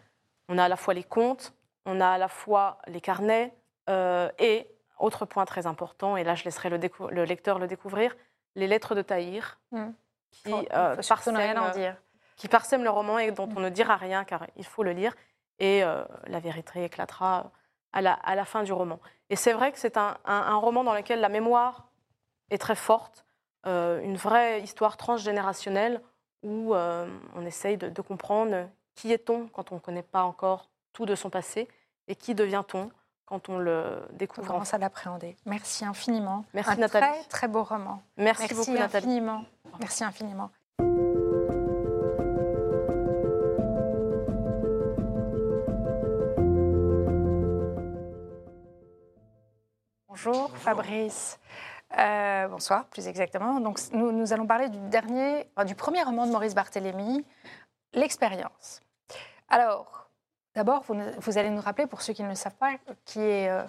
On 0.50 0.58
a 0.58 0.64
à 0.66 0.68
la 0.68 0.76
fois 0.78 0.94
les 0.94 1.04
contes, 1.04 1.54
on 1.86 2.00
a 2.02 2.08
à 2.10 2.18
la 2.18 2.28
fois 2.28 2.80
les 2.88 3.02
carnets, 3.02 3.54
euh, 3.90 4.30
et, 4.40 4.68
autre 5.00 5.26
point 5.26 5.46
très 5.46 5.66
important, 5.68 6.16
et 6.18 6.24
là 6.24 6.36
je 6.36 6.44
laisserai 6.44 6.70
le, 6.70 7.24
lecteur 7.26 7.58
le 7.60 7.68
découvrir, 7.68 8.16
les 8.56 8.68
lettres 8.68 8.96
de 8.96 9.02
Taïr, 9.02 9.60
Mm. 9.72 9.90
qui, 10.32 10.54
euh, 10.54 10.96
parsèment- 10.96 11.72
dire. 11.74 11.96
qui 12.38 12.48
le 12.84 12.90
roman 12.90 13.20
et 13.20 13.32
dont 13.32 13.50
on 13.56 13.60
ne 13.60 13.70
dira 13.70 13.96
rien 13.98 14.24
car 14.24 14.48
il 14.56 14.66
faut 14.66 14.82
le 14.84 14.92
lire. 14.94 15.14
Et 15.60 15.84
euh, 15.84 16.04
la 16.26 16.40
vérité 16.40 16.84
éclatera 16.84 17.52
à 17.94 18.02
la, 18.02 18.14
à 18.14 18.36
la 18.36 18.46
fin 18.46 18.64
du 18.64 18.74
roman. 18.74 19.00
Et 19.30 19.36
c'est 19.36 19.54
vrai 19.54 19.72
que 19.72 19.80
c'est 19.80 19.98
un, 19.98 20.18
un- 20.26 20.42
un 20.42 20.56
roman 20.56 20.84
dans 20.84 20.94
lequel 20.94 21.20
la 21.22 21.30
mémoire 21.30 21.88
est 22.50 22.58
très 22.58 22.76
forte, 22.76 23.26
euh, 23.66 24.02
une 24.02 24.16
vraie 24.18 24.62
histoire 24.62 24.98
transgénérationnelle 24.98 26.02
où 26.44 26.74
euh, 26.74 27.08
on 27.36 27.46
essaye 27.46 27.78
de, 27.78 27.90
de 27.90 28.02
comprendre 28.02 28.68
qui 28.96 29.12
est-on 29.14 29.48
quand 29.48 29.72
on 29.72 29.76
ne 29.76 29.80
connaît 29.80 30.04
pas 30.04 30.24
encore 30.24 30.70
tout 30.94 31.06
de 31.06 31.16
son 31.16 31.30
passé 31.30 31.68
et 32.08 32.16
qui 32.16 32.36
devient-on 32.36 32.90
quand 33.26 33.48
on 33.48 33.58
le 33.58 34.02
On 34.12 34.16
découvre. 34.18 34.48
commence 34.48 34.70
enfin. 34.70 34.78
à 34.78 34.80
l'appréhender. 34.80 35.38
Merci 35.46 35.86
infiniment. 35.86 36.44
Merci, 36.54 36.72
un 36.72 36.76
Nathalie. 36.76 37.06
très 37.20 37.24
très 37.30 37.48
beau 37.48 37.64
roman. 37.64 38.02
Merci, 38.18 38.42
Merci, 38.42 38.56
beaucoup 38.56 38.72
Nathalie. 38.78 39.06
infiniment. 39.06 39.44
Merci 39.80 40.04
infiniment. 40.04 40.50
Bonjour 50.24 50.52
Fabrice. 50.58 51.40
Euh, 51.98 52.48
bonsoir, 52.48 52.86
plus 52.86 53.08
exactement. 53.08 53.60
Donc, 53.60 53.80
nous, 53.92 54.12
nous 54.12 54.34
allons 54.34 54.46
parler 54.46 54.70
du 54.70 54.78
dernier, 54.90 55.48
enfin, 55.56 55.66
du 55.66 55.74
premier 55.74 56.04
roman 56.04 56.28
de 56.28 56.32
Maurice 56.32 56.54
Barthélémy, 56.54 57.26
L'expérience. 57.94 58.82
Alors, 59.50 60.10
d'abord, 60.56 60.84
vous, 60.88 61.38
allez 61.38 61.50
nous 61.50 61.60
rappeler, 61.62 61.88
pour 61.88 62.02
ceux 62.04 62.14
qui 62.14 62.24
ne 62.24 62.30
le 62.30 62.36
savent 62.36 62.56
pas, 62.56 62.74
qui 63.04 63.20
est 63.20 63.50
euh, 63.50 63.64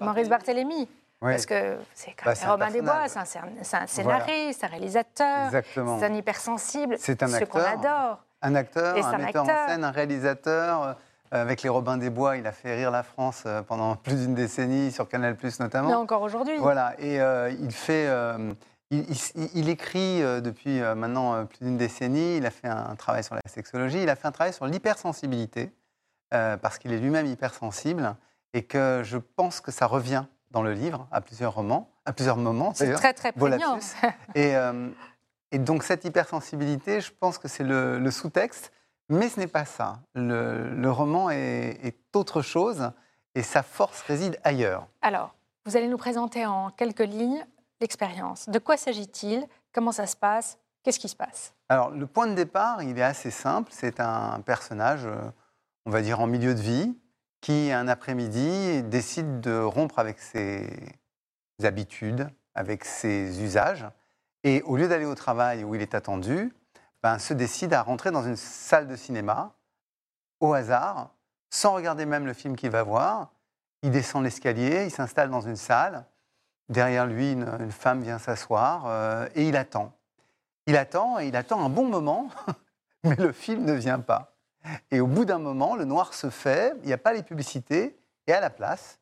Maurice 0.00 0.28
Barthélémy. 0.28 0.88
Oui, 1.20 1.32
Parce 1.32 1.46
que 1.46 1.76
c'est 1.94 2.12
quand 2.12 2.24
Bah, 2.24 2.30
même 2.30 2.36
c'est 2.36 2.46
un 2.46 2.58
personnage. 2.58 3.10
c'est 3.10 3.38
un, 3.38 3.48
c'est 3.62 3.76
un 3.76 3.86
scénariste, 3.86 4.64
un 4.64 4.68
réalisateur, 4.68 5.50
c'est 5.50 5.78
un 6.04 6.14
hypersensible, 6.14 6.96
C'est 6.98 7.22
un 7.22 7.28
ce 7.28 7.44
qu'on 7.44 7.58
adore. 7.58 8.24
Un 8.40 8.54
acteur, 8.54 8.96
Et 8.96 9.02
un 9.02 9.06
un 9.08 9.18
metteur 9.18 9.44
en 9.44 9.48
acteur. 9.48 9.68
scène, 9.68 9.84
un 9.84 9.90
réalisateur. 9.90 10.96
Euh, 11.32 11.42
avec 11.42 11.62
les 11.62 11.68
Robins 11.68 11.96
des 11.96 12.10
Bois, 12.10 12.36
il 12.36 12.46
a 12.46 12.52
fait 12.52 12.74
rire 12.74 12.90
la 12.90 13.02
France 13.02 13.44
euh, 13.46 13.62
pendant 13.62 13.96
plus 13.96 14.16
d'une 14.16 14.34
décennie, 14.34 14.90
sur 14.92 15.08
Canal 15.08 15.36
notamment. 15.60 15.88
Mais 15.88 15.94
encore 15.94 16.22
aujourd'hui. 16.22 16.56
Voilà, 16.58 16.94
et 16.98 17.20
euh, 17.20 17.50
il 17.50 17.72
fait. 17.72 18.06
euh, 18.08 18.52
il, 18.90 19.04
il- 19.10 19.50
il 19.54 19.68
écrit 19.68 20.20
depuis 20.42 20.80
maintenant 20.96 21.44
plus 21.44 21.58
d'une 21.66 21.76
décennie. 21.76 22.38
Il 22.38 22.46
a 22.46 22.50
fait 22.50 22.68
un 22.68 22.94
travail 22.96 23.22
sur 23.22 23.34
la 23.34 23.42
sexologie. 23.46 24.02
Il 24.02 24.08
a 24.08 24.16
fait 24.16 24.26
un 24.28 24.32
travail 24.32 24.54
sur 24.54 24.66
l'hypersensibilité, 24.66 25.70
euh, 26.32 26.56
parce 26.56 26.78
qu'il 26.78 26.92
est 26.92 26.98
lui-même 26.98 27.26
hypersensible, 27.26 28.16
et 28.54 28.62
que 28.64 29.02
je 29.04 29.18
pense 29.18 29.60
que 29.60 29.70
ça 29.70 29.84
revient 29.86 30.24
dans 30.50 30.62
le 30.62 30.72
livre 30.72 31.06
à 31.12 31.20
plusieurs 31.20 31.52
romans, 31.52 31.90
à 32.06 32.14
plusieurs 32.14 32.38
moments. 32.38 32.72
C'est 32.74 32.92
très, 32.94 33.12
très 33.12 33.32
prégnant. 33.32 33.78
Et, 34.34 34.54
et 35.52 35.58
donc 35.58 35.82
cette 35.82 36.06
hypersensibilité, 36.06 37.02
je 37.02 37.12
pense 37.12 37.36
que 37.36 37.48
c'est 37.48 37.64
le, 37.64 37.98
le 37.98 38.10
sous-texte, 38.10 38.72
mais 39.08 39.28
ce 39.28 39.40
n'est 39.40 39.46
pas 39.46 39.64
ça. 39.64 40.00
Le, 40.14 40.74
le 40.74 40.90
roman 40.90 41.30
est, 41.30 41.78
est 41.82 41.96
autre 42.14 42.42
chose, 42.42 42.90
et 43.34 43.42
sa 43.42 43.62
force 43.62 44.02
réside 44.02 44.38
ailleurs. 44.44 44.86
Alors, 45.02 45.34
vous 45.64 45.76
allez 45.76 45.88
nous 45.88 45.98
présenter 45.98 46.46
en 46.46 46.70
quelques 46.70 47.00
lignes 47.00 47.44
l'expérience. 47.80 48.48
De 48.48 48.58
quoi 48.58 48.76
s'agit-il? 48.76 49.46
Comment 49.72 49.92
ça 49.92 50.06
se 50.06 50.16
passe? 50.16 50.58
Qu'est-ce 50.82 50.98
qui 50.98 51.08
se 51.08 51.16
passe? 51.16 51.52
Alors, 51.68 51.90
le 51.90 52.06
point 52.06 52.26
de 52.26 52.34
départ, 52.34 52.82
il 52.82 52.98
est 52.98 53.02
assez 53.02 53.30
simple. 53.30 53.70
C'est 53.72 54.00
un 54.00 54.40
personnage, 54.40 55.04
euh, 55.04 55.20
on 55.86 55.90
va 55.90 56.00
dire, 56.00 56.20
en 56.20 56.26
milieu 56.26 56.54
de 56.54 56.60
vie, 56.60 56.98
qui, 57.40 57.70
un 57.70 57.86
après-midi, 57.86 58.82
décide 58.84 59.40
de 59.40 59.60
rompre 59.60 59.98
avec 59.98 60.18
ses 60.18 60.68
habitudes, 61.62 62.28
avec 62.54 62.84
ses 62.84 63.42
usages. 63.42 63.86
Et 64.44 64.62
au 64.62 64.76
lieu 64.76 64.88
d'aller 64.88 65.04
au 65.04 65.14
travail 65.14 65.62
où 65.64 65.74
il 65.74 65.82
est 65.82 65.94
attendu, 65.94 66.52
ben, 67.02 67.18
se 67.18 67.34
décide 67.34 67.72
à 67.74 67.82
rentrer 67.82 68.10
dans 68.10 68.22
une 68.22 68.36
salle 68.36 68.88
de 68.88 68.96
cinéma, 68.96 69.52
au 70.40 70.52
hasard, 70.52 71.10
sans 71.50 71.74
regarder 71.74 72.06
même 72.06 72.26
le 72.26 72.32
film 72.32 72.56
qu'il 72.56 72.70
va 72.70 72.82
voir. 72.82 73.30
Il 73.82 73.90
descend 73.90 74.24
l'escalier, 74.24 74.84
il 74.86 74.90
s'installe 74.90 75.30
dans 75.30 75.40
une 75.40 75.56
salle. 75.56 76.04
Derrière 76.68 77.06
lui, 77.06 77.32
une, 77.32 77.70
femme 77.70 78.02
vient 78.02 78.18
s'asseoir 78.18 78.84
euh, 78.86 79.28
et 79.34 79.48
il 79.48 79.56
attend. 79.56 79.92
Il 80.66 80.76
attend 80.76 81.18
et 81.18 81.28
il 81.28 81.36
attend 81.36 81.64
un 81.64 81.70
bon 81.70 81.86
moment, 81.86 82.28
mais 83.04 83.16
le 83.16 83.32
film 83.32 83.64
ne 83.64 83.72
vient 83.72 84.00
pas. 84.00 84.34
Et 84.90 85.00
au 85.00 85.06
bout 85.06 85.24
d'un 85.24 85.38
moment, 85.38 85.76
le 85.76 85.84
noir 85.84 86.12
se 86.12 86.28
fait, 86.28 86.74
il 86.82 86.86
n'y 86.86 86.92
a 86.92 86.98
pas 86.98 87.12
les 87.12 87.22
publicités, 87.22 87.98
et 88.26 88.32
à 88.32 88.40
la 88.40 88.50
place, 88.50 88.98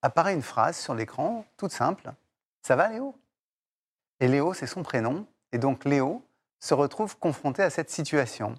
apparaît 0.00 0.32
une 0.32 0.42
phrase 0.42 0.78
sur 0.78 0.94
l'écran, 0.94 1.44
toute 1.56 1.72
simple. 1.72 2.12
Ça 2.62 2.76
va 2.76 2.88
Léo? 2.88 3.14
Et 4.20 4.28
Léo, 4.28 4.54
c'est 4.54 4.66
son 4.66 4.82
prénom. 4.82 5.26
Et 5.52 5.58
donc 5.58 5.84
Léo 5.84 6.25
se 6.60 6.74
retrouve 6.74 7.16
confronté 7.18 7.62
à 7.62 7.70
cette 7.70 7.90
situation. 7.90 8.54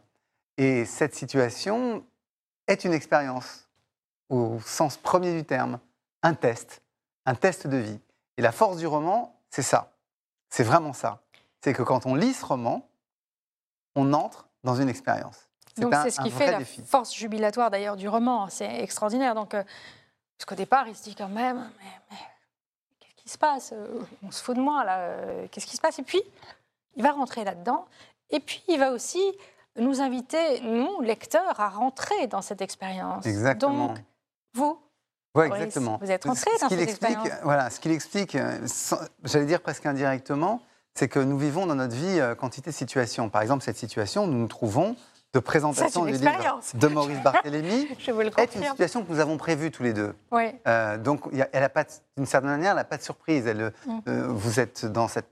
Et 0.57 0.85
cette 0.85 1.15
situation 1.15 2.03
est 2.67 2.83
une 2.83 2.93
expérience, 2.93 3.67
au 4.29 4.59
sens 4.59 4.97
premier 4.97 5.33
du 5.33 5.45
terme, 5.45 5.79
un 6.23 6.33
test, 6.33 6.81
un 7.25 7.35
test 7.35 7.67
de 7.67 7.77
vie. 7.77 7.99
Et 8.37 8.41
la 8.41 8.51
force 8.51 8.77
du 8.77 8.87
roman, 8.87 9.39
c'est 9.49 9.61
ça. 9.61 9.93
C'est 10.49 10.63
vraiment 10.63 10.93
ça. 10.93 11.21
C'est 11.61 11.73
que 11.73 11.83
quand 11.83 12.05
on 12.05 12.15
lit 12.15 12.33
ce 12.33 12.45
roman, 12.45 12.87
on 13.95 14.13
entre 14.13 14.47
dans 14.63 14.75
une 14.75 14.89
expérience. 14.89 15.47
Donc 15.77 15.93
c'est 16.03 16.09
ce 16.11 16.21
qui 16.21 16.31
fait 16.31 16.51
la 16.51 16.57
défi. 16.59 16.81
force 16.83 17.13
jubilatoire 17.13 17.69
d'ailleurs 17.69 17.95
du 17.97 18.07
roman. 18.09 18.49
C'est 18.49 18.81
extraordinaire. 18.81 19.35
Donc, 19.35 19.53
euh, 19.53 19.63
parce 20.37 20.45
qu'au 20.45 20.55
départ, 20.55 20.87
il 20.87 20.95
se 20.95 21.03
dit 21.03 21.15
quand 21.15 21.27
même, 21.29 21.69
mais, 21.79 21.91
mais 22.11 22.17
qu'est-ce 22.99 23.15
qui 23.15 23.29
se 23.29 23.37
passe? 23.37 23.73
Euh, 23.73 24.01
On 24.23 24.31
se 24.31 24.41
fout 24.43 24.55
de 24.55 24.61
moi 24.61 24.83
là. 24.83 24.97
euh, 24.99 25.47
Qu'est-ce 25.51 25.67
qui 25.67 25.75
se 25.75 25.81
passe? 25.81 25.99
Et 25.99 26.03
puis, 26.03 26.21
il 26.97 27.03
va 27.03 27.11
rentrer 27.11 27.43
là-dedans. 27.45 27.85
Et 28.29 28.39
puis, 28.41 28.61
il 28.67 28.77
va 28.79 28.91
aussi 28.91 29.21
nous 29.79 30.01
inviter, 30.01 30.59
nous, 30.61 31.01
lecteurs, 31.01 31.59
à 31.59 31.69
rentrer 31.69 32.27
dans 32.27 32.41
cette 32.41 32.61
expérience. 32.61 33.25
Exactement. 33.25 33.87
Donc, 33.87 33.97
vous, 34.53 34.79
Ouais, 35.35 35.47
exactement. 35.47 35.99
vous 36.01 36.09
êtes 36.11 36.23
rentré 36.25 36.49
Ce 36.55 36.61
dans 36.61 36.67
qu'il 36.67 36.79
cette 36.79 36.89
explique, 36.89 37.11
expérience. 37.11 37.39
voilà, 37.43 37.69
ce 37.69 37.79
qu'il 37.79 37.91
explique, 37.91 38.35
euh, 38.35 38.57
j'allais 39.23 39.45
dire 39.45 39.61
presque 39.61 39.85
indirectement, 39.85 40.61
c'est 40.95 41.07
que 41.07 41.19
nous 41.19 41.37
vivons 41.37 41.67
dans 41.67 41.75
notre 41.75 41.95
vie 41.95 42.19
euh, 42.19 42.33
quantité 42.33 42.71
de 42.71 42.75
situations. 42.75 43.29
Par 43.29 43.43
exemple, 43.43 43.63
cette 43.63 43.77
situation, 43.77 44.25
nous 44.25 44.37
nous 44.39 44.47
trouvons 44.47 44.95
de 45.33 45.39
présentation 45.39 46.05
du 46.05 46.13
livre 46.13 46.59
de 46.73 46.87
Maurice 46.87 47.21
Barthélémy 47.21 47.87
je 47.99 48.11
vous 48.11 48.21
le 48.21 48.31
est 48.39 48.55
une 48.55 48.63
situation 48.63 49.03
que 49.03 49.11
nous 49.11 49.19
avons 49.19 49.37
prévue 49.37 49.69
tous 49.69 49.83
les 49.83 49.93
deux. 49.93 50.15
Oui. 50.31 50.45
Euh, 50.67 50.97
donc, 50.97 51.21
elle 51.51 51.63
a 51.63 51.69
pas, 51.69 51.83
d'une 52.15 52.25
certaine 52.25 52.49
manière, 52.49 52.71
elle 52.71 52.77
n'a 52.77 52.83
pas 52.85 52.97
de 52.97 53.03
surprise. 53.03 53.45
Elle, 53.45 53.71
Mm. 53.85 53.99
euh, 54.07 54.27
vous 54.29 54.59
êtes 54.59 54.85
dans 54.87 55.07
cette 55.07 55.27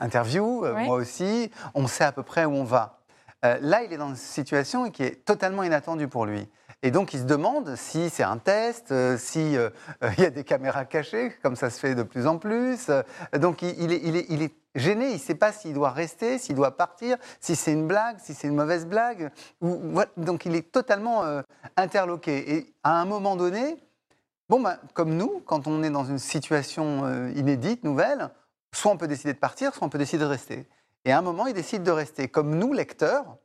interview, 0.00 0.64
euh, 0.64 0.74
Oui. 0.76 0.84
moi 0.86 0.96
aussi, 0.96 1.50
on 1.74 1.86
sait 1.86 2.04
à 2.04 2.12
peu 2.12 2.22
près 2.22 2.44
où 2.44 2.52
on 2.52 2.64
va. 2.64 2.98
Euh, 3.44 3.56
là, 3.60 3.82
il 3.84 3.92
est 3.92 3.96
dans 3.98 4.08
une 4.08 4.16
situation 4.16 4.90
qui 4.90 5.04
est 5.04 5.24
totalement 5.24 5.62
inattendue 5.62 6.08
pour 6.08 6.26
lui. 6.26 6.48
Et 6.82 6.90
donc, 6.90 7.12
il 7.12 7.20
se 7.20 7.24
demande 7.24 7.74
si 7.76 8.08
c'est 8.10 8.22
un 8.22 8.38
test, 8.38 8.92
euh, 8.92 9.16
si 9.18 9.56
euh, 9.56 9.70
euh, 10.04 10.10
il 10.18 10.22
y 10.24 10.26
a 10.26 10.30
des 10.30 10.44
caméras 10.44 10.84
cachées, 10.84 11.32
comme 11.42 11.56
ça 11.56 11.70
se 11.70 11.78
fait 11.80 11.94
de 11.94 12.02
plus 12.04 12.26
en 12.26 12.38
plus. 12.38 12.88
Euh, 12.88 13.02
donc, 13.38 13.62
il, 13.62 13.80
il 13.80 13.92
est, 13.92 14.00
il 14.04 14.16
est- 14.16 14.26
il 14.28 14.42
est 14.42 14.54
gêné. 14.76 15.08
Il 15.08 15.14
ne 15.14 15.18
sait 15.18 15.34
pas 15.34 15.50
s'il 15.52 15.74
doit 15.74 15.90
rester, 15.90 16.38
s'il 16.38 16.54
doit 16.54 16.76
partir, 16.76 17.16
si 17.40 17.56
c'est 17.56 17.72
une 17.72 17.86
blague, 17.88 18.18
si 18.20 18.32
c'est 18.34 18.46
une 18.48 18.54
mauvaise 18.54 18.86
blague. 18.86 19.30
Ou, 19.60 19.70
ou- 19.70 19.80
voilà. 19.92 20.10
donc, 20.16 20.46
il 20.46 20.54
est 20.54 20.70
totalement 20.70 21.24
euh, 21.24 21.42
interloqué. 21.76 22.54
Et 22.54 22.72
à 22.84 23.00
un 23.00 23.04
moment 23.06 23.34
donné, 23.34 23.76
bon, 24.48 24.60
ben, 24.60 24.78
comme 24.94 25.14
nous, 25.16 25.42
quand 25.46 25.66
on 25.66 25.82
est 25.82 25.90
dans 25.90 26.04
une 26.04 26.18
situation 26.20 27.02
euh, 27.04 27.30
inédite, 27.34 27.82
nouvelle, 27.82 28.30
soit 28.72 28.92
on 28.92 28.96
peut 28.96 29.08
décider 29.08 29.32
de 29.32 29.38
partir, 29.38 29.74
soit 29.74 29.86
on 29.86 29.90
peut 29.90 29.98
décider 29.98 30.24
de 30.24 30.28
rester. 30.28 30.68
Et 31.04 31.12
à 31.12 31.18
un 31.18 31.22
moment, 31.22 31.46
il 31.46 31.54
décide 31.54 31.82
de 31.82 31.90
rester. 31.90 32.28
Comme 32.28 32.54
nous, 32.56 32.72
lecteurs, 32.72 33.36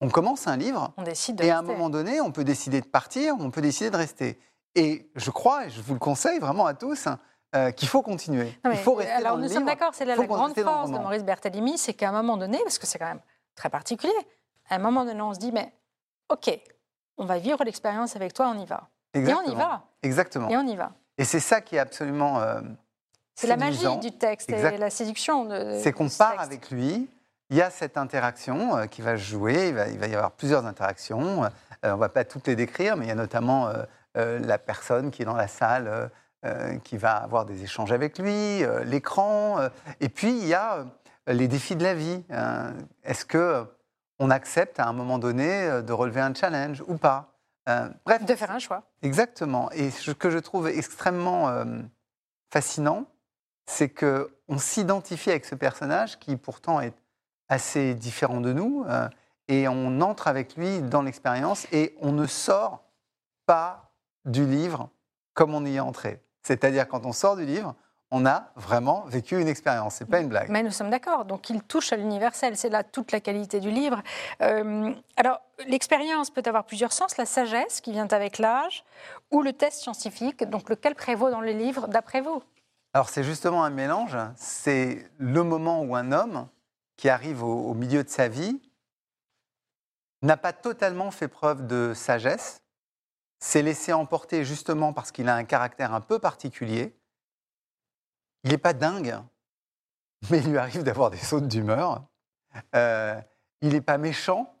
on 0.00 0.08
commence 0.08 0.46
un 0.46 0.56
livre. 0.56 0.92
On 0.96 1.02
décide 1.02 1.36
de 1.36 1.44
Et 1.44 1.50
à 1.50 1.58
un 1.58 1.62
moment 1.62 1.90
donné, 1.90 2.20
on 2.20 2.32
peut 2.32 2.44
décider 2.44 2.80
de 2.80 2.86
partir, 2.86 3.34
on 3.38 3.50
peut 3.50 3.60
décider 3.60 3.90
de 3.90 3.96
rester. 3.96 4.38
Et 4.74 5.10
je 5.14 5.30
crois, 5.30 5.66
et 5.66 5.70
je 5.70 5.80
vous 5.82 5.92
le 5.94 5.98
conseille 6.00 6.38
vraiment 6.38 6.66
à 6.66 6.74
tous, 6.74 7.06
euh, 7.54 7.70
qu'il 7.72 7.88
faut 7.88 8.02
continuer. 8.02 8.58
Non, 8.64 8.70
il 8.70 8.78
faut 8.78 8.94
rester 8.94 9.12
alors 9.12 9.32
dans 9.32 9.42
le 9.42 9.48
nous 9.48 9.52
sommes 9.52 9.66
d'accord, 9.66 9.94
c'est 9.94 10.06
la 10.06 10.16
qu'on 10.16 10.24
grande 10.24 10.58
force 10.58 10.90
de. 10.90 10.96
Maurice 10.96 11.24
Berthélémy, 11.24 11.76
c'est 11.76 11.92
qu'à 11.92 12.08
un 12.08 12.12
moment 12.12 12.38
donné, 12.38 12.58
parce 12.64 12.78
que 12.78 12.86
c'est 12.86 12.98
quand 12.98 13.06
même 13.08 13.20
très 13.54 13.68
particulier, 13.68 14.12
à 14.70 14.76
un 14.76 14.78
moment 14.78 15.04
donné, 15.04 15.20
on 15.20 15.34
se 15.34 15.38
dit, 15.38 15.52
mais 15.52 15.72
ok, 16.30 16.58
on 17.18 17.26
va 17.26 17.38
vivre 17.38 17.62
l'expérience 17.62 18.16
avec 18.16 18.32
toi, 18.32 18.52
on 18.56 18.58
y 18.58 18.64
va. 18.64 18.88
Et 19.14 19.18
on 19.18 19.20
y 19.20 19.28
Exactement. 19.28 19.56
va. 19.56 19.84
Exactement. 20.02 20.48
Et 20.48 20.56
on 20.56 20.66
y 20.66 20.76
va. 20.76 20.92
Et 21.18 21.24
c'est 21.24 21.40
ça 21.40 21.60
qui 21.60 21.76
est 21.76 21.78
absolument. 21.78 22.40
euh, 22.40 22.62
C'est 23.34 23.46
la 23.46 23.56
magie 23.56 23.98
du 23.98 24.12
texte 24.12 24.50
Exact. 24.50 24.74
et 24.74 24.78
la 24.78 24.90
séduction. 24.90 25.48
C'est 25.82 25.92
qu'on 25.92 26.08
part 26.08 26.32
texte. 26.32 26.46
avec 26.46 26.70
lui. 26.70 27.08
Il 27.50 27.56
y 27.56 27.62
a 27.62 27.70
cette 27.70 27.98
interaction 27.98 28.76
euh, 28.76 28.86
qui 28.86 29.02
va 29.02 29.16
jouer. 29.16 29.68
Il 29.68 29.74
va, 29.74 29.88
il 29.88 29.98
va 29.98 30.06
y 30.06 30.14
avoir 30.14 30.30
plusieurs 30.32 30.64
interactions. 30.66 31.44
Euh, 31.44 31.48
on 31.82 31.88
ne 31.92 31.94
va 31.96 32.08
pas 32.08 32.24
toutes 32.24 32.46
les 32.46 32.56
décrire, 32.56 32.96
mais 32.96 33.06
il 33.06 33.08
y 33.08 33.12
a 33.12 33.16
notamment 33.16 33.68
euh, 34.16 34.38
la 34.38 34.58
personne 34.58 35.10
qui 35.10 35.22
est 35.22 35.26
dans 35.26 35.34
la 35.36 35.48
salle, 35.48 36.10
qui 36.82 36.96
va 36.96 37.16
avoir 37.16 37.44
des 37.44 37.62
échanges 37.62 37.92
avec 37.92 38.18
lui, 38.18 38.62
l'écran. 38.84 39.58
et 40.00 40.08
puis 40.08 40.30
il 40.36 40.46
y 40.46 40.54
a 40.54 40.84
les 41.28 41.46
défis 41.46 41.76
de 41.76 41.84
la 41.84 41.94
vie. 41.94 42.24
Euh, 42.32 42.72
Est-ce 43.04 43.24
que 43.24 43.64
on 44.18 44.28
accepte 44.30 44.80
à 44.80 44.86
un 44.86 44.92
moment 44.92 45.18
donné 45.18 45.82
de 45.82 45.92
relever 45.92 46.20
un 46.20 46.34
challenge 46.34 46.82
ou 46.88 46.96
pas 46.96 47.32
Euh, 47.68 47.88
Bref, 48.04 48.24
De 48.24 48.34
faire 48.34 48.50
un 48.50 48.58
choix. 48.58 48.82
Exactement. 49.02 49.70
Et 49.72 49.90
ce 49.90 50.10
que 50.10 50.30
je 50.30 50.38
trouve 50.38 50.66
extrêmement 50.68 51.48
euh, 51.48 51.64
fascinant, 52.52 53.04
c'est 53.72 53.88
que 53.88 54.30
on 54.48 54.58
s'identifie 54.58 55.30
avec 55.30 55.44
ce 55.44 55.54
personnage 55.54 56.18
qui 56.18 56.36
pourtant 56.36 56.80
est 56.80 56.94
assez 57.48 57.94
différent 57.94 58.40
de 58.40 58.52
nous, 58.52 58.84
euh, 58.88 59.08
et 59.48 59.68
on 59.68 60.00
entre 60.00 60.28
avec 60.28 60.56
lui 60.56 60.80
dans 60.82 61.02
l'expérience 61.02 61.66
et 61.72 61.96
on 62.00 62.12
ne 62.12 62.26
sort 62.26 62.84
pas 63.46 63.90
du 64.24 64.46
livre 64.46 64.88
comme 65.34 65.54
on 65.54 65.64
y 65.64 65.76
est 65.76 65.80
entré. 65.80 66.22
C'est-à-dire 66.42 66.86
quand 66.88 67.06
on 67.06 67.12
sort 67.12 67.36
du 67.36 67.44
livre, 67.44 67.74
on 68.14 68.26
a 68.26 68.50
vraiment 68.56 69.04
vécu 69.06 69.40
une 69.40 69.48
expérience. 69.48 69.94
C'est 69.94 70.08
pas 70.08 70.20
une 70.20 70.28
blague. 70.28 70.50
Mais 70.50 70.62
nous 70.62 70.70
sommes 70.70 70.90
d'accord. 70.90 71.24
Donc, 71.24 71.48
il 71.48 71.62
touche 71.62 71.94
à 71.94 71.96
l'universel. 71.96 72.58
C'est 72.58 72.68
là 72.68 72.84
toute 72.84 73.10
la 73.10 73.20
qualité 73.20 73.58
du 73.58 73.70
livre. 73.70 74.02
Euh, 74.42 74.92
alors, 75.16 75.40
l'expérience 75.66 76.28
peut 76.28 76.42
avoir 76.44 76.64
plusieurs 76.64 76.92
sens. 76.92 77.16
La 77.16 77.24
sagesse 77.24 77.80
qui 77.80 77.92
vient 77.92 78.08
avec 78.08 78.36
l'âge 78.36 78.84
ou 79.30 79.40
le 79.40 79.54
test 79.54 79.80
scientifique. 79.80 80.44
Donc, 80.44 80.68
lequel 80.68 80.94
prévaut 80.94 81.30
dans 81.30 81.40
le 81.40 81.52
livre 81.52 81.88
d'après 81.88 82.20
vous? 82.20 82.42
Alors 82.94 83.08
c'est 83.08 83.24
justement 83.24 83.64
un 83.64 83.70
mélange. 83.70 84.16
C'est 84.36 85.10
le 85.18 85.42
moment 85.42 85.82
où 85.82 85.96
un 85.96 86.12
homme 86.12 86.48
qui 86.96 87.08
arrive 87.08 87.42
au, 87.42 87.70
au 87.70 87.74
milieu 87.74 88.04
de 88.04 88.08
sa 88.08 88.28
vie 88.28 88.60
n'a 90.22 90.36
pas 90.36 90.52
totalement 90.52 91.10
fait 91.10 91.28
preuve 91.28 91.66
de 91.66 91.92
sagesse, 91.94 92.62
s'est 93.40 93.62
laissé 93.62 93.92
emporter 93.92 94.44
justement 94.44 94.92
parce 94.92 95.10
qu'il 95.10 95.28
a 95.28 95.34
un 95.34 95.44
caractère 95.44 95.92
un 95.92 96.00
peu 96.00 96.18
particulier. 96.18 96.96
Il 98.44 98.50
n'est 98.50 98.58
pas 98.58 98.72
dingue, 98.72 99.16
mais 100.30 100.38
il 100.38 100.50
lui 100.50 100.58
arrive 100.58 100.84
d'avoir 100.84 101.10
des 101.10 101.18
sautes 101.18 101.48
d'humeur. 101.48 102.04
Euh, 102.74 103.20
il 103.60 103.72
n'est 103.72 103.80
pas 103.80 103.98
méchant, 103.98 104.54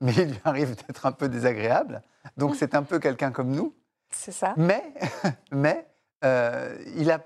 mais 0.00 0.12
il 0.14 0.30
lui 0.30 0.40
arrive 0.44 0.74
d'être 0.74 1.06
un 1.06 1.12
peu 1.12 1.28
désagréable. 1.28 2.02
Donc 2.36 2.56
c'est 2.56 2.74
un 2.74 2.82
peu 2.82 2.98
quelqu'un 2.98 3.30
comme 3.30 3.50
nous. 3.50 3.74
C'est 4.10 4.32
ça 4.32 4.54
Mais, 4.56 4.94
mais 5.50 5.86
euh, 6.24 6.76
il 6.96 7.08
n'a 7.08 7.18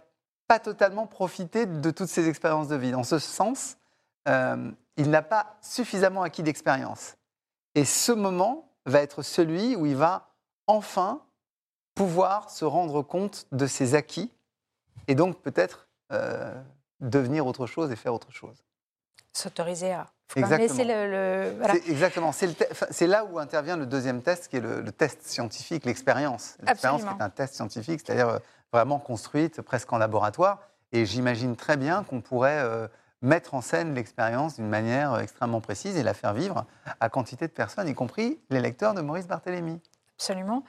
pas 0.48 0.58
totalement 0.58 1.06
profité 1.06 1.66
de 1.66 1.90
toutes 1.90 2.08
ces 2.08 2.28
expériences 2.28 2.68
de 2.68 2.76
vie. 2.76 2.90
Dans 2.90 3.04
ce 3.04 3.18
sens, 3.18 3.76
euh, 4.28 4.70
il 4.96 5.10
n'a 5.10 5.22
pas 5.22 5.56
suffisamment 5.60 6.22
acquis 6.22 6.42
d'expérience. 6.42 7.16
Et 7.74 7.84
ce 7.84 8.12
moment 8.12 8.72
va 8.86 9.00
être 9.00 9.22
celui 9.22 9.76
où 9.76 9.86
il 9.86 9.94
va 9.94 10.30
enfin 10.66 11.22
pouvoir 11.94 12.50
se 12.50 12.64
rendre 12.64 13.02
compte 13.02 13.46
de 13.52 13.66
ses 13.66 13.94
acquis 13.94 14.32
et 15.06 15.14
donc 15.14 15.40
peut-être 15.42 15.88
euh, 16.12 16.60
devenir 17.00 17.46
autre 17.46 17.66
chose 17.66 17.92
et 17.92 17.96
faire 17.96 18.14
autre 18.14 18.32
chose. 18.32 18.64
S'autoriser 19.32 19.92
à. 19.92 20.10
Faut 20.30 20.40
Exactement. 20.40 20.68
laisser 20.68 20.84
le, 20.84 21.10
le- 21.10 21.56
voilà. 21.56 21.74
C'est- 21.74 21.88
Exactement. 21.90 22.32
Là 23.08 23.24
où 23.24 23.38
intervient 23.38 23.76
le 23.78 23.86
deuxième 23.86 24.20
test, 24.22 24.48
qui 24.48 24.56
est 24.58 24.60
le, 24.60 24.82
le 24.82 24.92
test 24.92 25.22
scientifique, 25.26 25.86
l'expérience. 25.86 26.56
L'expérience 26.62 27.02
est 27.02 27.22
un 27.22 27.30
test 27.30 27.54
scientifique, 27.54 28.02
c'est-à-dire 28.04 28.28
euh, 28.28 28.38
vraiment 28.72 28.98
construite 28.98 29.62
presque 29.62 29.90
en 29.92 29.98
laboratoire. 29.98 30.58
Et 30.92 31.06
j'imagine 31.06 31.56
très 31.56 31.76
bien 31.78 32.04
qu'on 32.04 32.20
pourrait 32.20 32.58
euh, 32.62 32.88
mettre 33.22 33.54
en 33.54 33.62
scène 33.62 33.94
l'expérience 33.94 34.56
d'une 34.56 34.68
manière 34.68 35.14
euh, 35.14 35.20
extrêmement 35.20 35.62
précise 35.62 35.96
et 35.96 36.02
la 36.02 36.12
faire 36.12 36.34
vivre 36.34 36.66
à 37.00 37.08
quantité 37.08 37.46
de 37.48 37.52
personnes, 37.52 37.88
y 37.88 37.94
compris 37.94 38.38
les 38.50 38.60
lecteurs 38.60 38.92
de 38.92 39.00
Maurice 39.00 39.26
Barthélemy. 39.26 39.80
Absolument. 40.18 40.62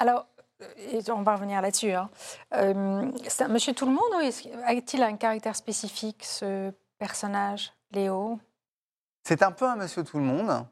Alors, 0.00 0.26
on 1.08 1.22
va 1.22 1.34
revenir 1.36 1.60
là-dessus. 1.62 1.92
hein. 1.92 2.10
Euh, 2.54 3.10
monsieur 3.48 3.74
tout 3.74 3.86
le 3.86 3.92
monde 3.92 4.10
ou 4.16 4.20
est-ce- 4.20 4.48
a-t-il 4.64 5.02
un 5.04 5.16
caractère 5.16 5.54
spécifique, 5.56 6.24
ce 6.24 6.72
personnage, 6.98 7.72
Léo 7.92 8.38
C'est 9.24 9.42
un 9.42 9.52
peu 9.52 9.66
un 9.66 9.76
monsieur 9.76 10.04
tout 10.04 10.18
le 10.18 10.24
monde. 10.24 10.66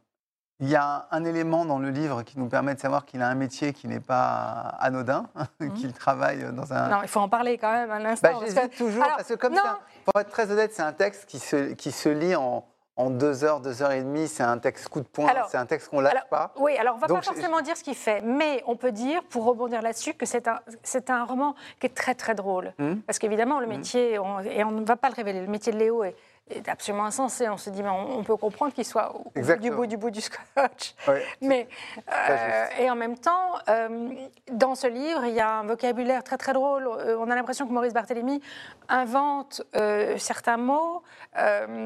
Il 0.61 0.69
y 0.71 0.77
a 0.77 1.07
un 1.11 1.25
élément 1.25 1.67
dans 1.67 1.79
le 1.79 1.91
livre 1.91 2.23
qui 2.23 2.39
nous 2.39 2.49
permet 2.49 2.75
de 2.75 2.81
savoir 2.81 3.05
qu'il 3.05 3.21
a 3.21 3.29
un 3.29 3.35
métier 3.35 3.75
qui 3.75 3.89
n'est 3.89 4.01
pas 4.01 4.75
anodin, 4.81 5.27
qu'il 5.77 5.93
travaille 5.93 6.51
dans 6.53 6.73
un, 6.73 6.89
Non, 6.89 7.03
il 7.03 7.09
faut 7.09 7.21
en 7.21 7.29
parler 7.29 7.59
quand 7.59 7.71
même 7.71 7.91
un 7.91 8.03
Bah, 8.03 8.09
instant. 8.11 8.29
parce 8.41 8.41
que- 8.45 8.51
J'hésite 8.61 8.77
toujours, 8.77 9.05
Alors, 9.05 9.17
parce 9.19 9.29
que 9.29 9.35
comme 9.35 9.55
un- 9.55 9.79
pour 10.05 10.19
être 10.19 10.31
très 10.31 10.51
honnête, 10.51 10.73
c'est 10.73 10.83
un 10.83 10.95
texte 10.95 11.27
qui 11.27 11.39
se, 11.39 11.75
qui 11.75 11.93
se 11.93 12.09
lit 12.09 12.35
en, 12.37 12.65
en 12.97 13.11
deux 13.11 13.45
heures, 13.45 13.61
deux 13.61 13.83
heures 13.83 13.93
et 13.93 14.01
demie. 14.03 14.29
C'est 14.29 14.45
un 14.45 14.57
texte 14.57 14.89
coup 14.89 15.01
de 15.03 15.07
poing, 15.07 15.29
c'est 15.51 15.59
un 15.59 15.67
texte 15.67 15.91
qu'on 15.91 16.01
lâche 16.01 16.13
alors, 16.13 16.29
pas. 16.29 16.55
Oui, 16.57 16.75
alors 16.79 16.95
on 16.95 16.99
va 17.01 17.07
Donc, 17.07 17.19
pas 17.19 17.23
je- 17.23 17.27
forcément 17.35 17.61
dire 17.61 17.77
ce 17.77 17.85
qu'il 17.85 17.95
fait, 17.95 18.23
mais 18.23 18.63
on 18.67 18.77
peut 18.77 18.93
dire, 18.93 19.23
pour 19.25 19.45
rebondir 19.45 19.83
là-dessus, 19.83 20.15
que 20.15 20.25
c'est 20.25 20.49
un, 20.49 20.61
c'est 20.83 21.11
un 21.11 21.25
roman 21.27 21.55
qui 21.81 21.87
est 21.87 21.95
très 21.95 22.15
très 22.15 22.35
drôle. 22.35 22.73
Mhm. 22.79 23.03
Parce 23.03 23.19
qu'évidemment, 23.19 23.61
le 23.61 23.67
métier, 23.67 24.19
on- 24.19 24.41
et 24.41 24.65
on 24.65 24.71
ne 24.71 24.87
va 24.87 24.97
pas 24.97 25.11
le 25.11 25.15
révéler, 25.17 25.43
le 25.43 25.49
métier 25.49 25.71
de 25.71 25.77
Léo 25.79 26.03
est, 26.03 26.17
est 26.51 26.69
absolument 26.69 27.05
insensé. 27.07 27.49
On 27.49 27.57
se 27.57 27.71
dit, 27.71 27.83
mais 27.83 27.89
on, 27.89 28.19
on 28.19 28.23
peut 28.25 28.37
comprendre 28.37 28.73
qu'il 28.73 28.85
soit 28.85 29.15
au 29.15 29.25
bout 29.25 29.31
du 29.35 29.39
Exactement. 29.41 29.77
bout 29.77 29.87
du 29.87 29.97
bout 29.97 30.11
du 30.11 30.21
scotch. 30.21 30.95
Ouais. 31.09 31.25
Mais, 31.41 31.69
euh, 32.13 32.67
et 32.79 32.91
en 32.91 32.95
même 32.95 33.19
temps, 33.19 33.55
euh, 33.69 34.11
dans 34.53 34.75
ce 34.75 34.87
livre, 34.87 35.25
il 35.25 35.35
y 35.35 35.41
a 35.41 35.59
un 35.59 35.65
vocabulaire 35.65 36.23
très 36.23 36.37
très 36.37 36.53
drôle. 36.53 36.87
Euh, 36.87 37.17
on 37.19 37.31
a 37.31 37.35
l'impression 37.35 37.67
que 37.67 37.73
Maurice 37.73 37.93
Barthélemy 37.95 38.41
invente 38.89 39.63
euh, 39.75 40.17
certains 40.19 40.57
mots. 40.57 41.03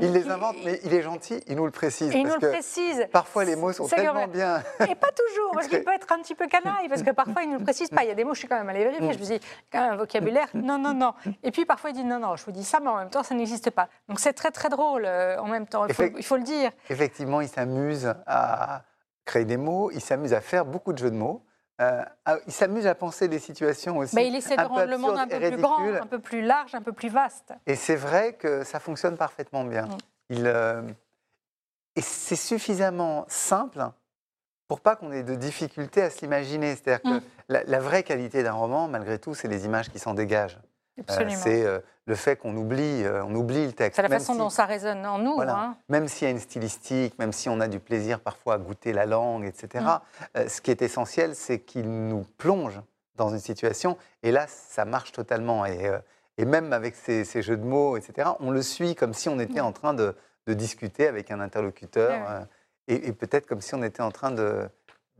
Il 0.00 0.12
les 0.12 0.30
invente, 0.30 0.56
mais 0.64 0.78
il 0.84 0.94
est 0.94 1.02
gentil, 1.02 1.42
il 1.46 1.56
nous 1.56 1.64
le 1.64 1.70
précise. 1.72 2.12
il 2.14 2.22
nous 2.22 2.28
parce 2.30 2.42
le 2.42 2.48
que 2.48 2.52
précise. 2.52 3.06
Parfois, 3.12 3.44
les 3.44 3.56
mots 3.56 3.72
sont 3.72 3.86
tellement 3.86 4.28
bien. 4.28 4.62
Et 4.88 4.94
pas 4.94 5.10
toujours, 5.10 5.52
parce 5.54 5.66
qu'il 5.66 5.82
peut 5.82 5.92
être 5.92 6.12
un 6.12 6.18
petit 6.18 6.34
peu 6.34 6.46
canaille, 6.46 6.88
parce 6.88 7.02
que 7.02 7.10
parfois 7.10 7.42
il 7.42 7.50
ne 7.50 7.58
le 7.58 7.64
précise 7.64 7.88
pas. 7.88 8.04
Il 8.04 8.08
y 8.08 8.12
a 8.12 8.14
des 8.14 8.24
mots, 8.24 8.34
je 8.34 8.40
suis 8.40 8.48
quand 8.48 8.58
même 8.58 8.68
allée 8.68 8.84
vérifier. 8.84 9.12
Je 9.12 9.18
me 9.18 9.24
dit, 9.24 9.40
quand 9.72 9.80
même, 9.80 9.92
un 9.92 9.96
vocabulaire, 9.96 10.48
non, 10.54 10.78
non, 10.78 10.94
non. 10.94 11.14
Et 11.42 11.50
puis 11.50 11.64
parfois 11.64 11.90
il 11.90 11.94
dit, 11.94 12.04
non, 12.04 12.18
non, 12.18 12.36
je 12.36 12.44
vous 12.44 12.52
dis 12.52 12.64
ça, 12.64 12.78
mais 12.80 12.88
en 12.88 12.96
même 12.96 13.10
temps, 13.10 13.22
ça 13.22 13.34
n'existe 13.34 13.70
pas. 13.70 13.88
Donc 14.08 14.20
c'est 14.20 14.32
très, 14.32 14.49
très 14.50 14.68
drôle 14.68 15.04
euh, 15.06 15.38
en 15.38 15.46
même 15.46 15.66
temps, 15.66 15.86
il 15.86 15.94
faut, 15.94 16.02
Effect- 16.02 16.16
il 16.18 16.24
faut 16.24 16.36
le 16.36 16.42
dire. 16.42 16.70
Effectivement, 16.88 17.40
il 17.40 17.48
s'amuse 17.48 18.12
à 18.26 18.82
créer 19.24 19.44
des 19.44 19.56
mots, 19.56 19.90
il 19.92 20.00
s'amuse 20.00 20.32
à 20.34 20.40
faire 20.40 20.64
beaucoup 20.64 20.92
de 20.92 20.98
jeux 20.98 21.10
de 21.10 21.16
mots. 21.16 21.44
euh, 21.80 22.02
à- 22.26 22.36
il 22.46 22.52
s'amuse 22.52 22.86
à 22.86 22.94
penser 22.94 23.26
des 23.26 23.38
situations 23.38 23.96
aussi. 23.96 24.14
Mais 24.14 24.28
il 24.28 24.36
essaie 24.36 24.54
de 24.56 24.62
rendre 24.62 24.84
le 24.84 24.98
monde 24.98 25.16
un 25.16 25.26
peu 25.26 25.38
plus 25.40 25.56
grand, 25.56 25.82
un 25.94 26.06
peu 26.06 26.18
plus 26.18 26.42
large, 26.42 26.74
un 26.74 26.82
peu 26.82 26.92
plus 26.92 27.08
vaste. 27.08 27.54
Et 27.66 27.74
c'est 27.74 27.96
vrai 27.96 28.34
que 28.34 28.64
ça 28.64 28.80
fonctionne 28.80 29.16
parfaitement 29.16 29.64
bien. 29.64 29.86
Mm. 29.86 29.98
Il, 30.28 30.46
euh, 30.46 30.82
et 31.96 32.02
c'est 32.02 32.36
suffisamment 32.36 33.24
simple 33.28 33.82
pour 34.68 34.80
pas 34.80 34.94
qu'on 34.94 35.10
ait 35.10 35.22
de 35.22 35.34
difficultés 35.34 36.02
à 36.02 36.10
se 36.10 36.20
l'imaginer. 36.20 36.76
C'est-à-dire 36.76 37.02
que 37.02 37.16
Mm. 37.18 37.22
la, 37.48 37.64
la 37.64 37.78
vraie 37.80 38.02
qualité 38.02 38.42
d'un 38.42 38.52
roman, 38.52 38.86
malgré 38.86 39.18
tout, 39.18 39.34
c'est 39.34 39.48
les 39.48 39.64
images 39.64 39.88
qui 39.90 39.98
s'en 39.98 40.12
dégagent. 40.12 40.58
Euh, 40.98 41.28
c'est 41.30 41.64
euh, 41.64 41.78
le 42.06 42.14
fait 42.14 42.36
qu'on 42.36 42.54
oublie, 42.56 43.04
euh, 43.04 43.24
on 43.24 43.34
oublie 43.34 43.64
le 43.66 43.72
texte. 43.72 43.96
c'est 43.96 44.02
la 44.02 44.08
Même 44.08 44.18
façon 44.18 44.32
si- 44.34 44.38
dont 44.38 44.50
ça 44.50 44.66
résonne 44.66 45.06
en 45.06 45.18
nous. 45.18 45.34
voilà. 45.34 45.56
hein. 45.58 45.76
Même 45.88 46.08
s'il 46.08 46.26
y 46.26 46.28
a 46.28 46.30
une 46.30 46.38
stylistique, 46.40 47.18
même 47.18 47.32
si 47.32 47.48
on 47.48 47.58
a 47.60 47.68
du 47.68 47.80
plaisir 47.80 48.20
parfois 48.20 48.54
à 48.54 48.58
goûter 48.58 48.92
la 48.92 49.06
langue, 49.06 49.44
etc., 49.46 49.84
Mm. 50.34 50.48
ce 50.48 50.60
qui 50.60 50.70
est 50.70 50.82
essentiel, 50.82 51.34
c'est 51.34 51.60
qu'il 51.60 51.90
nous 51.90 52.24
plonge 52.38 52.80
dans 53.16 53.30
une 53.30 53.38
situation. 53.38 53.96
Et 54.22 54.30
là, 54.32 54.46
ça 54.48 54.84
marche 54.84 55.12
totalement. 55.12 55.64
Et, 55.64 55.90
et 56.36 56.44
même 56.44 56.72
avec 56.72 56.94
ces, 56.96 57.24
ces 57.24 57.40
jeux 57.42 57.56
de 57.56 57.64
mots, 57.64 57.96
etc., 57.96 58.30
on 58.40 58.50
le 58.50 58.62
suit 58.62 58.94
comme 58.94 59.14
si 59.14 59.28
on 59.28 59.38
était 59.38 59.60
Mm. 59.62 59.66
en 59.66 59.72
train 59.72 59.94
de, 59.94 60.14
de 60.46 60.54
discuter 60.54 61.06
avec 61.06 61.30
un 61.30 61.40
interlocuteur. 61.40 62.12
Euh, 62.28 62.40
et 62.88 63.08
et 63.08 63.12
peut-être 63.12 63.46
comme 63.46 63.60
si 63.62 63.74
on 63.74 63.82
était 63.82 64.02
en 64.02 64.10
train 64.10 64.32
de, 64.32 64.68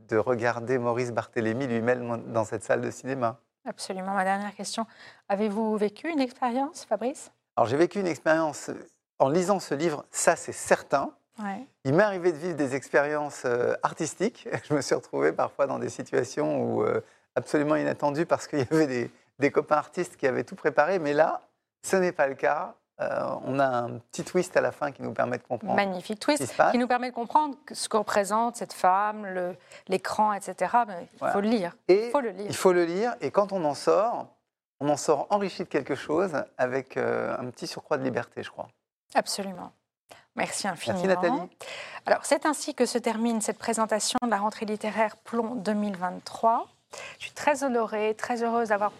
de 0.09 0.17
regarder 0.17 0.77
Maurice 0.77 1.11
Barthélémy 1.11 1.65
lui-même 1.67 2.21
dans 2.33 2.43
cette 2.43 2.63
salle 2.63 2.81
de 2.81 2.91
cinéma. 2.91 3.39
Absolument. 3.65 4.13
Ma 4.13 4.23
dernière 4.23 4.55
question. 4.55 4.85
Avez-vous 5.29 5.77
vécu 5.77 6.09
une 6.09 6.19
expérience, 6.19 6.85
Fabrice? 6.85 7.31
Alors 7.55 7.67
j'ai 7.67 7.77
vécu 7.77 7.99
une 7.99 8.07
expérience 8.07 8.69
euh, 8.69 8.87
en 9.19 9.29
lisant 9.29 9.59
ce 9.59 9.75
livre, 9.75 10.05
ça 10.09 10.35
c'est 10.35 10.51
certain. 10.51 11.13
Ouais. 11.39 11.67
Il 11.85 11.93
m'est 11.93 12.03
arrivé 12.03 12.31
de 12.31 12.37
vivre 12.37 12.55
des 12.55 12.75
expériences 12.75 13.43
euh, 13.45 13.75
artistiques. 13.83 14.47
Je 14.69 14.73
me 14.73 14.81
suis 14.81 14.95
retrouvé 14.95 15.31
parfois 15.31 15.67
dans 15.67 15.79
des 15.79 15.89
situations 15.89 16.63
où, 16.63 16.83
euh, 16.83 17.01
absolument 17.35 17.75
inattendues 17.75 18.25
parce 18.25 18.47
qu'il 18.47 18.59
y 18.59 18.67
avait 18.71 18.87
des, 18.87 19.11
des 19.39 19.51
copains 19.51 19.77
artistes 19.77 20.17
qui 20.17 20.27
avaient 20.27 20.43
tout 20.43 20.55
préparé. 20.55 20.99
Mais 20.99 21.13
là, 21.13 21.41
ce 21.83 21.95
n'est 21.95 22.11
pas 22.11 22.27
le 22.27 22.35
cas. 22.35 22.75
Euh, 23.01 23.35
on 23.45 23.57
a 23.59 23.65
un 23.65 23.97
petit 24.11 24.23
twist 24.23 24.55
à 24.55 24.61
la 24.61 24.71
fin 24.71 24.91
qui 24.91 25.01
nous 25.01 25.11
permet 25.13 25.37
de 25.39 25.43
comprendre 25.43 25.75
Magnifique 25.75 26.17
ce 26.21 26.37
twist 26.37 26.55
qui 26.71 26.77
nous 26.77 26.87
permet 26.87 27.09
de 27.09 27.15
comprendre 27.15 27.55
que- 27.65 27.73
ce 27.73 27.89
que 27.89 27.97
représente 27.97 28.55
cette 28.57 28.73
femme, 28.73 29.25
l'écran, 29.87 30.33
etc. 30.33 30.71
Mais 30.87 31.07
il 31.13 31.17
Voilà. 31.19 31.33
faut 31.33 31.41
le 31.41 31.49
lire. 31.49 31.75
Et 31.87 32.05
Il 32.07 32.11
faut 32.11 32.21
le 32.21 32.29
lire. 32.29 32.45
il 32.47 32.55
faut 32.55 32.73
le 32.73 32.85
lire. 32.85 33.15
Et 33.21 33.31
quand 33.31 33.51
on 33.53 33.63
en 33.65 33.73
sort, 33.73 34.27
on 34.79 34.89
en 34.89 34.97
sort 34.97 35.25
enrichi 35.31 35.63
de 35.63 35.69
quelque 35.69 35.95
chose 35.95 36.31
avec 36.57 36.95
euh, 36.97 37.35
un 37.39 37.49
petit 37.49 37.65
surcroît 37.67 37.97
de 37.97 38.03
liberté, 38.03 38.43
je 38.43 38.51
crois. 38.51 38.67
Absolument. 39.15 39.71
Merci 40.35 40.67
infiniment. 40.67 41.01
Merci 41.03 41.15
Nathalie. 41.29 41.49
Alors, 42.05 42.23
c'est 42.25 42.45
ainsi 42.45 42.73
que 42.75 42.85
se 42.85 42.97
termine 42.97 43.41
cette 43.41 43.57
présentation 43.57 44.17
de 44.23 44.29
la 44.29 44.37
rentrée 44.37 44.65
littéraire 44.65 45.17
Plomb 45.17 45.55
2023. 45.55 46.67
Je 47.17 47.23
suis 47.25 47.33
très 47.33 47.63
honorée, 47.63 48.15
très 48.15 48.43
heureuse 48.43 48.69
d'avoir 48.69 48.91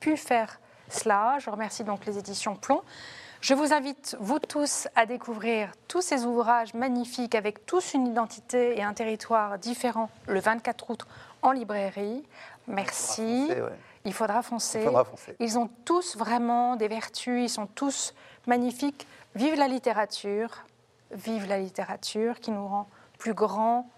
pu 0.00 0.16
faire 0.16 0.58
cela. 0.88 1.38
Je 1.38 1.48
remercie 1.50 1.84
donc 1.84 2.04
les 2.06 2.18
éditions 2.18 2.56
Plomb. 2.56 2.82
Je 3.40 3.54
vous 3.54 3.72
invite, 3.72 4.16
vous 4.20 4.38
tous, 4.38 4.86
à 4.94 5.06
découvrir 5.06 5.72
tous 5.88 6.02
ces 6.02 6.24
ouvrages 6.26 6.74
magnifiques 6.74 7.34
avec 7.34 7.64
tous 7.64 7.94
une 7.94 8.06
identité 8.06 8.78
et 8.78 8.82
un 8.82 8.92
territoire 8.92 9.58
différent 9.58 10.10
le 10.26 10.40
24 10.40 10.90
août 10.90 11.06
en 11.42 11.52
librairie. 11.52 12.22
Merci. 12.66 13.46
C'est- 13.48 13.60
ouais, 13.62 13.78
Il 14.04 14.12
faudra 14.12 14.42
foncer. 14.42 14.80
Il 14.80 14.84
faudra 14.86 15.04
foncer. 15.04 15.36
Ils 15.40 15.58
ont 15.58 15.68
tous 15.84 16.16
vraiment 16.16 16.76
des 16.76 16.88
vertus, 16.88 17.44
ils 17.44 17.48
sont 17.52 17.66
tous 17.66 18.14
magnifiques. 18.46 19.06
Vive 19.34 19.54
la 19.54 19.68
littérature, 19.68 20.64
vive 21.10 21.46
la 21.48 21.58
littérature 21.58 22.40
qui 22.40 22.50
nous 22.50 22.66
rend 22.66 22.88
plus 23.18 23.34
grands, 23.34 23.88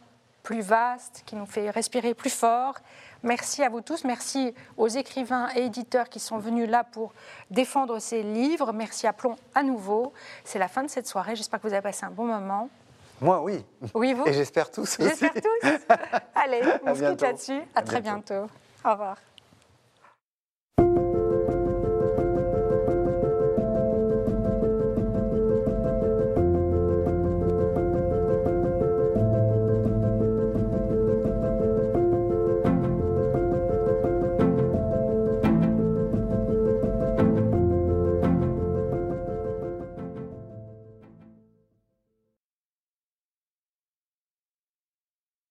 plus 0.42 0.60
vastes, 0.60 1.22
qui 1.26 1.36
nous 1.36 1.46
fait 1.46 1.70
respirer 1.70 2.14
plus 2.14 2.30
fort. 2.30 2.74
Merci 3.22 3.62
à 3.62 3.68
vous 3.68 3.80
tous, 3.80 4.04
merci 4.04 4.54
aux 4.76 4.88
écrivains 4.88 5.48
et 5.54 5.64
éditeurs 5.66 6.08
qui 6.08 6.18
sont 6.18 6.38
venus 6.38 6.68
là 6.68 6.82
pour 6.84 7.12
défendre 7.50 7.98
ces 8.00 8.22
livres. 8.22 8.72
Merci 8.72 9.06
à 9.06 9.12
Plomb 9.12 9.36
à 9.54 9.62
nouveau. 9.62 10.12
C'est 10.44 10.58
la 10.58 10.68
fin 10.68 10.82
de 10.82 10.88
cette 10.90 11.06
soirée, 11.06 11.36
j'espère 11.36 11.60
que 11.60 11.68
vous 11.68 11.72
avez 11.72 11.82
passé 11.82 12.04
un 12.04 12.10
bon 12.10 12.24
moment. 12.26 12.68
Moi, 13.20 13.40
oui. 13.42 13.64
Oui, 13.94 14.12
vous 14.14 14.26
Et 14.26 14.32
j'espère 14.32 14.70
tous. 14.70 14.96
J'espère 14.98 15.32
tous. 15.34 15.68
Allez, 16.34 16.60
on 16.84 16.88
À 16.88 16.94
se 16.96 17.04
quitte 17.10 17.20
là-dessus. 17.20 17.60
À, 17.74 17.78
À 17.78 17.82
très 17.82 18.00
bientôt. 18.00 18.34
bientôt. 18.34 18.50
Au 18.84 18.90
revoir. 18.90 19.16